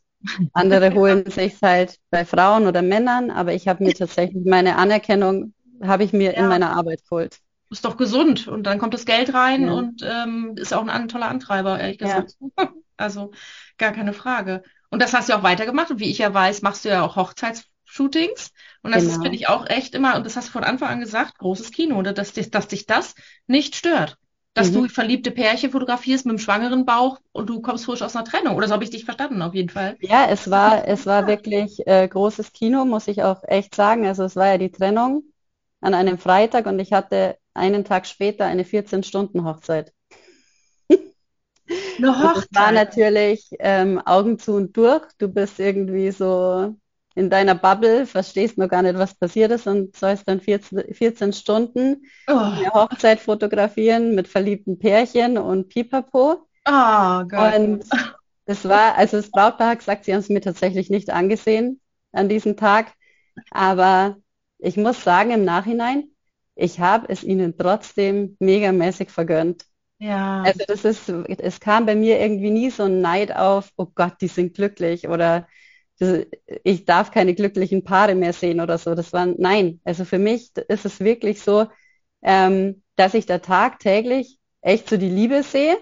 Andere 0.54 0.94
holen 0.94 1.30
sich 1.30 1.56
halt 1.62 1.98
bei 2.10 2.26
Frauen 2.26 2.68
oder 2.68 2.82
Männern, 2.82 3.32
aber 3.32 3.54
ich 3.54 3.68
habe 3.68 3.84
mir 3.84 3.94
tatsächlich 3.94 4.46
meine 4.46 4.78
Anerkennung, 4.78 5.54
habe 5.82 6.04
ich 6.04 6.14
mir 6.14 6.34
ja. 6.34 6.40
in 6.40 6.48
meiner 6.48 6.76
Arbeit 6.76 7.02
geholt. 7.04 7.38
Ist 7.70 7.86
doch 7.86 7.98
gesund 7.98 8.48
und 8.48 8.64
dann 8.64 8.80
kommt 8.80 8.94
das 8.94 9.06
Geld 9.06 9.34
rein 9.34 9.64
ja. 9.64 9.74
und 9.74 10.04
ähm, 10.04 10.56
ist 10.58 10.74
auch 10.74 10.86
ein, 10.86 11.08
toller 11.08 11.30
Antreiber, 11.30 11.80
ehrlich 11.80 11.98
gesagt. 11.98 12.36
Ja. 12.58 12.70
Also 12.98 13.32
gar 13.80 13.94
keine 13.94 14.14
Frage. 14.14 14.62
Und 14.92 15.02
das 15.02 15.14
hast 15.14 15.28
du 15.28 15.34
auch 15.34 15.42
weitergemacht 15.42 15.90
und 15.90 16.00
wie 16.00 16.12
ich 16.12 16.20
ja 16.20 16.32
weiß, 16.32 16.62
machst 16.62 16.86
du 16.86 16.90
ja 16.90 17.02
auch 17.02 17.16
Hochzeitsshootings 17.16 18.52
und 18.84 18.94
das 18.94 19.06
genau. 19.06 19.24
finde 19.24 19.36
ich 19.38 19.50
auch 19.50 19.68
echt 19.68 19.96
immer, 19.96 20.18
und 20.18 20.24
das 20.24 20.36
hast 20.36 20.50
du 20.50 20.52
von 20.52 20.64
Anfang 20.64 20.90
an 20.90 21.00
gesagt, 21.00 21.40
großes 21.40 21.72
Kino, 21.72 22.00
dass, 22.04 22.34
dass 22.34 22.68
dich 22.68 22.86
das 22.86 23.16
nicht 23.48 23.76
stört 23.76 24.20
dass 24.54 24.72
mhm. 24.72 24.74
du 24.74 24.90
verliebte 24.90 25.32
Pärchen 25.32 25.72
fotografierst 25.72 26.26
mit 26.26 26.32
einem 26.32 26.40
schwangeren 26.40 26.86
Bauch 26.86 27.20
und 27.32 27.50
du 27.50 27.62
kommst 27.62 27.86
frisch 27.86 28.02
aus 28.02 28.16
einer 28.16 28.26
Trennung. 28.26 28.56
Oder 28.56 28.68
so 28.68 28.74
habe 28.74 28.84
ich 28.84 28.90
dich 28.90 29.06
verstanden, 29.06 29.42
auf 29.42 29.54
jeden 29.54 29.70
Fall. 29.70 29.96
Ja, 30.02 30.28
es 30.30 30.50
war, 30.52 30.88
es 30.88 31.06
war 31.06 31.28
wirklich 31.28 31.86
äh, 31.88 32.08
großes 32.08 32.52
Kino, 32.52 32.86
muss 32.86 33.08
ich 33.08 33.24
auch 33.24 33.44
echt 33.44 33.76
sagen. 33.76 34.06
Also 34.06 34.24
es 34.24 34.36
war 34.36 34.48
ja 34.48 34.58
die 34.58 34.72
Trennung 34.72 35.24
an 35.80 35.94
einem 35.94 36.18
Freitag 36.18 36.66
und 36.66 36.80
ich 36.80 36.92
hatte 36.92 37.38
einen 37.54 37.86
Tag 37.86 38.06
später 38.06 38.46
eine 38.46 38.64
14-Stunden-Hochzeit. 38.64 39.94
Eine 40.90 42.20
Hochzeit. 42.20 42.48
das 42.52 42.62
war 42.62 42.72
natürlich 42.74 43.48
ähm, 43.60 44.00
Augen 44.00 44.38
zu 44.38 44.54
und 44.54 44.76
durch. 44.76 45.04
Du 45.18 45.30
bist 45.30 45.60
irgendwie 45.60 46.12
so 46.12 46.76
in 47.16 47.30
deiner 47.30 47.56
Bubble, 47.56 48.06
verstehst 48.06 48.58
noch 48.58 48.70
gar 48.70 48.82
nicht, 48.82 48.98
was 48.98 49.14
passiert 49.14 49.52
ist 49.52 49.68
und 49.68 49.96
sollst 49.96 50.28
dann 50.28 50.40
14, 50.40 50.94
14 50.94 51.34
Stunden 51.34 52.06
oh. 52.28 52.38
eine 52.38 52.74
Hochzeit 52.74 53.20
fotografieren 53.20 54.16
mit 54.16 54.28
verliebten 54.28 54.80
Pärchen 54.80 55.38
und 55.38 55.70
Pipapo. 55.70 56.48
Oh 56.66 57.24
Gott. 57.28 57.58
Und 57.58 57.86
es 58.46 58.68
war, 58.68 58.98
also 58.98 59.18
das 59.18 59.30
Brautpaar 59.30 59.72
hat 59.72 59.80
gesagt, 59.80 60.06
sie 60.06 60.14
haben 60.14 60.20
es 60.20 60.30
mir 60.30 60.42
tatsächlich 60.42 60.90
nicht 60.90 61.10
angesehen 61.10 61.82
an 62.12 62.30
diesem 62.30 62.56
Tag. 62.56 62.94
Aber 63.50 64.18
ich 64.60 64.78
muss 64.78 65.04
sagen, 65.04 65.32
im 65.32 65.44
Nachhinein, 65.44 66.10
ich 66.56 66.80
habe 66.80 67.08
es 67.10 67.24
ihnen 67.24 67.58
trotzdem 67.58 68.38
megamäßig 68.40 69.10
vergönnt. 69.10 69.66
Ja. 70.00 70.42
Also 70.42 70.64
das 70.68 70.84
ist, 70.84 71.10
es 71.10 71.60
kam 71.60 71.86
bei 71.86 71.96
mir 71.96 72.20
irgendwie 72.20 72.50
nie 72.50 72.70
so 72.72 72.84
ein 72.84 73.02
Neid 73.02 73.36
auf, 73.36 73.72
oh 73.78 73.88
Gott, 73.94 74.16
die 74.22 74.28
sind 74.28 74.56
glücklich 74.56 75.08
oder 75.08 75.48
ich 76.64 76.86
darf 76.86 77.12
keine 77.12 77.36
glücklichen 77.36 77.84
Paare 77.84 78.16
mehr 78.16 78.34
sehen 78.34 78.60
oder 78.60 78.78
so. 78.78 78.96
Das 78.96 79.14
war, 79.14 79.26
nein. 79.26 79.80
Also 79.84 80.06
für 80.06 80.20
mich 80.20 80.52
ist 80.68 80.86
es 80.86 81.00
wirklich 81.00 81.42
so, 81.42 81.68
ähm, 82.22 82.82
dass 82.96 83.14
ich 83.14 83.26
da 83.26 83.40
tagtäglich 83.40 84.40
echt 84.62 84.90
so 84.90 84.98
die 84.98 85.10
Liebe 85.10 85.44
sehe. 85.44 85.78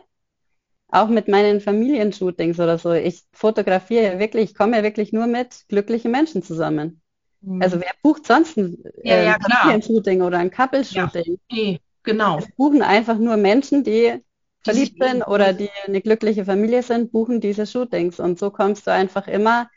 Auch 0.91 1.07
mit 1.07 1.27
meinen 1.27 1.61
Familienshootings 1.61 2.59
oder 2.59 2.77
so. 2.79 2.93
Ich 2.93 3.23
fotografiere 3.31 4.03
ja 4.03 4.19
wirklich, 4.19 4.51
ich 4.51 4.55
komme 4.55 4.77
ja 4.77 4.83
wirklich 4.83 5.13
nur 5.13 5.27
mit 5.27 5.65
glücklichen 5.67 6.11
Menschen 6.11 6.41
zusammen. 6.41 7.01
Mhm. 7.41 7.61
Also 7.61 7.79
wer 7.79 7.91
bucht 8.01 8.25
sonst 8.25 8.57
ein 8.57 8.83
ja, 9.03 9.21
ja, 9.21 9.37
Familienshooting 9.39 10.21
oder 10.21 10.39
ein 10.39 10.49
Couple-Shooting? 10.49 11.39
Ja, 11.49 11.55
nee, 11.55 11.79
genau. 12.03 12.39
Es 12.39 12.49
buchen 12.55 12.81
einfach 12.81 13.17
nur 13.19 13.37
Menschen, 13.37 13.83
die 13.83 14.23
verliebt 14.63 15.01
sind 15.01 15.23
oder 15.23 15.53
die 15.53 15.69
eine 15.85 16.01
glückliche 16.01 16.45
Familie 16.45 16.83
sind, 16.83 17.11
buchen 17.11 17.39
diese 17.39 17.65
Shootings. 17.65 18.19
Und 18.19 18.39
so 18.39 18.49
kommst 18.49 18.87
du 18.87 18.91
einfach 18.91 19.27
immer 19.27 19.69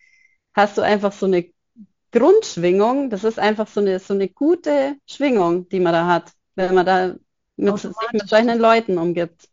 hast 0.55 0.79
du 0.79 0.83
einfach 0.83 1.13
so 1.13 1.27
eine 1.27 1.51
Grundschwingung. 2.13 3.11
Das 3.11 3.25
ist 3.25 3.39
einfach 3.39 3.67
so 3.67 3.81
eine, 3.81 3.99
so 3.99 4.15
eine 4.15 4.29
gute 4.29 4.97
Schwingung, 5.07 5.69
die 5.69 5.81
man 5.81 5.93
da 5.93 6.07
hat, 6.07 6.33
wenn 6.55 6.75
man 6.75 6.87
da 6.87 7.15
mit, 7.57 7.79
sich 7.79 7.91
mit 8.13 8.29
solchen 8.29 8.59
Leuten 8.59 8.99
umgibt. 8.99 9.49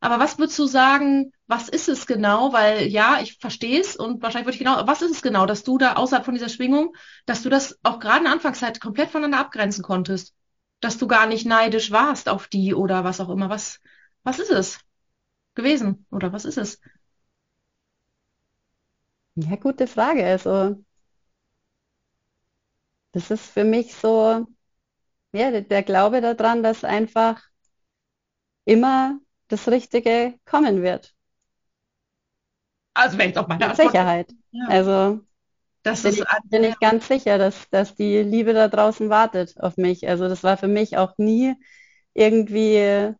Aber 0.00 0.18
was 0.18 0.38
würdest 0.38 0.58
du 0.58 0.66
sagen, 0.66 1.32
was 1.46 1.68
ist 1.68 1.88
es 1.88 2.06
genau? 2.06 2.52
Weil 2.52 2.86
ja, 2.86 3.20
ich 3.22 3.38
verstehe 3.38 3.80
es 3.80 3.96
und 3.96 4.22
wahrscheinlich 4.22 4.46
würde 4.46 4.54
ich 4.54 4.58
genau, 4.58 4.86
was 4.86 5.02
ist 5.02 5.10
es 5.10 5.22
genau, 5.22 5.46
dass 5.46 5.64
du 5.64 5.78
da 5.78 5.94
außerhalb 5.94 6.24
von 6.24 6.34
dieser 6.34 6.48
Schwingung, 6.48 6.94
dass 7.26 7.42
du 7.42 7.48
das 7.50 7.78
auch 7.82 7.98
gerade 8.00 8.18
in 8.18 8.24
der 8.24 8.32
Anfangszeit 8.32 8.80
komplett 8.80 9.10
voneinander 9.10 9.40
abgrenzen 9.40 9.82
konntest? 9.82 10.34
Dass 10.80 10.98
du 10.98 11.06
gar 11.06 11.26
nicht 11.26 11.46
neidisch 11.46 11.90
warst 11.90 12.28
auf 12.28 12.48
die 12.48 12.74
oder 12.74 13.04
was 13.04 13.20
auch 13.20 13.30
immer. 13.30 13.48
Was, 13.48 13.80
was 14.22 14.38
ist 14.38 14.50
es 14.50 14.78
gewesen? 15.54 16.06
Oder 16.10 16.32
was 16.32 16.44
ist 16.44 16.58
es? 16.58 16.80
Ja, 19.36 19.54
gute 19.56 19.86
Frage. 19.86 20.24
Also, 20.26 20.84
das 23.12 23.30
ist 23.30 23.46
für 23.46 23.64
mich 23.64 23.94
so, 23.94 24.46
ja, 25.32 25.50
der, 25.52 25.62
der 25.62 25.82
Glaube 25.84 26.20
daran, 26.22 26.62
dass 26.64 26.84
einfach 26.84 27.42
immer 28.66 29.20
das 29.48 29.68
Richtige 29.68 30.38
kommen 30.44 30.82
wird. 30.82 31.14
Also 32.94 33.18
wenn 33.18 33.30
ich 33.30 33.36
auf 33.38 33.48
meine 33.48 33.66
Mit 33.66 33.70
Antwort. 33.70 33.94
Sicherheit. 33.94 34.32
Ja. 34.52 34.68
Also 34.68 35.20
das 35.82 36.04
bin, 36.04 36.16
ist, 36.16 36.20
ich, 36.20 36.26
bin 36.44 36.64
ich 36.64 36.78
ganz 36.80 37.08
sicher, 37.08 37.38
dass, 37.38 37.68
dass 37.70 37.94
die 37.96 38.18
Liebe 38.22 38.54
da 38.54 38.68
draußen 38.68 39.10
wartet 39.10 39.60
auf 39.60 39.76
mich. 39.76 40.08
Also 40.08 40.28
das 40.28 40.42
war 40.44 40.56
für 40.58 40.68
mich 40.68 40.96
auch 40.98 41.18
nie 41.18 41.54
irgendwie 42.14 43.14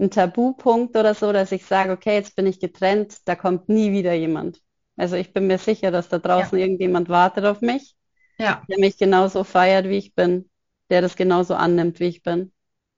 ein 0.00 0.10
Tabupunkt 0.10 0.96
oder 0.96 1.14
so, 1.14 1.32
dass 1.32 1.52
ich 1.52 1.66
sage, 1.66 1.92
okay, 1.92 2.14
jetzt 2.16 2.36
bin 2.36 2.46
ich 2.46 2.60
getrennt, 2.60 3.18
da 3.26 3.36
kommt 3.36 3.68
nie 3.68 3.92
wieder 3.92 4.14
jemand. 4.14 4.60
Also 4.96 5.16
ich 5.16 5.32
bin 5.32 5.46
mir 5.46 5.58
sicher, 5.58 5.90
dass 5.90 6.08
da 6.08 6.18
draußen 6.18 6.58
ja. 6.58 6.64
irgendjemand 6.64 7.08
wartet 7.08 7.44
auf 7.44 7.60
mich, 7.60 7.94
ja. 8.38 8.62
der 8.68 8.78
mich 8.78 8.96
genauso 8.96 9.44
feiert, 9.44 9.88
wie 9.88 9.98
ich 9.98 10.14
bin, 10.14 10.48
der 10.90 11.02
das 11.02 11.16
genauso 11.16 11.54
annimmt, 11.54 12.00
wie 12.00 12.06
ich 12.06 12.22
bin. 12.22 12.52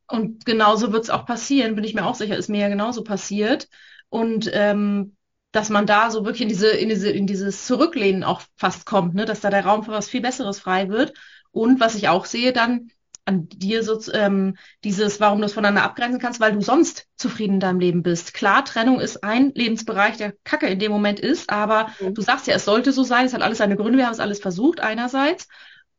Und 0.08 0.44
genauso 0.44 0.92
wird 0.92 1.04
es 1.04 1.10
auch 1.10 1.26
passieren, 1.26 1.74
bin 1.74 1.84
ich 1.84 1.94
mir 1.94 2.06
auch 2.06 2.14
sicher, 2.14 2.36
ist 2.36 2.48
mir 2.48 2.60
ja 2.60 2.68
genauso 2.68 3.02
passiert. 3.02 3.68
Und 4.08 4.48
ähm, 4.52 5.16
dass 5.52 5.70
man 5.70 5.86
da 5.86 6.10
so 6.10 6.24
wirklich 6.24 6.42
in 6.42 6.48
diese, 6.48 6.68
in 6.68 6.88
diese, 6.88 7.10
in 7.10 7.26
dieses 7.26 7.66
Zurücklehnen 7.66 8.24
auch 8.24 8.42
fast 8.56 8.86
kommt, 8.86 9.14
ne? 9.14 9.24
dass 9.24 9.40
da 9.40 9.50
der 9.50 9.64
Raum 9.64 9.84
für 9.84 9.90
was 9.90 10.08
viel 10.08 10.20
Besseres 10.20 10.60
frei 10.60 10.88
wird. 10.90 11.14
Und 11.50 11.80
was 11.80 11.94
ich 11.94 12.08
auch 12.08 12.26
sehe 12.26 12.52
dann, 12.52 12.90
an 13.26 13.48
dir 13.48 13.82
so 13.82 14.00
ähm, 14.12 14.56
dieses, 14.84 15.20
warum 15.20 15.40
du 15.40 15.46
es 15.46 15.52
voneinander 15.52 15.82
abgrenzen 15.82 16.20
kannst, 16.20 16.40
weil 16.40 16.52
du 16.52 16.62
sonst 16.62 17.06
zufrieden 17.16 17.54
in 17.54 17.60
deinem 17.60 17.80
Leben 17.80 18.02
bist. 18.02 18.32
Klar, 18.34 18.64
Trennung 18.64 19.00
ist 19.00 19.22
ein 19.24 19.52
Lebensbereich, 19.54 20.16
der 20.16 20.34
Kacke 20.44 20.66
in 20.66 20.78
dem 20.78 20.92
Moment 20.92 21.20
ist, 21.20 21.50
aber 21.50 21.90
mhm. 22.00 22.14
du 22.14 22.22
sagst 22.22 22.46
ja, 22.46 22.54
es 22.54 22.64
sollte 22.64 22.92
so 22.92 23.02
sein, 23.02 23.26
es 23.26 23.34
hat 23.34 23.42
alles 23.42 23.58
seine 23.58 23.76
Gründe, 23.76 23.98
wir 23.98 24.06
haben 24.06 24.12
es 24.12 24.20
alles 24.20 24.40
versucht 24.40 24.80
einerseits 24.80 25.48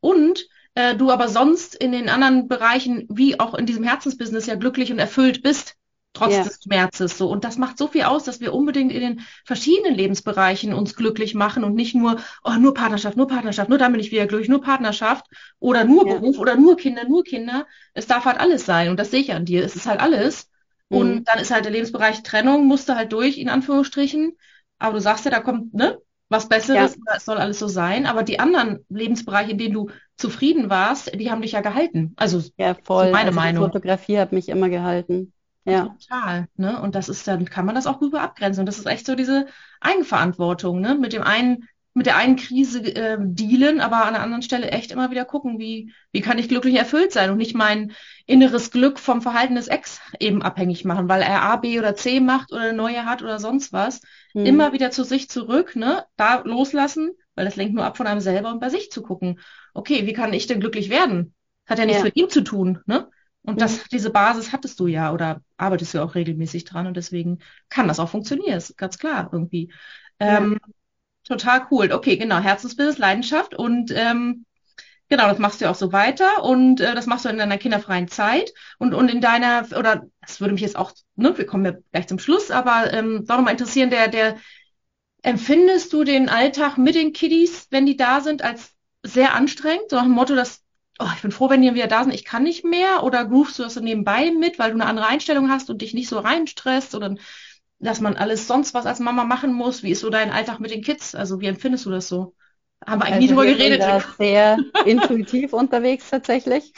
und 0.00 0.46
äh, 0.74 0.96
du 0.96 1.10
aber 1.10 1.28
sonst 1.28 1.74
in 1.74 1.92
den 1.92 2.08
anderen 2.08 2.48
Bereichen, 2.48 3.06
wie 3.10 3.38
auch 3.38 3.54
in 3.54 3.66
diesem 3.66 3.84
Herzensbusiness 3.84 4.46
ja 4.46 4.54
glücklich 4.54 4.90
und 4.90 4.98
erfüllt 4.98 5.42
bist 5.42 5.76
trotz 6.12 6.34
ja. 6.34 6.42
des 6.42 6.60
Schmerzes 6.62 7.18
so. 7.18 7.30
Und 7.30 7.44
das 7.44 7.58
macht 7.58 7.78
so 7.78 7.86
viel 7.86 8.02
aus, 8.02 8.24
dass 8.24 8.40
wir 8.40 8.54
unbedingt 8.54 8.92
in 8.92 9.00
den 9.00 9.20
verschiedenen 9.44 9.94
Lebensbereichen 9.94 10.72
uns 10.72 10.96
glücklich 10.96 11.34
machen 11.34 11.64
und 11.64 11.74
nicht 11.74 11.94
nur, 11.94 12.18
oh, 12.44 12.52
nur 12.58 12.74
Partnerschaft, 12.74 13.16
nur 13.16 13.28
Partnerschaft, 13.28 13.68
nur 13.68 13.78
dann 13.78 13.92
bin 13.92 14.00
ich 14.00 14.10
wieder 14.10 14.26
glücklich, 14.26 14.48
nur 14.48 14.62
Partnerschaft 14.62 15.26
oder 15.58 15.84
nur 15.84 16.06
ja. 16.06 16.14
Beruf 16.14 16.38
oder 16.38 16.56
nur 16.56 16.76
Kinder, 16.76 17.04
nur 17.04 17.24
Kinder. 17.24 17.66
Es 17.94 18.06
darf 18.06 18.24
halt 18.24 18.40
alles 18.40 18.66
sein 18.66 18.90
und 18.90 18.98
das 18.98 19.10
sehe 19.10 19.20
ich 19.20 19.32
an 19.32 19.44
dir. 19.44 19.64
Es 19.64 19.76
ist 19.76 19.86
halt 19.86 20.00
alles. 20.00 20.50
Mhm. 20.88 20.96
Und 20.96 21.24
dann 21.24 21.38
ist 21.38 21.50
halt 21.50 21.64
der 21.64 21.72
Lebensbereich 21.72 22.22
Trennung, 22.22 22.66
musste 22.66 22.96
halt 22.96 23.12
durch, 23.12 23.38
in 23.38 23.48
Anführungsstrichen. 23.48 24.36
Aber 24.78 24.94
du 24.94 25.00
sagst 25.00 25.24
ja, 25.24 25.30
da 25.30 25.40
kommt, 25.40 25.74
ne? 25.74 25.98
Was 26.30 26.48
Besseres, 26.48 26.94
ja. 26.94 27.14
es 27.16 27.24
soll 27.24 27.38
alles 27.38 27.58
so 27.58 27.68
sein. 27.68 28.04
Aber 28.04 28.22
die 28.22 28.38
anderen 28.38 28.84
Lebensbereiche, 28.90 29.52
in 29.52 29.58
denen 29.58 29.72
du 29.72 29.90
zufrieden 30.18 30.68
warst, 30.68 31.18
die 31.18 31.30
haben 31.30 31.40
dich 31.40 31.52
ja 31.52 31.62
gehalten. 31.62 32.12
Also, 32.16 32.42
ja, 32.58 32.74
voll. 32.74 33.10
meine 33.12 33.28
also 33.28 33.40
Meinung. 33.40 33.64
Die 33.64 33.72
Fotografie 33.72 34.18
hat 34.18 34.32
mich 34.32 34.50
immer 34.50 34.68
gehalten. 34.68 35.32
Ja. 35.64 35.94
Total. 36.00 36.48
Ne? 36.56 36.80
Und 36.80 36.94
das 36.94 37.08
ist, 37.08 37.26
dann 37.28 37.44
kann 37.44 37.66
man 37.66 37.74
das 37.74 37.86
auch 37.86 38.00
rüber 38.00 38.22
abgrenzen. 38.22 38.60
Und 38.60 38.66
das 38.66 38.78
ist 38.78 38.86
echt 38.86 39.06
so 39.06 39.14
diese 39.14 39.46
Eigenverantwortung, 39.80 40.80
ne? 40.80 40.94
Mit 40.94 41.12
dem 41.12 41.22
einen, 41.22 41.68
mit 41.94 42.06
der 42.06 42.16
einen 42.16 42.36
Krise 42.36 42.80
äh, 42.80 43.18
dealen, 43.20 43.80
aber 43.80 44.04
an 44.04 44.14
der 44.14 44.22
anderen 44.22 44.42
Stelle 44.42 44.70
echt 44.70 44.92
immer 44.92 45.10
wieder 45.10 45.24
gucken, 45.24 45.58
wie, 45.58 45.92
wie 46.12 46.20
kann 46.20 46.38
ich 46.38 46.48
glücklich 46.48 46.76
erfüllt 46.76 47.12
sein 47.12 47.30
und 47.30 47.38
nicht 47.38 47.54
mein 47.54 47.92
inneres 48.26 48.70
Glück 48.70 48.98
vom 48.98 49.20
Verhalten 49.20 49.56
des 49.56 49.68
Ex 49.68 50.00
eben 50.20 50.42
abhängig 50.42 50.84
machen, 50.84 51.08
weil 51.08 51.22
er 51.22 51.42
A, 51.42 51.56
B 51.56 51.78
oder 51.78 51.94
C 51.94 52.20
macht 52.20 52.52
oder 52.52 52.62
eine 52.62 52.72
neue 52.72 53.04
hat 53.04 53.22
oder 53.22 53.38
sonst 53.38 53.72
was. 53.72 54.00
Hm. 54.32 54.46
Immer 54.46 54.72
wieder 54.72 54.90
zu 54.90 55.04
sich 55.04 55.28
zurück, 55.28 55.76
ne? 55.76 56.04
Da 56.16 56.42
loslassen, 56.44 57.10
weil 57.34 57.44
das 57.44 57.56
lenkt 57.56 57.74
nur 57.74 57.84
ab 57.84 57.96
von 57.96 58.06
einem 58.06 58.20
selber 58.20 58.50
und 58.50 58.60
bei 58.60 58.68
sich 58.68 58.90
zu 58.90 59.02
gucken. 59.02 59.40
Okay, 59.74 60.06
wie 60.06 60.12
kann 60.12 60.32
ich 60.32 60.46
denn 60.46 60.60
glücklich 60.60 60.88
werden? 60.88 61.34
Hat 61.66 61.78
ja 61.78 61.84
nichts 61.84 62.00
ja. 62.00 62.06
mit 62.06 62.16
ihm 62.16 62.30
zu 62.30 62.42
tun, 62.42 62.80
ne? 62.86 63.08
Und 63.48 63.60
das, 63.60 63.84
diese 63.84 64.10
Basis 64.10 64.52
hattest 64.52 64.78
du 64.78 64.86
ja 64.86 65.12
oder 65.12 65.40
arbeitest 65.56 65.94
du 65.94 66.02
auch 66.02 66.14
regelmäßig 66.14 66.64
dran 66.64 66.86
und 66.86 66.96
deswegen 66.96 67.38
kann 67.68 67.88
das 67.88 67.98
auch 67.98 68.08
funktionieren, 68.08 68.56
ist 68.56 68.76
ganz 68.76 68.98
klar 68.98 69.30
irgendwie. 69.32 69.72
Ähm, 70.20 70.58
ja. 70.60 70.72
Total 71.24 71.66
cool. 71.70 71.92
Okay, 71.92 72.16
genau. 72.16 72.38
Herzensbusiness, 72.38 72.98
Leidenschaft 72.98 73.54
und 73.54 73.92
ähm, 73.94 74.44
Genau, 75.10 75.26
das 75.26 75.38
machst 75.38 75.62
du 75.62 75.70
auch 75.70 75.74
so 75.74 75.90
weiter 75.90 76.44
und 76.44 76.82
äh, 76.82 76.94
das 76.94 77.06
machst 77.06 77.24
du 77.24 77.30
in 77.30 77.38
deiner 77.38 77.56
kinderfreien 77.56 78.08
Zeit 78.08 78.52
und, 78.76 78.92
und 78.92 79.10
in 79.10 79.22
deiner, 79.22 79.66
oder 79.78 80.02
das 80.20 80.38
würde 80.40 80.52
mich 80.52 80.60
jetzt 80.60 80.76
auch, 80.76 80.92
ne, 81.16 81.36
wir 81.38 81.46
kommen 81.46 81.64
ja 81.64 81.72
gleich 81.92 82.06
zum 82.08 82.18
Schluss, 82.18 82.50
aber 82.50 82.92
ähm, 82.92 83.24
doch 83.26 83.36
nochmal 83.38 83.54
interessieren, 83.54 83.88
der, 83.88 84.08
der, 84.08 84.36
empfindest 85.22 85.92
du 85.94 86.04
den 86.04 86.28
Alltag 86.28 86.76
mit 86.76 86.94
den 86.94 87.14
Kiddies, 87.14 87.68
wenn 87.70 87.86
die 87.86 87.96
da 87.96 88.20
sind, 88.20 88.42
als 88.42 88.74
sehr 89.02 89.34
anstrengend? 89.34 89.88
So 89.88 89.96
nach 89.96 90.04
dem 90.04 90.12
Motto, 90.12 90.34
dass, 90.34 90.62
oh, 90.98 91.08
ich 91.14 91.22
bin 91.22 91.30
froh, 91.30 91.48
wenn 91.48 91.62
die 91.62 91.74
wieder 91.74 91.86
da 91.86 92.02
sind, 92.02 92.14
ich 92.14 92.24
kann 92.24 92.42
nicht 92.42 92.64
mehr, 92.64 93.02
oder 93.04 93.24
groovst 93.24 93.58
du 93.58 93.62
das 93.62 93.74
so 93.74 93.80
nebenbei 93.80 94.30
mit, 94.30 94.58
weil 94.58 94.70
du 94.70 94.76
eine 94.76 94.86
andere 94.86 95.06
Einstellung 95.06 95.50
hast 95.50 95.70
und 95.70 95.82
dich 95.82 95.94
nicht 95.94 96.08
so 96.08 96.18
reinstresst 96.18 96.94
oder 96.94 97.14
dass 97.78 98.00
man 98.00 98.16
alles 98.16 98.48
sonst 98.48 98.74
was 98.74 98.86
als 98.86 98.98
Mama 98.98 99.24
machen 99.24 99.52
muss? 99.52 99.82
Wie 99.82 99.92
ist 99.92 100.00
so 100.00 100.10
dein 100.10 100.32
Alltag 100.32 100.58
mit 100.58 100.72
den 100.72 100.82
Kids? 100.82 101.14
Also 101.14 101.40
wie 101.40 101.46
empfindest 101.46 101.86
du 101.86 101.90
das 101.90 102.08
so? 102.08 102.34
Haben 102.84 103.00
wir 103.00 103.06
eigentlich 103.06 103.30
also 103.30 103.42
nie 103.42 103.48
drüber 103.48 103.58
geredet. 103.58 103.80
Da 103.82 104.02
sehr 104.18 104.58
intuitiv 104.84 105.52
unterwegs 105.52 106.10
tatsächlich. 106.10 106.72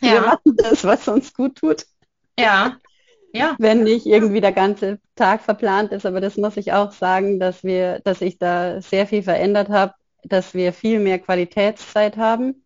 Ja. 0.00 0.12
Wir 0.12 0.20
machen 0.20 0.56
das, 0.56 0.84
was 0.84 1.08
uns 1.08 1.32
gut 1.32 1.56
tut. 1.56 1.86
Ja. 2.38 2.76
Ja. 3.32 3.56
Wenn 3.58 3.82
nicht 3.82 4.06
irgendwie 4.06 4.40
der 4.40 4.52
ganze 4.52 5.00
Tag 5.16 5.42
verplant 5.42 5.92
ist. 5.92 6.04
Aber 6.04 6.20
das 6.20 6.36
muss 6.36 6.56
ich 6.56 6.72
auch 6.72 6.92
sagen, 6.92 7.40
dass 7.40 7.64
wir, 7.64 8.00
dass 8.00 8.20
ich 8.20 8.38
da 8.38 8.80
sehr 8.82 9.06
viel 9.06 9.22
verändert 9.22 9.70
habe, 9.70 9.94
dass 10.22 10.54
wir 10.54 10.72
viel 10.72 11.00
mehr 11.00 11.18
Qualitätszeit 11.18 12.16
haben, 12.16 12.63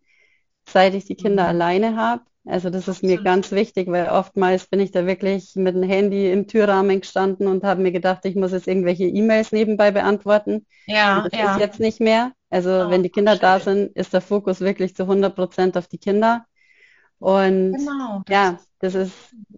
seit 0.71 0.93
ich 0.93 1.05
die 1.05 1.15
Kinder 1.15 1.43
mhm. 1.43 1.49
alleine 1.49 1.95
habe. 1.95 2.23
Also 2.45 2.69
das 2.69 2.87
ist 2.87 3.03
mir 3.03 3.21
ganz 3.21 3.51
wichtig, 3.51 3.89
weil 3.91 4.09
oftmals 4.09 4.65
bin 4.65 4.79
ich 4.79 4.91
da 4.91 5.05
wirklich 5.05 5.55
mit 5.55 5.75
dem 5.75 5.83
Handy 5.83 6.31
im 6.31 6.47
Türrahmen 6.47 7.01
gestanden 7.01 7.47
und 7.47 7.63
habe 7.63 7.81
mir 7.81 7.91
gedacht, 7.91 8.25
ich 8.25 8.35
muss 8.35 8.53
jetzt 8.53 8.67
irgendwelche 8.67 9.03
E-Mails 9.03 9.51
nebenbei 9.51 9.91
beantworten. 9.91 10.65
Ja, 10.87 11.27
das 11.29 11.39
ja. 11.39 11.51
ist 11.53 11.59
jetzt 11.59 11.79
nicht 11.79 11.99
mehr. 11.99 12.31
Also 12.49 12.69
oh, 12.69 12.89
wenn 12.89 13.03
die 13.03 13.09
Kinder 13.09 13.33
schön. 13.33 13.41
da 13.41 13.59
sind, 13.59 13.95
ist 13.95 14.13
der 14.13 14.21
Fokus 14.21 14.61
wirklich 14.61 14.95
zu 14.95 15.03
100 15.03 15.35
Prozent 15.35 15.77
auf 15.77 15.87
die 15.87 15.99
Kinder. 15.99 16.45
Und 17.19 17.73
genau, 17.73 18.21
das 18.25 18.33
ja, 18.33 18.59
das 18.79 18.95
ist 18.95 19.13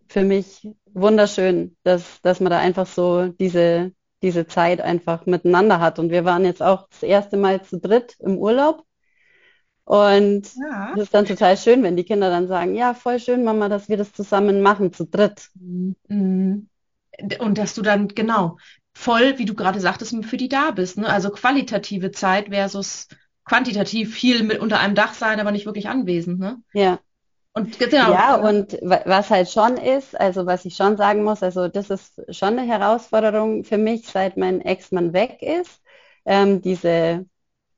für 0.08 0.24
mich 0.24 0.68
wunderschön, 0.94 1.78
dass, 1.84 2.22
dass 2.22 2.40
man 2.40 2.50
da 2.50 2.60
einfach 2.60 2.88
so 2.88 3.28
diese, 3.28 3.92
diese 4.22 4.48
Zeit 4.48 4.82
einfach 4.82 5.26
miteinander 5.26 5.80
hat. 5.80 6.00
Und 6.00 6.10
wir 6.10 6.26
waren 6.26 6.44
jetzt 6.44 6.62
auch 6.62 6.88
das 6.90 7.04
erste 7.04 7.38
Mal 7.38 7.62
zu 7.62 7.80
dritt 7.80 8.16
im 8.20 8.38
Urlaub. 8.38 8.84
Und 9.84 10.56
ja. 10.56 10.92
das 10.96 11.06
ist 11.06 11.14
dann 11.14 11.26
total 11.26 11.58
schön, 11.58 11.84
wenn 11.84 11.96
die 11.96 12.04
Kinder 12.04 12.30
dann 12.30 12.48
sagen, 12.48 12.76
ja, 12.76 12.94
voll 12.94 13.20
schön, 13.20 13.44
Mama, 13.44 13.68
dass 13.68 13.90
wir 13.90 13.98
das 13.98 14.14
zusammen 14.14 14.62
machen, 14.62 14.94
zu 14.94 15.06
dritt. 15.06 15.50
Mhm. 15.56 16.68
Und 17.40 17.58
dass 17.58 17.74
du 17.74 17.82
dann, 17.82 18.08
genau, 18.08 18.58
voll, 18.94 19.38
wie 19.38 19.46
du 19.46 19.54
gerade 19.54 19.80
sagtest, 19.80 20.16
für 20.26 20.38
die 20.38 20.50
da 20.50 20.72
bist. 20.72 20.98
Ne? 20.98 21.08
Also 21.08 21.30
qualitative 21.30 22.12
Zeit 22.12 22.50
versus 22.50 23.08
quantitativ 23.44 24.14
viel 24.14 24.44
mit 24.44 24.60
unter 24.60 24.80
einem 24.80 24.96
Dach 24.96 25.14
sein, 25.14 25.40
aber 25.40 25.52
nicht 25.52 25.66
wirklich 25.66 25.90
anwesend. 25.90 26.40
Ne? 26.40 26.62
Ja. 26.74 27.00
Und 27.54 27.80
genau. 27.80 28.14
Ja, 28.14 28.36
und 28.36 28.78
was 28.82 29.30
halt 29.30 29.50
schon 29.50 29.76
ist, 29.76 30.18
also 30.18 30.46
was 30.46 30.64
ich 30.64 30.76
schon 30.76 30.96
sagen 30.96 31.24
muss, 31.24 31.44
also 31.44 31.68
das 31.68 31.90
ist 31.90 32.22
schon 32.34 32.58
eine 32.58 32.66
Herausforderung 32.66 33.66
für 33.66 33.78
mich, 33.78 34.08
seit 34.08 34.38
mein 34.38 34.62
Ex-Mann 34.62 35.12
weg 35.12 35.42
ist, 35.42 35.82
ähm, 36.26 36.62
diese 36.62 37.26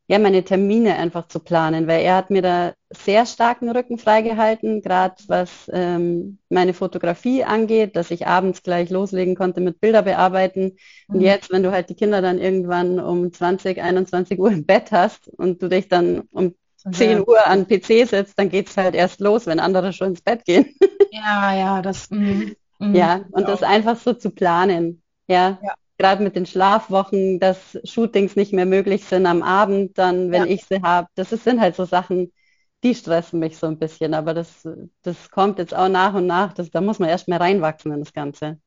ja, 0.08 0.20
meine 0.20 0.43
Termine 0.43 0.95
einfach 0.95 1.28
zu 1.28 1.39
planen, 1.39 1.88
weil 1.88 2.01
er 2.01 2.18
hat 2.18 2.30
mir 2.30 2.41
da 2.41 2.74
sehr 2.89 3.26
starken 3.26 3.70
Rücken 3.70 3.97
freigehalten, 3.97 4.82
gerade 4.82 5.16
was 5.28 5.70
ähm, 5.72 6.39
meine 6.49 6.74
Fotografie 6.74 7.45
angeht, 7.45 7.95
dass 7.95 8.12
ich 8.12 8.28
abends 8.28 8.64
gleich 8.64 8.89
loslegen 8.89 9.36
konnte 9.36 9.62
mit 9.62 9.80
Bilder 9.80 10.01
bearbeiten. 10.01 10.76
Mhm. 11.08 11.16
Und 11.16 11.22
jetzt, 11.22 11.51
wenn 11.51 11.64
du 11.64 11.72
halt 11.72 11.89
die 11.89 11.95
Kinder 11.95 12.22
dann 12.22 12.38
irgendwann 12.38 12.99
um 12.99 13.32
20, 13.32 13.82
21 13.82 14.39
Uhr 14.39 14.51
im 14.51 14.66
Bett 14.66 14.91
hast 14.91 15.30
und 15.30 15.62
du 15.62 15.70
dich 15.70 15.88
dann 15.88 16.24
um 16.32 16.54
10 16.91 17.22
Uhr 17.26 17.47
an 17.47 17.66
PC 17.66 18.06
setzt, 18.06 18.38
dann 18.38 18.49
geht 18.49 18.68
es 18.68 18.76
halt 18.76 18.95
erst 18.95 19.22
los, 19.22 19.47
wenn 19.47 19.62
andere 19.62 19.93
schon 19.93 20.10
ins 20.10 20.22
Bett 20.22 20.43
gehen. 20.43 20.76
Ja, 21.12 21.56
ja, 21.56 21.82
das. 21.82 22.10
Mm, 22.10 22.51
mm, 22.80 22.95
ja, 22.95 23.22
und 23.32 23.47
das 23.47 23.64
einfach 23.64 23.95
so 23.97 24.14
zu 24.14 24.32
planen. 24.32 25.01
Ja. 25.28 25.60
ja 25.64 25.76
gerade 26.04 26.22
mit 26.22 26.36
den 26.36 26.45
Schlafwochen, 26.45 27.39
dass 27.39 27.80
Shootings 27.86 28.36
nicht 28.36 28.51
mehr 28.51 28.66
möglich 28.66 29.06
sind 29.06 29.26
am 29.26 29.41
Abend, 29.41 29.97
dann, 29.97 30.32
wenn 30.32 30.45
ja. 30.45 30.54
ich 30.54 30.66
sie 30.66 30.82
habe. 30.82 31.08
Das 31.16 31.32
ist, 31.32 31.45
sind 31.45 31.62
halt 31.62 31.78
so 31.78 31.86
Sachen, 31.86 32.34
die 32.84 32.93
stressen 32.93 33.39
mich 33.39 33.58
so 33.58 33.68
ein 33.68 33.80
bisschen. 33.80 34.14
Aber 34.14 34.34
das, 34.34 34.68
das 35.01 35.32
kommt 35.32 35.60
jetzt 35.60 35.74
auch 35.74 35.88
nach 35.88 36.14
und 36.14 36.28
nach. 36.28 36.51
Das, 36.51 36.70
da 36.70 36.82
muss 36.82 36.99
man 36.99 37.08
erst 37.08 37.30
mehr 37.30 37.39
reinwachsen 37.39 37.93
in 37.93 37.99
das 37.99 38.12
Ganze. 38.12 38.60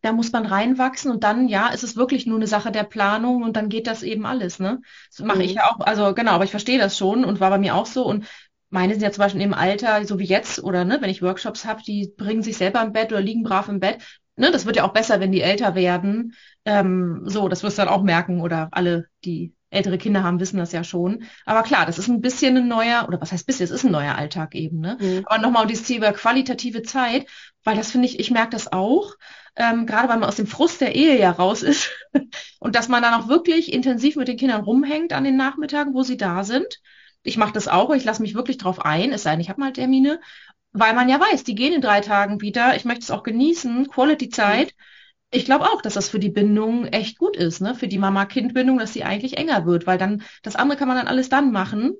Da 0.00 0.12
muss 0.12 0.32
man 0.32 0.44
reinwachsen 0.44 1.12
und 1.12 1.22
dann, 1.22 1.46
ja, 1.46 1.68
ist 1.68 1.84
es 1.84 1.96
wirklich 1.96 2.26
nur 2.26 2.36
eine 2.36 2.48
Sache 2.48 2.72
der 2.72 2.82
Planung 2.82 3.44
und 3.44 3.56
dann 3.56 3.68
geht 3.68 3.86
das 3.86 4.02
eben 4.02 4.26
alles, 4.26 4.58
ne? 4.58 4.80
Das 5.08 5.24
mache 5.24 5.38
mhm. 5.38 5.44
ich 5.44 5.54
ja 5.54 5.70
auch, 5.70 5.78
also 5.78 6.12
genau, 6.12 6.32
aber 6.32 6.42
ich 6.42 6.50
verstehe 6.50 6.80
das 6.80 6.98
schon 6.98 7.24
und 7.24 7.38
war 7.38 7.50
bei 7.50 7.58
mir 7.58 7.76
auch 7.76 7.86
so 7.86 8.04
und 8.04 8.26
meine 8.68 8.94
sind 8.94 9.02
ja 9.02 9.12
zum 9.12 9.22
Beispiel 9.22 9.42
im 9.42 9.54
Alter, 9.54 10.04
so 10.04 10.18
wie 10.18 10.24
jetzt, 10.24 10.60
oder 10.64 10.84
ne, 10.84 10.96
wenn 11.00 11.10
ich 11.10 11.22
Workshops 11.22 11.64
habe, 11.64 11.82
die 11.84 12.12
bringen 12.16 12.42
sich 12.42 12.56
selber 12.56 12.82
im 12.82 12.92
Bett 12.92 13.12
oder 13.12 13.20
liegen 13.20 13.44
brav 13.44 13.68
im 13.68 13.78
Bett 13.78 13.98
ne, 14.36 14.50
das 14.50 14.66
wird 14.66 14.76
ja 14.76 14.84
auch 14.84 14.92
besser, 14.92 15.20
wenn 15.20 15.32
die 15.32 15.42
älter 15.42 15.74
werden. 15.74 16.34
Ähm, 16.64 17.22
so, 17.24 17.48
das 17.48 17.62
wirst 17.62 17.78
du 17.78 17.82
dann 17.82 17.92
auch 17.92 18.02
merken 18.02 18.40
oder 18.40 18.68
alle, 18.72 19.06
die 19.24 19.54
ältere 19.72 19.98
Kinder 19.98 20.22
haben, 20.22 20.38
wissen 20.38 20.58
das 20.58 20.72
ja 20.72 20.84
schon. 20.84 21.24
Aber 21.46 21.62
klar, 21.62 21.86
das 21.86 21.98
ist 21.98 22.08
ein 22.08 22.20
bisschen 22.20 22.56
ein 22.56 22.68
neuer, 22.68 23.06
oder 23.08 23.20
was 23.20 23.32
heißt 23.32 23.46
bisschen, 23.46 23.64
es 23.64 23.70
ist 23.70 23.84
ein 23.84 23.90
neuer 23.90 24.16
Alltag 24.16 24.54
eben. 24.54 24.80
Ne? 24.80 24.98
Mhm. 25.00 25.22
Aber 25.26 25.38
nochmal 25.40 25.66
dieses 25.66 25.86
Thema 25.86 26.12
qualitative 26.12 26.82
Zeit, 26.82 27.26
weil 27.64 27.76
das 27.76 27.90
finde 27.90 28.06
ich, 28.06 28.20
ich 28.20 28.30
merke 28.30 28.50
das 28.50 28.70
auch, 28.70 29.14
ähm, 29.56 29.86
gerade 29.86 30.08
weil 30.08 30.18
man 30.18 30.28
aus 30.28 30.36
dem 30.36 30.46
Frust 30.46 30.80
der 30.80 30.94
Ehe 30.94 31.18
ja 31.18 31.30
raus 31.30 31.62
ist 31.62 31.90
und 32.60 32.74
dass 32.74 32.88
man 32.88 33.02
dann 33.02 33.14
auch 33.14 33.28
wirklich 33.28 33.72
intensiv 33.72 34.16
mit 34.16 34.28
den 34.28 34.36
Kindern 34.36 34.62
rumhängt 34.62 35.12
an 35.12 35.24
den 35.24 35.36
Nachmittagen, 35.36 35.94
wo 35.94 36.02
sie 36.02 36.16
da 36.16 36.44
sind. 36.44 36.80
Ich 37.22 37.36
mache 37.36 37.52
das 37.52 37.68
auch, 37.68 37.94
ich 37.94 38.04
lasse 38.04 38.22
mich 38.22 38.34
wirklich 38.34 38.58
drauf 38.58 38.84
ein, 38.84 39.12
es 39.12 39.22
sei 39.22 39.32
denn, 39.32 39.40
ich 39.40 39.48
habe 39.48 39.60
mal 39.60 39.72
Termine 39.72 40.20
weil 40.72 40.94
man 40.94 41.08
ja 41.08 41.20
weiß, 41.20 41.44
die 41.44 41.54
gehen 41.54 41.72
in 41.72 41.80
drei 41.80 42.00
Tagen 42.00 42.40
wieder. 42.40 42.74
Ich 42.76 42.84
möchte 42.84 43.02
es 43.02 43.10
auch 43.10 43.22
genießen, 43.22 43.88
Quality-Zeit. 43.88 44.74
Ich 45.30 45.44
glaube 45.44 45.64
auch, 45.64 45.82
dass 45.82 45.94
das 45.94 46.08
für 46.08 46.18
die 46.18 46.30
Bindung 46.30 46.86
echt 46.86 47.18
gut 47.18 47.36
ist, 47.36 47.60
ne? 47.60 47.74
Für 47.74 47.88
die 47.88 47.98
Mama-Kind-Bindung, 47.98 48.78
dass 48.78 48.92
sie 48.92 49.04
eigentlich 49.04 49.38
enger 49.38 49.66
wird, 49.66 49.86
weil 49.86 49.98
dann 49.98 50.22
das 50.42 50.56
andere 50.56 50.78
kann 50.78 50.88
man 50.88 50.96
dann 50.96 51.08
alles 51.08 51.28
dann 51.28 51.52
machen, 51.52 51.94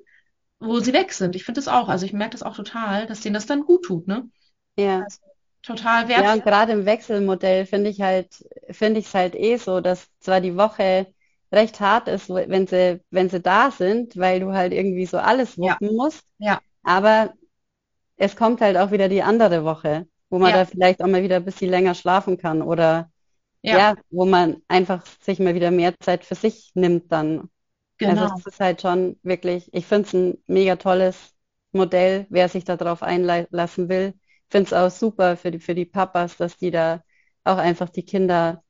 wo 0.59 0.79
sie 0.79 0.93
weg 0.93 1.13
sind. 1.13 1.35
Ich 1.35 1.43
finde 1.43 1.59
das 1.59 1.67
auch. 1.67 1.89
Also 1.89 2.05
ich 2.05 2.13
merke 2.13 2.31
das 2.31 2.43
auch 2.43 2.55
total, 2.55 3.07
dass 3.07 3.21
denen 3.21 3.33
das 3.33 3.45
dann 3.45 3.65
gut 3.65 3.85
tut, 3.85 4.07
ne? 4.07 4.29
Ja. 4.77 5.01
Also, 5.01 5.19
total 5.61 6.07
wertvoll. 6.07 6.25
Ja, 6.25 6.33
und 6.33 6.43
gerade 6.43 6.71
im 6.73 6.85
Wechselmodell 6.85 7.65
finde 7.65 7.89
ich 7.89 8.01
halt, 8.01 8.27
finde 8.69 8.99
ich 8.99 9.07
es 9.07 9.13
halt 9.13 9.35
eh 9.35 9.57
so, 9.57 9.81
dass 9.81 10.07
zwar 10.19 10.41
die 10.41 10.55
Woche 10.55 11.07
recht 11.51 11.79
hart 11.79 12.07
ist, 12.07 12.29
wenn 12.29 12.67
sie, 12.67 13.01
wenn 13.11 13.29
sie 13.29 13.39
da 13.39 13.71
sind, 13.71 14.17
weil 14.17 14.39
du 14.39 14.53
halt 14.53 14.73
irgendwie 14.73 15.05
so 15.05 15.17
alles 15.17 15.57
wuppen 15.57 15.87
ja. 15.87 15.93
musst. 15.93 16.23
Ja. 16.39 16.59
Aber 16.83 17.33
es 18.23 18.35
kommt 18.35 18.61
halt 18.61 18.77
auch 18.77 18.91
wieder 18.91 19.09
die 19.09 19.21
andere 19.21 19.65
Woche, 19.65 20.07
wo 20.29 20.39
man 20.39 20.51
ja. 20.51 20.57
da 20.57 20.65
vielleicht 20.65 21.03
auch 21.03 21.07
mal 21.07 21.23
wieder 21.23 21.37
ein 21.37 21.45
bisschen 21.45 21.69
länger 21.69 21.93
schlafen 21.93 22.37
kann 22.37 22.61
oder 22.61 23.11
ja. 23.61 23.77
ja. 23.77 23.95
wo 24.09 24.25
man 24.25 24.61
einfach 24.67 25.05
sich 25.21 25.39
mal 25.39 25.55
wieder 25.55 25.71
mehr 25.71 25.93
Zeit 25.99 26.23
für 26.23 26.35
sich 26.35 26.71
nimmt 26.73 27.11
dann. 27.11 27.39
Also 27.39 27.49
genau. 27.97 28.21
Also 28.23 28.35
es 28.39 28.45
ist 28.47 28.59
halt 28.59 28.81
schon 28.81 29.19
wirklich, 29.23 29.69
ich 29.73 29.85
finde 29.85 30.07
es 30.07 30.13
ein 30.13 30.37
mega 30.47 30.77
tolles 30.77 31.33
Modell, 31.73 32.25
wer 32.29 32.47
sich 32.47 32.63
darauf 32.63 33.03
einlassen 33.03 33.89
will. 33.89 34.13
Ich 34.15 34.51
finde 34.51 34.67
es 34.67 34.73
auch 34.73 34.89
super 34.89 35.35
für 35.35 35.51
die, 35.51 35.59
für 35.59 35.75
die 35.75 35.85
Papas, 35.85 36.37
dass 36.37 36.57
die 36.57 36.71
da 36.71 37.03
auch 37.43 37.57
einfach 37.57 37.89
die 37.89 38.05
Kinder 38.05 38.63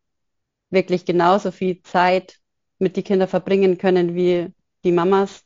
wirklich 0.71 1.05
genauso 1.05 1.51
viel 1.51 1.81
Zeit 1.83 2.39
mit 2.79 2.95
die 2.95 3.03
Kinder 3.03 3.27
verbringen 3.27 3.77
können 3.77 4.15
wie 4.15 4.51
die 4.83 4.91
Mamas. 4.91 5.43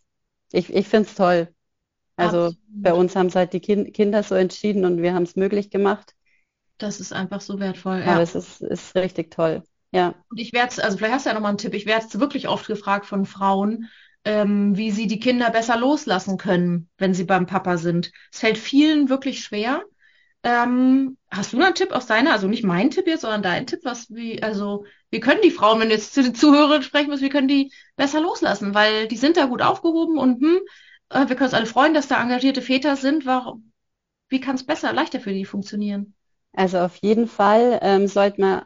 Ich, 0.52 0.74
ich 0.74 0.88
finde 0.88 1.10
es 1.10 1.16
toll. 1.16 1.54
Also 2.18 2.46
Absolut. 2.46 2.58
bei 2.68 2.94
uns 2.94 3.16
haben 3.16 3.28
es 3.28 3.36
halt 3.36 3.54
die 3.54 3.60
kind 3.60 3.94
Kinder 3.94 4.24
so 4.24 4.36
entschieden 4.36 4.86
und 4.86 5.02
wir 5.02 5.14
haben 5.14 5.24
es 5.24 5.36
möglich 5.36 5.70
gemacht. 5.70 6.16
Das 6.80 7.00
ist 7.00 7.14
einfach 7.14 7.42
so 7.42 7.60
wertvoll. 7.60 8.00
Ja. 8.00 8.14
Aber 8.14 8.22
es 8.22 8.36
ist, 8.36 8.62
ist 8.62 8.96
richtig 8.96 9.32
toll. 9.32 9.64
Ja. 9.92 10.16
Und 10.30 10.40
ich 10.40 10.52
werde 10.52 10.84
also 10.84 10.98
vielleicht 10.98 11.14
hast 11.14 11.26
du 11.26 11.30
ja 11.30 11.36
nochmal 11.36 11.50
einen 11.50 11.60
Tipp, 11.60 11.74
ich 11.74 11.86
werde 11.86 12.20
wirklich 12.20 12.48
oft 12.48 12.68
gefragt 12.68 13.06
von 13.06 13.26
Frauen, 13.26 13.88
ähm, 14.26 14.76
wie 14.76 14.92
sie 14.92 15.08
die 15.08 15.20
Kinder 15.20 15.50
besser 15.52 15.78
loslassen 15.78 16.38
können, 16.38 16.90
wenn 16.98 17.14
sie 17.14 17.24
beim 17.24 17.46
Papa 17.46 17.78
sind. 17.78 18.12
Es 18.32 18.40
fällt 18.40 18.58
vielen 18.58 19.10
wirklich 19.10 19.40
schwer. 19.44 19.84
Ähm, 20.44 21.18
hast 21.32 21.54
du 21.54 21.62
einen 21.62 21.76
Tipp 21.76 21.92
aus 21.92 22.08
deiner, 22.08 22.34
also 22.34 22.48
nicht 22.48 22.64
mein 22.64 22.90
Tipp 22.90 23.08
jetzt, 23.08 23.22
sondern 23.22 23.42
dein 23.42 23.68
Tipp, 23.68 23.80
was 23.84 24.10
wie, 24.10 24.42
also 24.44 24.86
wie 25.12 25.20
können 25.20 25.42
die 25.42 25.52
Frauen, 25.52 25.80
wenn 25.80 25.90
du 25.90 25.96
jetzt 25.96 26.14
zu 26.14 26.22
den 26.22 26.36
Zuhörern 26.36 26.84
sprechen 26.84 27.10
musst, 27.10 27.24
wie 27.24 27.30
können 27.30 27.48
die 27.48 27.72
besser 27.96 28.22
loslassen? 28.22 28.74
Weil 28.74 29.08
die 29.08 29.18
sind 29.18 29.38
da 29.38 29.46
gut 29.46 29.62
aufgehoben 29.62 30.18
und 30.18 30.42
hm, 30.42 30.60
wir 31.10 31.26
können 31.28 31.44
uns 31.44 31.54
alle 31.54 31.66
freuen, 31.66 31.94
dass 31.94 32.08
da 32.08 32.22
engagierte 32.22 32.62
Väter 32.62 32.96
sind. 32.96 33.26
Warum, 33.26 33.72
wie 34.30 34.42
kann 34.42 34.56
es 34.56 34.66
besser, 34.66 34.94
leichter 34.94 35.20
für 35.20 35.34
die 35.34 35.46
funktionieren? 35.46 36.14
Also 36.54 36.80
auf 36.80 36.96
jeden 36.98 37.28
Fall 37.28 37.80
ähm, 37.82 38.08
sollte 38.08 38.42
man 38.42 38.64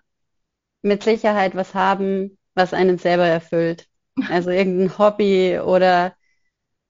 mit 0.81 1.03
Sicherheit 1.03 1.55
was 1.55 1.73
haben, 1.73 2.37
was 2.55 2.73
einen 2.73 2.97
selber 2.97 3.25
erfüllt. 3.25 3.87
Also 4.29 4.49
irgendein 4.49 4.97
Hobby 4.97 5.57
oder 5.57 6.13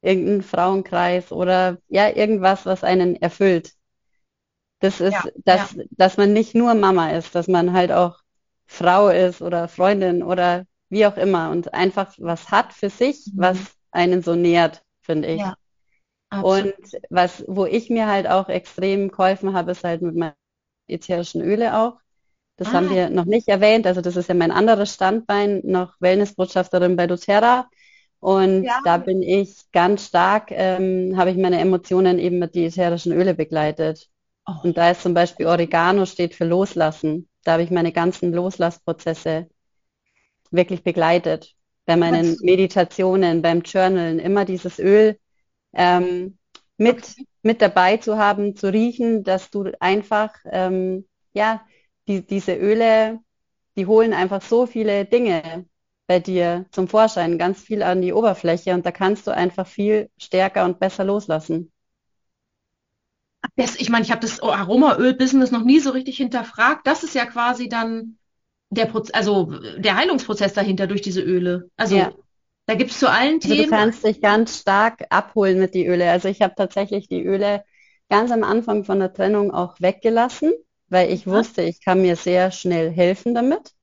irgendein 0.02 0.42
Frauenkreis 0.42 1.32
oder 1.32 1.78
ja, 1.88 2.10
irgendwas, 2.10 2.66
was 2.66 2.84
einen 2.84 3.16
erfüllt. 3.16 3.74
Das 4.80 5.00
ist, 5.00 5.14
ja, 5.14 5.24
dass, 5.46 5.74
ja. 5.74 5.84
dass 5.92 6.18
man 6.18 6.34
nicht 6.34 6.56
nur 6.56 6.74
Mama 6.74 7.12
ist, 7.12 7.36
dass 7.36 7.48
man 7.48 7.74
halt 7.74 7.92
auch 7.92 8.20
Frau 8.66 9.10
ist 9.10 9.44
oder 9.44 9.68
Freundin 9.68 10.24
oder 10.24 10.66
wie 10.90 11.06
auch 11.06 11.16
immer 11.16 11.52
und 11.52 11.74
einfach 11.74 12.14
was 12.18 12.50
hat 12.50 12.74
für 12.74 12.90
sich, 12.90 13.28
mhm. 13.28 13.42
was 13.42 13.58
einen 13.92 14.24
so 14.24 14.34
nährt, 14.36 14.82
finde 15.02 15.28
ich. 15.30 15.40
Ja, 15.40 15.56
und 16.32 16.74
was, 17.10 17.44
wo 17.48 17.66
ich 17.66 17.90
mir 17.90 18.08
halt 18.08 18.28
auch 18.28 18.48
extrem 18.48 19.10
geholfen 19.10 19.54
habe, 19.54 19.72
ist 19.72 19.84
halt 19.84 20.02
mit 20.02 20.16
meinen 20.16 20.34
ätherischen 20.88 21.42
Öle 21.42 21.78
auch. 21.78 22.00
Das 22.56 22.70
ah. 22.70 22.74
haben 22.74 22.90
wir 22.90 23.10
noch 23.10 23.26
nicht 23.26 23.48
erwähnt. 23.50 23.86
Also 23.86 24.02
das 24.02 24.16
ist 24.16 24.30
ja 24.30 24.36
mein 24.36 24.52
anderes 24.52 24.94
Standbein, 24.94 25.62
noch 25.64 25.96
Wellnessbotschafterin 26.00 26.96
bei 26.96 27.08
doTERRA. 27.08 27.70
Und 28.20 28.64
ja. 28.64 28.80
da 28.86 28.98
bin 28.98 29.22
ich 29.24 29.72
ganz 29.72 30.06
stark, 30.08 30.52
ähm, 30.52 31.18
habe 31.18 31.32
ich 31.32 31.38
meine 31.38 31.60
Emotionen 31.60 32.20
eben 32.20 32.40
mit 32.40 32.56
die 32.56 32.66
ätherischen 32.66 33.12
Öle 33.12 33.34
begleitet. 33.34 34.10
Oh. 34.46 34.54
Und 34.64 34.78
da 34.78 34.92
ist 34.92 35.02
zum 35.02 35.14
Beispiel 35.14 35.48
Oregano 35.48 36.06
steht 36.06 36.36
für 36.36 36.46
Loslassen. 36.46 37.28
Da 37.44 37.54
habe 37.54 37.64
ich 37.64 37.72
meine 37.72 37.92
ganzen 37.92 38.32
Loslassprozesse 38.32 39.50
wirklich 40.52 40.84
begleitet. 40.84 41.56
Bei 41.92 41.98
meinen 41.98 42.38
Meditationen, 42.42 43.42
beim 43.42 43.64
Journalen, 43.64 44.20
immer 44.20 44.46
dieses 44.46 44.80
Öl 44.80 45.20
ähm, 45.74 46.38
mit, 46.78 47.00
okay. 47.00 47.28
mit 47.42 47.62
dabei 47.62 47.98
zu 47.98 48.18
haben, 48.18 48.56
zu 48.56 48.72
riechen, 48.72 49.26
dass 49.26 49.50
du 49.50 49.72
einfach, 49.82 50.34
ähm, 50.46 51.06
ja, 51.34 51.66
die, 52.08 52.26
diese 52.26 52.56
Öle, 52.56 53.20
die 53.76 53.88
holen 53.88 54.14
einfach 54.14 54.42
so 54.42 54.68
viele 54.68 55.04
Dinge 55.04 55.66
bei 56.08 56.22
dir 56.22 56.66
zum 56.72 56.88
Vorschein, 56.88 57.38
ganz 57.38 57.60
viel 57.60 57.84
an 57.84 58.02
die 58.02 58.14
Oberfläche 58.14 58.74
und 58.74 58.86
da 58.86 58.94
kannst 58.94 59.28
du 59.28 59.32
einfach 59.32 59.68
viel 59.68 60.10
stärker 60.18 60.64
und 60.64 60.80
besser 60.80 61.04
loslassen. 61.04 61.74
Das, 63.58 63.76
ich 63.76 63.90
meine, 63.90 64.06
ich 64.06 64.12
habe 64.12 64.22
das 64.22 64.42
Aromaöl-Business 64.42 65.52
noch 65.52 65.66
nie 65.66 65.82
so 65.82 65.90
richtig 65.90 66.16
hinterfragt. 66.16 66.88
Das 66.88 67.04
ist 67.04 67.16
ja 67.16 67.26
quasi 67.26 67.68
dann 67.68 68.18
der 68.72 68.86
Proz 68.86 69.10
also 69.14 69.54
der 69.78 69.98
Heilungsprozess 69.98 70.54
dahinter 70.54 70.88
durch 70.88 71.02
diese 71.02 71.22
Öle. 71.22 71.70
Also 71.78 71.98
ja. 71.98 72.12
da 72.66 72.76
gibt 72.76 72.92
es 72.92 73.00
zu 73.00 73.10
allen 73.10 73.36
also 73.36 73.50
Themen. 73.50 73.70
Du 73.70 73.70
kannst 73.70 74.06
dich 74.06 74.22
ganz 74.22 74.60
stark 74.60 75.06
abholen 75.10 75.60
mit 75.60 75.76
die 75.76 75.86
Öle. 75.86 76.10
Also 76.10 76.30
ich 76.30 76.42
habe 76.42 76.56
tatsächlich 76.56 77.08
die 77.08 77.24
Öle 77.24 77.64
ganz 78.10 78.32
am 78.32 78.44
Anfang 78.44 78.86
von 78.86 79.00
der 79.00 79.14
Trennung 79.14 79.52
auch 79.52 79.80
weggelassen, 79.80 80.54
weil 80.88 81.12
ich 81.12 81.28
wusste, 81.28 81.62
ich 81.62 81.84
kann 81.84 82.02
mir 82.02 82.16
sehr 82.16 82.52
schnell 82.52 82.90
helfen 82.92 83.36
damit. 83.36 83.74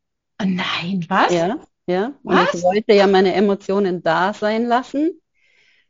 Oh 0.41 0.47
nein, 0.47 1.05
was? 1.09 1.32
Ja, 1.32 1.59
ja. 1.86 2.12
Und 2.22 2.36
was? 2.36 2.55
ich 2.55 2.62
wollte 2.62 2.95
ja 2.95 3.07
meine 3.07 3.34
Emotionen 3.34 4.03
da 4.03 4.32
sein 4.32 4.66
lassen. 4.66 5.20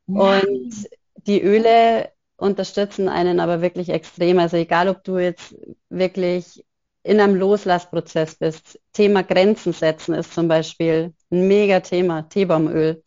Nein. 0.06 0.44
Und 0.44 0.88
die 1.26 1.40
Öle 1.40 2.10
unterstützen 2.36 3.08
einen 3.08 3.38
aber 3.38 3.60
wirklich 3.60 3.90
extrem. 3.90 4.38
Also 4.38 4.56
egal, 4.56 4.88
ob 4.88 5.04
du 5.04 5.18
jetzt 5.18 5.54
wirklich 5.88 6.64
in 7.02 7.20
einem 7.20 7.36
Loslassprozess 7.36 8.36
bist. 8.36 8.80
Thema 8.92 9.22
Grenzen 9.22 9.72
setzen 9.72 10.14
ist 10.14 10.34
zum 10.34 10.48
Beispiel 10.48 11.14
ein 11.30 11.48
mega 11.48 11.80
Thema, 11.80 12.22
Teebaumöl. 12.28 13.02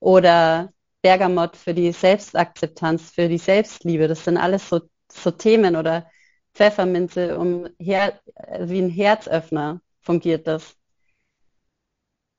Oder 0.00 0.72
Bergamott 1.02 1.56
für 1.56 1.74
die 1.74 1.92
Selbstakzeptanz, 1.92 3.10
für 3.10 3.28
die 3.28 3.38
Selbstliebe. 3.38 4.08
Das 4.08 4.24
sind 4.24 4.36
alles 4.36 4.68
so, 4.68 4.80
so 5.10 5.30
Themen 5.30 5.76
oder 5.76 6.10
Pfefferminze, 6.54 7.38
um 7.38 7.68
Her 7.78 8.20
wie 8.60 8.80
ein 8.80 8.90
Herzöffner 8.90 9.80
fungiert 10.00 10.46
das. 10.46 10.76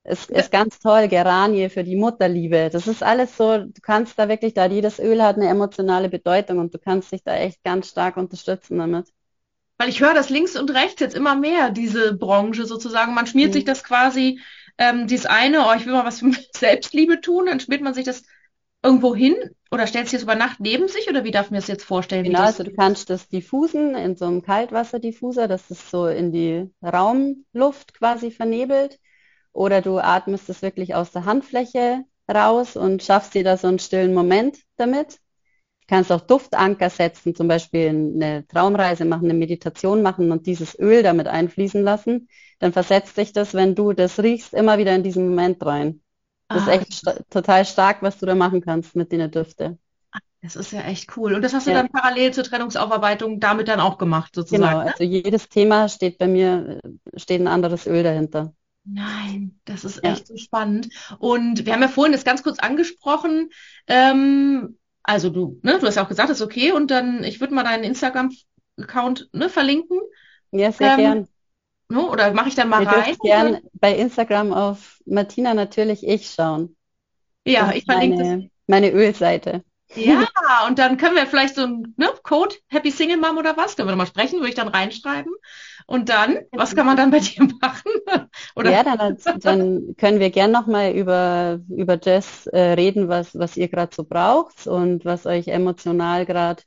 Es 0.06 0.26
ist 0.26 0.52
ganz 0.52 0.80
toll, 0.80 1.08
Geranie 1.08 1.70
für 1.70 1.84
die 1.84 1.96
Mutterliebe. 1.96 2.70
Das 2.70 2.88
ist 2.88 3.02
alles 3.04 3.38
so, 3.38 3.58
du 3.60 3.82
kannst 3.82 4.20
da 4.20 4.28
wirklich, 4.28 4.54
da 4.54 4.66
jedes 4.66 5.00
Öl 5.00 5.24
hat 5.24 5.38
eine 5.38 5.48
emotionale 5.48 6.10
Bedeutung 6.10 6.60
und 6.60 6.74
du 6.74 6.78
kannst 6.80 7.12
dich 7.14 7.24
da 7.24 7.36
echt 7.36 7.64
ganz 7.64 7.90
stark 7.90 8.18
unterstützen 8.18 8.78
damit. 8.80 9.08
Weil 9.78 9.90
ich 9.90 10.02
höre 10.02 10.14
das 10.14 10.30
links 10.30 10.56
und 10.56 10.72
rechts 10.72 11.02
jetzt 11.02 11.16
immer 11.16 11.36
mehr, 11.36 11.70
diese 11.70 12.14
Branche 12.14 12.66
sozusagen. 12.66 13.14
Man 13.14 13.28
schmiert 13.28 13.50
mhm. 13.50 13.54
sich 13.54 13.66
das 13.66 13.84
quasi, 13.84 14.40
ähm, 14.78 15.08
dieses 15.08 15.26
eine, 15.26 15.68
oh, 15.68 15.74
ich 15.76 15.86
will 15.86 15.94
mal 15.94 16.06
was 16.06 16.20
für 16.20 16.32
Selbstliebe 16.56 17.22
tun, 17.22 17.48
dann 17.48 17.60
schmiert 17.60 17.82
man 17.82 17.94
sich 17.94 18.06
das 18.06 18.24
irgendwo 18.84 19.16
hin 19.16 19.36
oder 19.72 19.88
stellt 19.88 20.08
sich 20.08 20.18
das 20.18 20.24
über 20.24 20.36
Nacht 20.36 20.60
neben 20.60 20.88
sich 20.88 21.10
oder 21.10 21.24
wie 21.24 21.32
darf 21.32 21.50
man 21.50 21.60
das 21.60 21.68
jetzt 21.68 21.86
vorstellen? 21.86 22.26
Genau, 22.26 22.42
also 22.42 22.64
du 22.64 22.74
kannst 22.74 23.10
das 23.10 23.30
diffusen 23.30 23.96
in 23.96 24.16
so 24.16 24.26
einem 24.26 24.42
Kaltwasserdiffuser, 24.42 25.48
das 25.48 25.72
ist 25.72 25.90
so 25.90 26.08
in 26.08 26.32
die 26.32 26.70
Raumluft 26.84 27.94
quasi 27.94 28.30
vernebelt. 28.30 29.00
Oder 29.54 29.82
du 29.82 30.00
atmest 30.00 30.50
es 30.50 30.62
wirklich 30.64 30.96
aus 30.96 31.12
der 31.12 31.26
Handfläche 31.26 32.04
raus 32.30 32.76
und 32.76 33.04
schaffst 33.04 33.36
dir 33.36 33.44
da 33.44 33.56
so 33.56 33.68
einen 33.68 33.80
stillen 33.80 34.14
Moment 34.14 34.58
damit 34.78 35.20
kannst 35.94 36.12
auch 36.12 36.22
Duftanker 36.22 36.90
setzen, 36.90 37.36
zum 37.36 37.48
Beispiel 37.48 37.90
eine 37.90 38.48
Traumreise 38.48 39.06
machen, 39.06 39.26
eine 39.26 39.38
Meditation 39.38 40.02
machen 40.02 40.32
und 40.32 40.48
dieses 40.48 40.78
Öl 40.80 41.04
damit 41.04 41.28
einfließen 41.28 41.84
lassen. 41.84 42.30
Dann 42.58 42.74
versetzt 42.74 43.16
sich 43.16 43.32
das, 43.32 43.54
wenn 43.54 43.76
du 43.76 43.94
das 43.94 44.18
riechst, 44.18 44.56
immer 44.56 44.80
wieder 44.80 44.96
in 44.96 45.04
diesen 45.04 45.30
Moment 45.30 45.64
rein. 45.64 46.02
Das 46.48 46.68
ah, 46.68 46.72
ist 46.72 46.82
echt 46.82 46.94
sta 46.96 47.14
total 47.30 47.64
stark, 47.66 48.02
was 48.02 48.18
du 48.18 48.26
da 48.26 48.34
machen 48.34 48.62
kannst 48.62 48.96
mit 48.96 49.12
den 49.12 49.30
Düfte. 49.30 49.78
Das 50.42 50.56
ist 50.56 50.72
ja 50.72 50.82
echt 50.82 51.16
cool. 51.16 51.36
Und 51.36 51.44
das 51.44 51.54
hast 51.54 51.68
du 51.68 51.72
ja. 51.72 51.78
dann 51.78 51.92
parallel 51.92 52.34
zur 52.34 52.44
Trennungsaufarbeitung 52.44 53.40
damit 53.40 53.68
dann 53.68 53.80
auch 53.80 54.00
gemacht, 54.00 54.34
sozusagen. 54.34 54.64
Genau, 54.64 54.84
ne? 54.84 54.92
also 54.92 55.04
jedes 55.04 55.48
Thema 55.48 55.90
steht 55.90 56.18
bei 56.18 56.28
mir, 56.28 56.82
steht 57.16 57.40
ein 57.40 57.48
anderes 57.48 57.86
Öl 57.86 58.02
dahinter. 58.02 58.52
Nein, 58.84 59.60
das 59.66 59.86
ist 59.86 60.04
echt 60.04 60.22
ja. 60.22 60.26
so 60.26 60.38
spannend. 60.38 60.90
Und 61.20 61.68
wir 61.68 61.74
haben 61.74 61.84
ja 61.84 61.88
vorhin 61.88 62.14
das 62.14 62.26
ganz 62.26 62.42
kurz 62.42 62.58
angesprochen. 62.58 63.52
Ähm, 63.88 64.76
also 65.04 65.30
du, 65.30 65.60
ne, 65.62 65.78
du 65.80 65.86
hast 65.86 65.96
ja 65.96 66.04
auch 66.04 66.10
gesagt, 66.10 66.30
das 66.30 66.40
ist 66.40 66.46
okay. 66.46 66.72
Und 66.72 66.90
dann, 66.90 67.24
ich 67.24 67.40
würde 67.40 67.54
mal 67.54 67.64
deinen 67.64 67.84
Instagram-Account 67.84 69.30
ne, 69.34 69.50
verlinken. 69.50 70.00
Ja, 70.52 70.72
sehr 70.72 70.94
ähm, 70.94 70.98
gern. 70.98 71.28
Ne, 71.90 72.10
oder 72.10 72.34
mache 72.34 72.50
ich 72.50 72.56
dann 72.56 72.70
mal 72.70 72.82
Ihr 72.82 72.88
rein? 72.88 73.16
gern 73.22 73.60
bei 73.74 73.96
Instagram 73.96 74.54
auf 74.54 75.00
Martina 75.06 75.54
natürlich 75.54 76.08
ich 76.08 76.32
schauen. 76.32 76.76
Ja, 77.46 77.74
ich 77.74 77.84
verlinke 77.84 78.18
meine, 78.18 78.42
das. 78.42 78.50
Meine 78.68 78.92
Ölseite. 78.92 79.64
Ja, 79.96 80.28
und 80.68 80.80
dann 80.80 80.98
können 80.98 81.16
wir 81.16 81.28
vielleicht 81.28 81.56
so 81.56 81.64
ein 81.64 81.94
ne, 81.98 82.10
Code 82.24 82.56
Happy 82.68 82.92
Single 82.92 83.18
Mom 83.18 83.38
oder 83.38 83.56
was, 83.58 83.76
können 83.76 83.90
wir 83.90 83.96
mal 83.96 84.06
sprechen, 84.06 84.40
würde 84.40 84.50
ich 84.50 84.56
dann 84.56 84.68
reinschreiben. 84.68 85.32
Und 85.86 86.10
dann, 86.10 86.40
was 86.52 86.76
kann 86.76 86.86
man 86.86 86.98
dann 86.98 87.12
bei 87.12 87.20
dir 87.20 87.44
machen? 87.62 87.92
oder? 88.56 88.72
Ja, 88.72 88.84
dann, 88.84 89.18
dann 89.40 89.96
können 89.98 90.20
wir 90.20 90.30
gern 90.30 90.52
nochmal 90.52 90.94
über, 90.94 91.60
über 91.70 91.98
das 91.98 92.48
äh, 92.48 92.60
reden, 92.74 93.10
was, 93.10 93.38
was 93.38 93.58
ihr 93.58 93.68
gerade 93.68 93.94
so 93.96 94.04
braucht 94.04 94.68
und 94.68 95.06
was 95.06 95.26
euch 95.26 95.48
emotional 95.48 96.26
gerade 96.26 96.64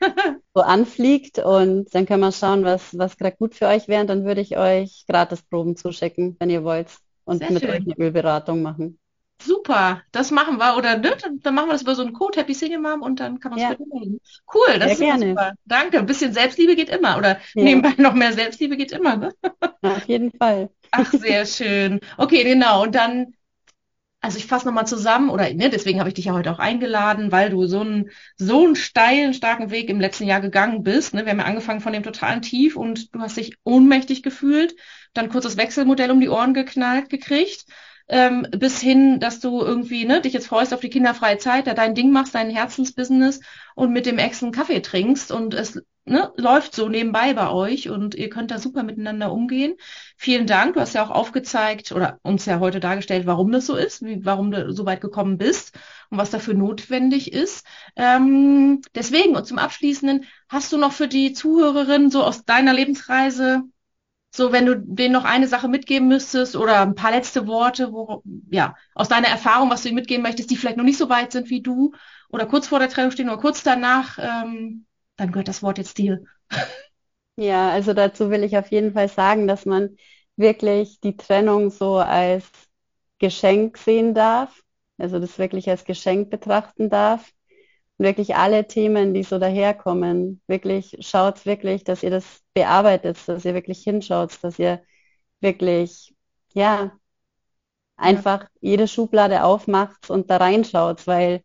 so 0.54 0.62
anfliegt. 0.62 1.38
Und 1.38 1.94
dann 1.94 2.06
können 2.06 2.20
wir 2.20 2.32
schauen, 2.32 2.64
was, 2.64 2.96
was 2.96 3.16
gerade 3.16 3.36
gut 3.36 3.54
für 3.54 3.66
euch 3.66 3.88
wäre. 3.88 4.02
Und 4.02 4.08
dann 4.08 4.24
würde 4.24 4.40
ich 4.40 4.56
euch 4.56 5.04
Gratisproben 5.06 5.76
zuschicken, 5.76 6.36
wenn 6.38 6.50
ihr 6.50 6.64
wollt. 6.64 6.88
Und 7.24 7.38
Sehr 7.38 7.52
mit 7.52 7.62
schön. 7.62 7.70
euch 7.70 7.80
eine 7.82 7.98
Ölberatung 7.98 8.62
machen. 8.62 8.98
Super, 9.42 10.02
das 10.12 10.30
machen 10.30 10.58
wir. 10.58 10.76
Oder 10.76 10.96
ne, 10.96 11.16
dann 11.42 11.54
machen 11.54 11.68
wir 11.68 11.72
das 11.72 11.82
über 11.82 11.94
so 11.94 12.02
einen 12.02 12.12
Code, 12.12 12.40
Happy 12.40 12.54
Single 12.54 12.80
Mom, 12.80 13.02
und 13.02 13.20
dann 13.20 13.38
kann 13.38 13.50
man 13.50 13.58
es 13.58 13.64
ja. 13.64 13.76
melden. 13.78 14.20
Cool, 14.52 14.78
das 14.78 14.98
Sehr 14.98 15.14
ist 15.14 15.20
super. 15.20 15.52
Danke. 15.66 15.98
Ein 15.98 16.06
bisschen 16.06 16.32
Selbstliebe 16.32 16.74
geht 16.74 16.88
immer. 16.88 17.18
Oder 17.18 17.38
ja. 17.54 17.64
nebenbei 17.64 17.94
noch 17.98 18.14
mehr 18.14 18.32
Selbstliebe 18.32 18.76
geht 18.76 18.92
immer. 18.92 19.16
Ne? 19.16 19.34
Auf 19.82 20.06
jeden 20.06 20.32
Fall. 20.32 20.70
Ach, 20.90 21.12
sehr 21.12 21.44
schön. 21.44 22.00
Okay, 22.16 22.44
genau. 22.44 22.82
Und 22.84 22.94
dann, 22.94 23.34
also 24.20 24.38
ich 24.38 24.46
fasse 24.46 24.66
nochmal 24.66 24.86
zusammen, 24.86 25.28
oder 25.28 25.52
ne, 25.52 25.68
deswegen 25.68 26.00
habe 26.00 26.08
ich 26.08 26.14
dich 26.14 26.24
ja 26.24 26.32
heute 26.32 26.50
auch 26.50 26.58
eingeladen, 26.58 27.30
weil 27.30 27.50
du 27.50 27.66
so 27.66 27.80
einen, 27.80 28.10
so 28.36 28.64
einen 28.64 28.74
steilen, 28.74 29.34
starken 29.34 29.70
Weg 29.70 29.90
im 29.90 30.00
letzten 30.00 30.24
Jahr 30.24 30.40
gegangen 30.40 30.82
bist. 30.82 31.12
Ne? 31.12 31.24
Wir 31.24 31.32
haben 31.32 31.40
ja 31.40 31.44
angefangen 31.44 31.80
von 31.80 31.92
dem 31.92 32.02
totalen 32.02 32.42
Tief 32.42 32.74
und 32.76 33.14
du 33.14 33.20
hast 33.20 33.36
dich 33.36 33.56
ohnmächtig 33.64 34.22
gefühlt, 34.22 34.74
dann 35.12 35.28
kurz 35.28 35.44
das 35.44 35.58
Wechselmodell 35.58 36.10
um 36.10 36.20
die 36.20 36.30
Ohren 36.30 36.54
geknallt 36.54 37.10
gekriegt 37.10 37.66
ähm, 38.08 38.46
bis 38.50 38.80
hin, 38.80 39.20
dass 39.20 39.40
du 39.40 39.60
irgendwie 39.60 40.04
ne, 40.04 40.20
dich 40.20 40.32
jetzt 40.32 40.46
freust 40.46 40.72
auf 40.72 40.80
die 40.80 40.90
kinderfreie 40.90 41.38
Zeit, 41.38 41.66
da 41.66 41.74
dein 41.74 41.94
Ding 41.94 42.12
machst, 42.12 42.34
dein 42.34 42.50
Herzensbusiness 42.50 43.40
und 43.74 43.92
mit 43.92 44.06
dem 44.06 44.18
Ex 44.18 44.42
einen 44.42 44.52
Kaffee 44.52 44.80
trinkst 44.80 45.32
und 45.32 45.54
es 45.54 45.82
ne, 46.06 46.32
läuft 46.36 46.74
so 46.74 46.88
nebenbei 46.88 47.34
bei 47.34 47.50
euch 47.50 47.90
und 47.90 48.14
ihr 48.14 48.30
könnt 48.30 48.50
da 48.50 48.58
super 48.58 48.82
miteinander 48.84 49.32
umgehen. 49.32 49.74
Vielen 50.16 50.46
Dank. 50.46 50.74
Du 50.74 50.80
hast 50.80 50.94
ja 50.94 51.04
auch 51.04 51.10
aufgezeigt 51.10 51.92
oder 51.92 52.18
uns 52.22 52.46
ja 52.46 52.60
heute 52.60 52.80
dargestellt, 52.80 53.26
warum 53.26 53.50
das 53.52 53.66
so 53.66 53.76
ist, 53.76 54.04
wie, 54.04 54.24
warum 54.24 54.50
du 54.52 54.72
so 54.72 54.86
weit 54.86 55.00
gekommen 55.00 55.36
bist 55.36 55.76
und 56.10 56.18
was 56.18 56.30
dafür 56.30 56.54
notwendig 56.54 57.32
ist. 57.32 57.66
Ähm, 57.96 58.80
deswegen 58.94 59.36
und 59.36 59.46
zum 59.46 59.58
Abschließenden, 59.58 60.24
hast 60.48 60.72
du 60.72 60.78
noch 60.78 60.92
für 60.92 61.08
die 61.08 61.32
Zuhörerinnen 61.32 62.10
so 62.10 62.22
aus 62.22 62.44
deiner 62.44 62.72
Lebensreise 62.72 63.62
so, 64.30 64.52
wenn 64.52 64.66
du 64.66 64.76
denen 64.78 65.12
noch 65.14 65.24
eine 65.24 65.48
Sache 65.48 65.68
mitgeben 65.68 66.08
müsstest 66.08 66.56
oder 66.56 66.82
ein 66.82 66.94
paar 66.94 67.10
letzte 67.10 67.46
Worte, 67.46 67.92
wo, 67.92 68.22
ja, 68.50 68.74
aus 68.94 69.08
deiner 69.08 69.28
Erfahrung, 69.28 69.70
was 69.70 69.82
du 69.82 69.88
ihnen 69.88 69.96
mitgeben 69.96 70.22
möchtest, 70.22 70.50
die 70.50 70.56
vielleicht 70.56 70.76
noch 70.76 70.84
nicht 70.84 70.98
so 70.98 71.08
weit 71.08 71.32
sind 71.32 71.48
wie 71.48 71.62
du 71.62 71.92
oder 72.28 72.46
kurz 72.46 72.68
vor 72.68 72.78
der 72.78 72.90
Trennung 72.90 73.12
stehen 73.12 73.28
oder 73.30 73.38
kurz 73.40 73.62
danach, 73.62 74.18
ähm, 74.18 74.86
dann 75.16 75.32
gehört 75.32 75.48
das 75.48 75.62
Wort 75.62 75.78
jetzt 75.78 75.96
dir. 75.98 76.20
Ja, 77.36 77.70
also 77.70 77.92
dazu 77.92 78.30
will 78.30 78.44
ich 78.44 78.56
auf 78.56 78.70
jeden 78.70 78.92
Fall 78.94 79.08
sagen, 79.08 79.46
dass 79.46 79.66
man 79.66 79.96
wirklich 80.36 81.00
die 81.00 81.16
Trennung 81.16 81.70
so 81.70 81.96
als 81.96 82.46
Geschenk 83.18 83.76
sehen 83.78 84.14
darf, 84.14 84.62
also 84.98 85.18
das 85.18 85.38
wirklich 85.38 85.68
als 85.68 85.84
Geschenk 85.84 86.30
betrachten 86.30 86.88
darf 86.90 87.32
wirklich 87.98 88.36
alle 88.36 88.66
Themen, 88.66 89.14
die 89.14 89.22
so 89.22 89.38
daherkommen, 89.38 90.42
wirklich 90.46 90.96
schaut 91.00 91.46
wirklich, 91.46 91.84
dass 91.84 92.02
ihr 92.02 92.10
das 92.10 92.42
bearbeitet, 92.54 93.16
dass 93.26 93.44
ihr 93.44 93.54
wirklich 93.54 93.82
hinschaut, 93.82 94.38
dass 94.42 94.58
ihr 94.58 94.82
wirklich, 95.40 96.14
ja, 96.54 96.92
einfach 97.96 98.42
ja. 98.42 98.48
jede 98.60 98.88
Schublade 98.88 99.44
aufmacht 99.44 100.10
und 100.10 100.30
da 100.30 100.36
reinschaut, 100.38 101.06
weil 101.06 101.42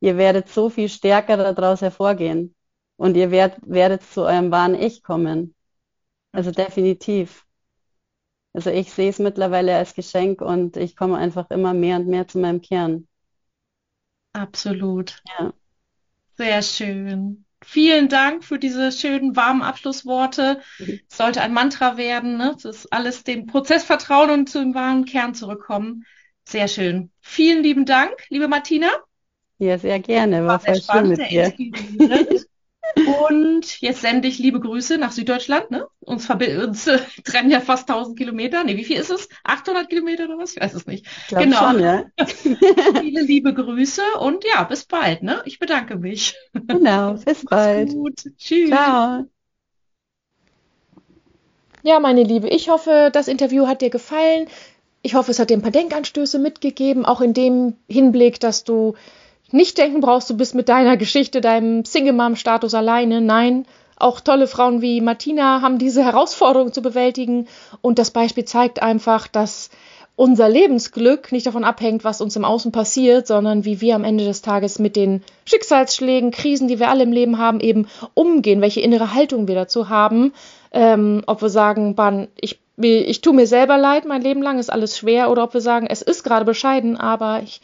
ihr 0.00 0.16
werdet 0.16 0.48
so 0.48 0.70
viel 0.70 0.88
stärker 0.88 1.36
daraus 1.36 1.80
hervorgehen 1.80 2.54
und 2.96 3.16
ihr 3.16 3.30
werdet, 3.30 3.60
werdet 3.62 4.02
zu 4.02 4.22
eurem 4.22 4.50
wahren 4.50 4.74
Ich 4.74 5.02
kommen. 5.02 5.54
Also 6.32 6.50
definitiv. 6.50 7.44
Also 8.52 8.70
ich 8.70 8.92
sehe 8.92 9.10
es 9.10 9.18
mittlerweile 9.18 9.76
als 9.76 9.94
Geschenk 9.94 10.40
und 10.40 10.76
ich 10.76 10.96
komme 10.96 11.16
einfach 11.16 11.50
immer 11.50 11.74
mehr 11.74 11.96
und 11.96 12.06
mehr 12.08 12.26
zu 12.28 12.38
meinem 12.38 12.60
Kern. 12.60 13.08
Absolut. 14.32 15.22
Ja. 15.38 15.52
Sehr 16.36 16.62
schön. 16.62 17.44
Vielen 17.64 18.08
Dank 18.08 18.44
für 18.44 18.58
diese 18.58 18.92
schönen, 18.92 19.36
warmen 19.36 19.62
Abschlussworte. 19.62 20.60
Mhm. 20.78 21.00
Es 21.08 21.16
sollte 21.16 21.40
ein 21.40 21.52
Mantra 21.54 21.96
werden, 21.96 22.36
ne? 22.36 22.52
Das 22.54 22.64
ist 22.64 22.92
alles 22.92 23.24
dem 23.24 23.46
Prozess 23.46 23.84
vertrauen 23.84 24.30
und 24.30 24.50
zum 24.50 24.74
wahren 24.74 25.04
Kern 25.04 25.34
zurückkommen. 25.34 26.04
Sehr 26.46 26.68
schön. 26.68 27.10
Vielen 27.20 27.62
lieben 27.62 27.86
Dank, 27.86 28.12
liebe 28.28 28.48
Martina. 28.48 28.88
Ja, 29.58 29.78
sehr 29.78 30.00
gerne. 30.00 30.44
War, 30.46 30.58
War 30.58 30.60
voll 30.60 30.80
schön 30.80 31.08
mit 31.08 31.30
dir. 31.30 31.52
Und 33.20 33.80
jetzt 33.80 34.02
sende 34.02 34.28
ich 34.28 34.38
liebe 34.38 34.60
Grüße 34.60 34.98
nach 34.98 35.12
Süddeutschland. 35.12 35.70
Ne? 35.70 35.86
Uns, 36.00 36.28
uns 36.30 36.86
äh, 36.86 37.00
trennen 37.24 37.50
ja 37.50 37.60
fast 37.60 37.88
1000 37.88 38.16
Kilometer. 38.16 38.62
Nee, 38.64 38.76
wie 38.76 38.84
viel 38.84 38.98
ist 38.98 39.10
es? 39.10 39.28
800 39.44 39.88
Kilometer 39.88 40.24
oder 40.24 40.38
was? 40.38 40.54
Ich 40.54 40.62
weiß 40.62 40.74
es 40.74 40.86
nicht. 40.86 41.06
Ich 41.28 41.36
genau. 41.36 41.70
Schon, 41.70 41.80
ja. 41.80 42.04
Viele 43.00 43.22
liebe 43.22 43.52
Grüße 43.52 44.02
und 44.20 44.44
ja, 44.44 44.62
bis 44.64 44.84
bald. 44.84 45.22
Ne? 45.22 45.42
Ich 45.44 45.58
bedanke 45.58 45.96
mich. 45.96 46.34
Genau, 46.52 47.14
bis 47.24 47.44
bald. 47.44 47.90
Gut. 47.90 48.22
Tschüss. 48.36 48.70
Ciao. 48.70 49.24
Ja, 51.82 52.00
meine 52.00 52.22
Liebe, 52.22 52.48
ich 52.48 52.70
hoffe, 52.70 53.10
das 53.12 53.28
Interview 53.28 53.66
hat 53.66 53.82
dir 53.82 53.90
gefallen. 53.90 54.46
Ich 55.02 55.14
hoffe, 55.14 55.32
es 55.32 55.38
hat 55.38 55.50
dir 55.50 55.56
ein 55.58 55.62
paar 55.62 55.70
Denkanstöße 55.70 56.38
mitgegeben, 56.38 57.04
auch 57.04 57.20
in 57.20 57.34
dem 57.34 57.74
Hinblick, 57.88 58.40
dass 58.40 58.64
du 58.64 58.94
nicht 59.54 59.78
denken 59.78 60.00
brauchst, 60.00 60.28
du 60.28 60.36
bist 60.36 60.54
mit 60.54 60.68
deiner 60.68 60.96
Geschichte, 60.96 61.40
deinem 61.40 61.84
Single-Mom-Status 61.84 62.74
alleine. 62.74 63.20
Nein, 63.20 63.66
auch 63.96 64.20
tolle 64.20 64.48
Frauen 64.48 64.82
wie 64.82 65.00
Martina 65.00 65.62
haben 65.62 65.78
diese 65.78 66.04
Herausforderung 66.04 66.72
zu 66.72 66.82
bewältigen. 66.82 67.46
Und 67.80 67.98
das 67.98 68.10
Beispiel 68.10 68.44
zeigt 68.44 68.82
einfach, 68.82 69.28
dass 69.28 69.70
unser 70.16 70.48
Lebensglück 70.48 71.32
nicht 71.32 71.46
davon 71.46 71.64
abhängt, 71.64 72.04
was 72.04 72.20
uns 72.20 72.36
im 72.36 72.44
Außen 72.44 72.72
passiert, 72.72 73.26
sondern 73.26 73.64
wie 73.64 73.80
wir 73.80 73.94
am 73.94 74.04
Ende 74.04 74.24
des 74.24 74.42
Tages 74.42 74.78
mit 74.78 74.96
den 74.96 75.22
Schicksalsschlägen, 75.44 76.30
Krisen, 76.30 76.68
die 76.68 76.78
wir 76.78 76.88
alle 76.88 77.04
im 77.04 77.12
Leben 77.12 77.38
haben, 77.38 77.60
eben 77.60 77.88
umgehen, 78.14 78.60
welche 78.60 78.80
innere 78.80 79.14
Haltung 79.14 79.48
wir 79.48 79.54
dazu 79.54 79.88
haben. 79.88 80.32
Ähm, 80.72 81.22
ob 81.26 81.42
wir 81.42 81.48
sagen, 81.48 81.94
Ban, 81.94 82.28
ich 82.40 82.58
ich 82.76 83.20
tue 83.20 83.32
mir 83.32 83.46
selber 83.46 83.78
leid, 83.78 84.04
mein 84.04 84.22
Leben 84.22 84.42
lang 84.42 84.58
ist 84.58 84.70
alles 84.70 84.98
schwer, 84.98 85.30
oder 85.30 85.44
ob 85.44 85.54
wir 85.54 85.60
sagen, 85.60 85.86
es 85.88 86.02
ist 86.02 86.24
gerade 86.24 86.44
bescheiden, 86.44 86.96
aber 86.96 87.42
ich, 87.42 87.60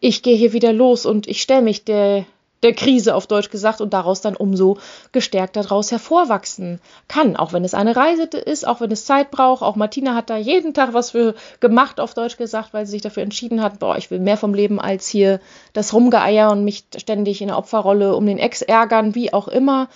ich 0.00 0.22
gehe 0.22 0.36
hier 0.36 0.52
wieder 0.52 0.72
los 0.72 1.06
und 1.06 1.26
ich 1.26 1.42
stelle 1.42 1.62
mich 1.62 1.84
der, 1.84 2.24
der 2.62 2.74
Krise 2.74 3.14
auf 3.14 3.26
Deutsch 3.26 3.50
gesagt 3.50 3.80
und 3.80 3.92
daraus 3.92 4.20
dann 4.20 4.36
umso 4.36 4.78
gestärkt 5.12 5.56
daraus 5.56 5.90
hervorwachsen 5.90 6.80
kann. 7.08 7.36
Auch 7.36 7.52
wenn 7.52 7.64
es 7.64 7.74
eine 7.74 7.96
Reise 7.96 8.22
ist, 8.22 8.66
auch 8.66 8.80
wenn 8.80 8.90
es 8.90 9.04
Zeit 9.04 9.30
braucht. 9.30 9.62
Auch 9.62 9.76
Martina 9.76 10.14
hat 10.14 10.30
da 10.30 10.36
jeden 10.36 10.74
Tag 10.74 10.94
was 10.94 11.10
für 11.10 11.34
gemacht, 11.60 12.00
auf 12.00 12.14
Deutsch 12.14 12.36
gesagt, 12.36 12.72
weil 12.72 12.86
sie 12.86 12.92
sich 12.92 13.02
dafür 13.02 13.22
entschieden 13.22 13.62
hat, 13.62 13.78
boah, 13.78 13.96
ich 13.96 14.10
will 14.10 14.20
mehr 14.20 14.36
vom 14.36 14.54
Leben 14.54 14.80
als 14.80 15.08
hier 15.08 15.40
das 15.72 15.92
Rumgeeier 15.92 16.50
und 16.50 16.64
mich 16.64 16.84
ständig 16.96 17.40
in 17.40 17.48
der 17.48 17.58
Opferrolle 17.58 18.14
um 18.14 18.26
den 18.26 18.38
Ex 18.38 18.62
ärgern, 18.62 19.14
wie 19.14 19.32
auch 19.32 19.48
immer. 19.48 19.88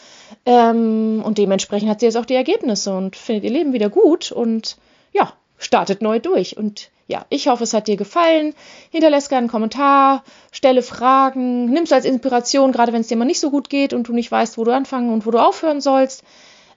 Ähm, 0.45 1.23
und 1.25 1.39
dementsprechend 1.39 1.89
hat 1.89 2.01
sie 2.01 2.07
jetzt 2.07 2.17
auch 2.17 2.27
die 2.27 2.35
Ergebnisse 2.35 2.97
und 2.97 3.17
findet 3.17 3.45
ihr 3.45 3.51
Leben 3.51 3.73
wieder 3.73 3.91
gut 3.91 4.33
und 4.33 4.77
ja, 5.13 5.33
startet 5.59 6.03
neu 6.03 6.19
durch. 6.21 6.57
Und 6.57 6.91
ja, 7.07 7.25
ich 7.29 7.49
hoffe, 7.49 7.65
es 7.65 7.73
hat 7.73 7.89
dir 7.89 7.97
gefallen. 7.97 8.55
Hinterlässt 8.91 9.29
gerne 9.29 9.45
einen 9.45 9.51
Kommentar, 9.51 10.25
stelle 10.51 10.83
Fragen, 10.83 11.67
nimm 11.67 11.85
es 11.85 11.93
als 11.93 12.05
Inspiration, 12.05 12.73
gerade 12.73 12.93
wenn 12.93 13.01
es 13.01 13.09
dir 13.09 13.17
mal 13.17 13.25
nicht 13.25 13.41
so 13.41 13.51
gut 13.51 13.71
geht 13.71 13.93
und 13.93 14.09
du 14.09 14.13
nicht 14.13 14.31
weißt, 14.31 14.59
wo 14.59 14.65
du 14.65 14.73
anfangen 14.73 15.13
und 15.13 15.27
wo 15.27 15.31
du 15.31 15.39
aufhören 15.39 15.81
sollst. 15.81 16.25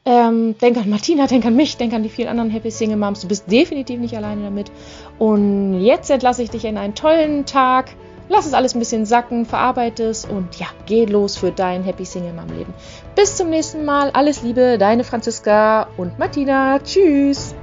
Ähm, 0.06 0.56
denk 0.60 0.78
an 0.78 0.90
Martina, 0.90 1.28
denk 1.28 1.46
an 1.46 1.56
mich, 1.56 1.78
denk 1.78 1.94
an 1.94 2.04
die 2.04 2.10
vielen 2.10 2.30
anderen 2.30 2.50
Happy 2.50 2.72
Single 2.72 2.98
Moms. 2.98 3.22
Du 3.22 3.28
bist 3.28 3.52
definitiv 3.52 4.00
nicht 4.00 4.16
alleine 4.16 4.44
damit. 4.44 4.72
Und 5.18 5.82
jetzt 5.82 6.10
entlasse 6.10 6.44
ich 6.44 6.50
dich 6.50 6.66
in 6.66 6.78
einen 6.78 6.96
tollen 6.96 7.46
Tag 7.46 7.90
lass 8.30 8.46
es 8.46 8.54
alles 8.54 8.76
ein 8.76 8.80
bisschen 8.80 9.06
sacken, 9.06 9.46
verarbeite 9.46 10.06
es 10.06 10.24
und 10.24 10.56
ja, 10.60 10.68
geh 10.86 11.06
los 11.06 11.36
für 11.36 11.52
dein 11.52 11.84
Happy 11.84 12.06
Single 12.06 12.34
Mom 12.34 12.48
Leben. 12.56 12.74
Bis 13.16 13.36
zum 13.36 13.50
nächsten 13.50 13.84
Mal. 13.84 14.12
Alles 14.12 14.44
Liebe, 14.44 14.78
deine 14.78 15.04
Franziska 15.04 15.88
und 15.98 16.18
Martina. 16.18 16.80
Tschüss. 16.80 17.54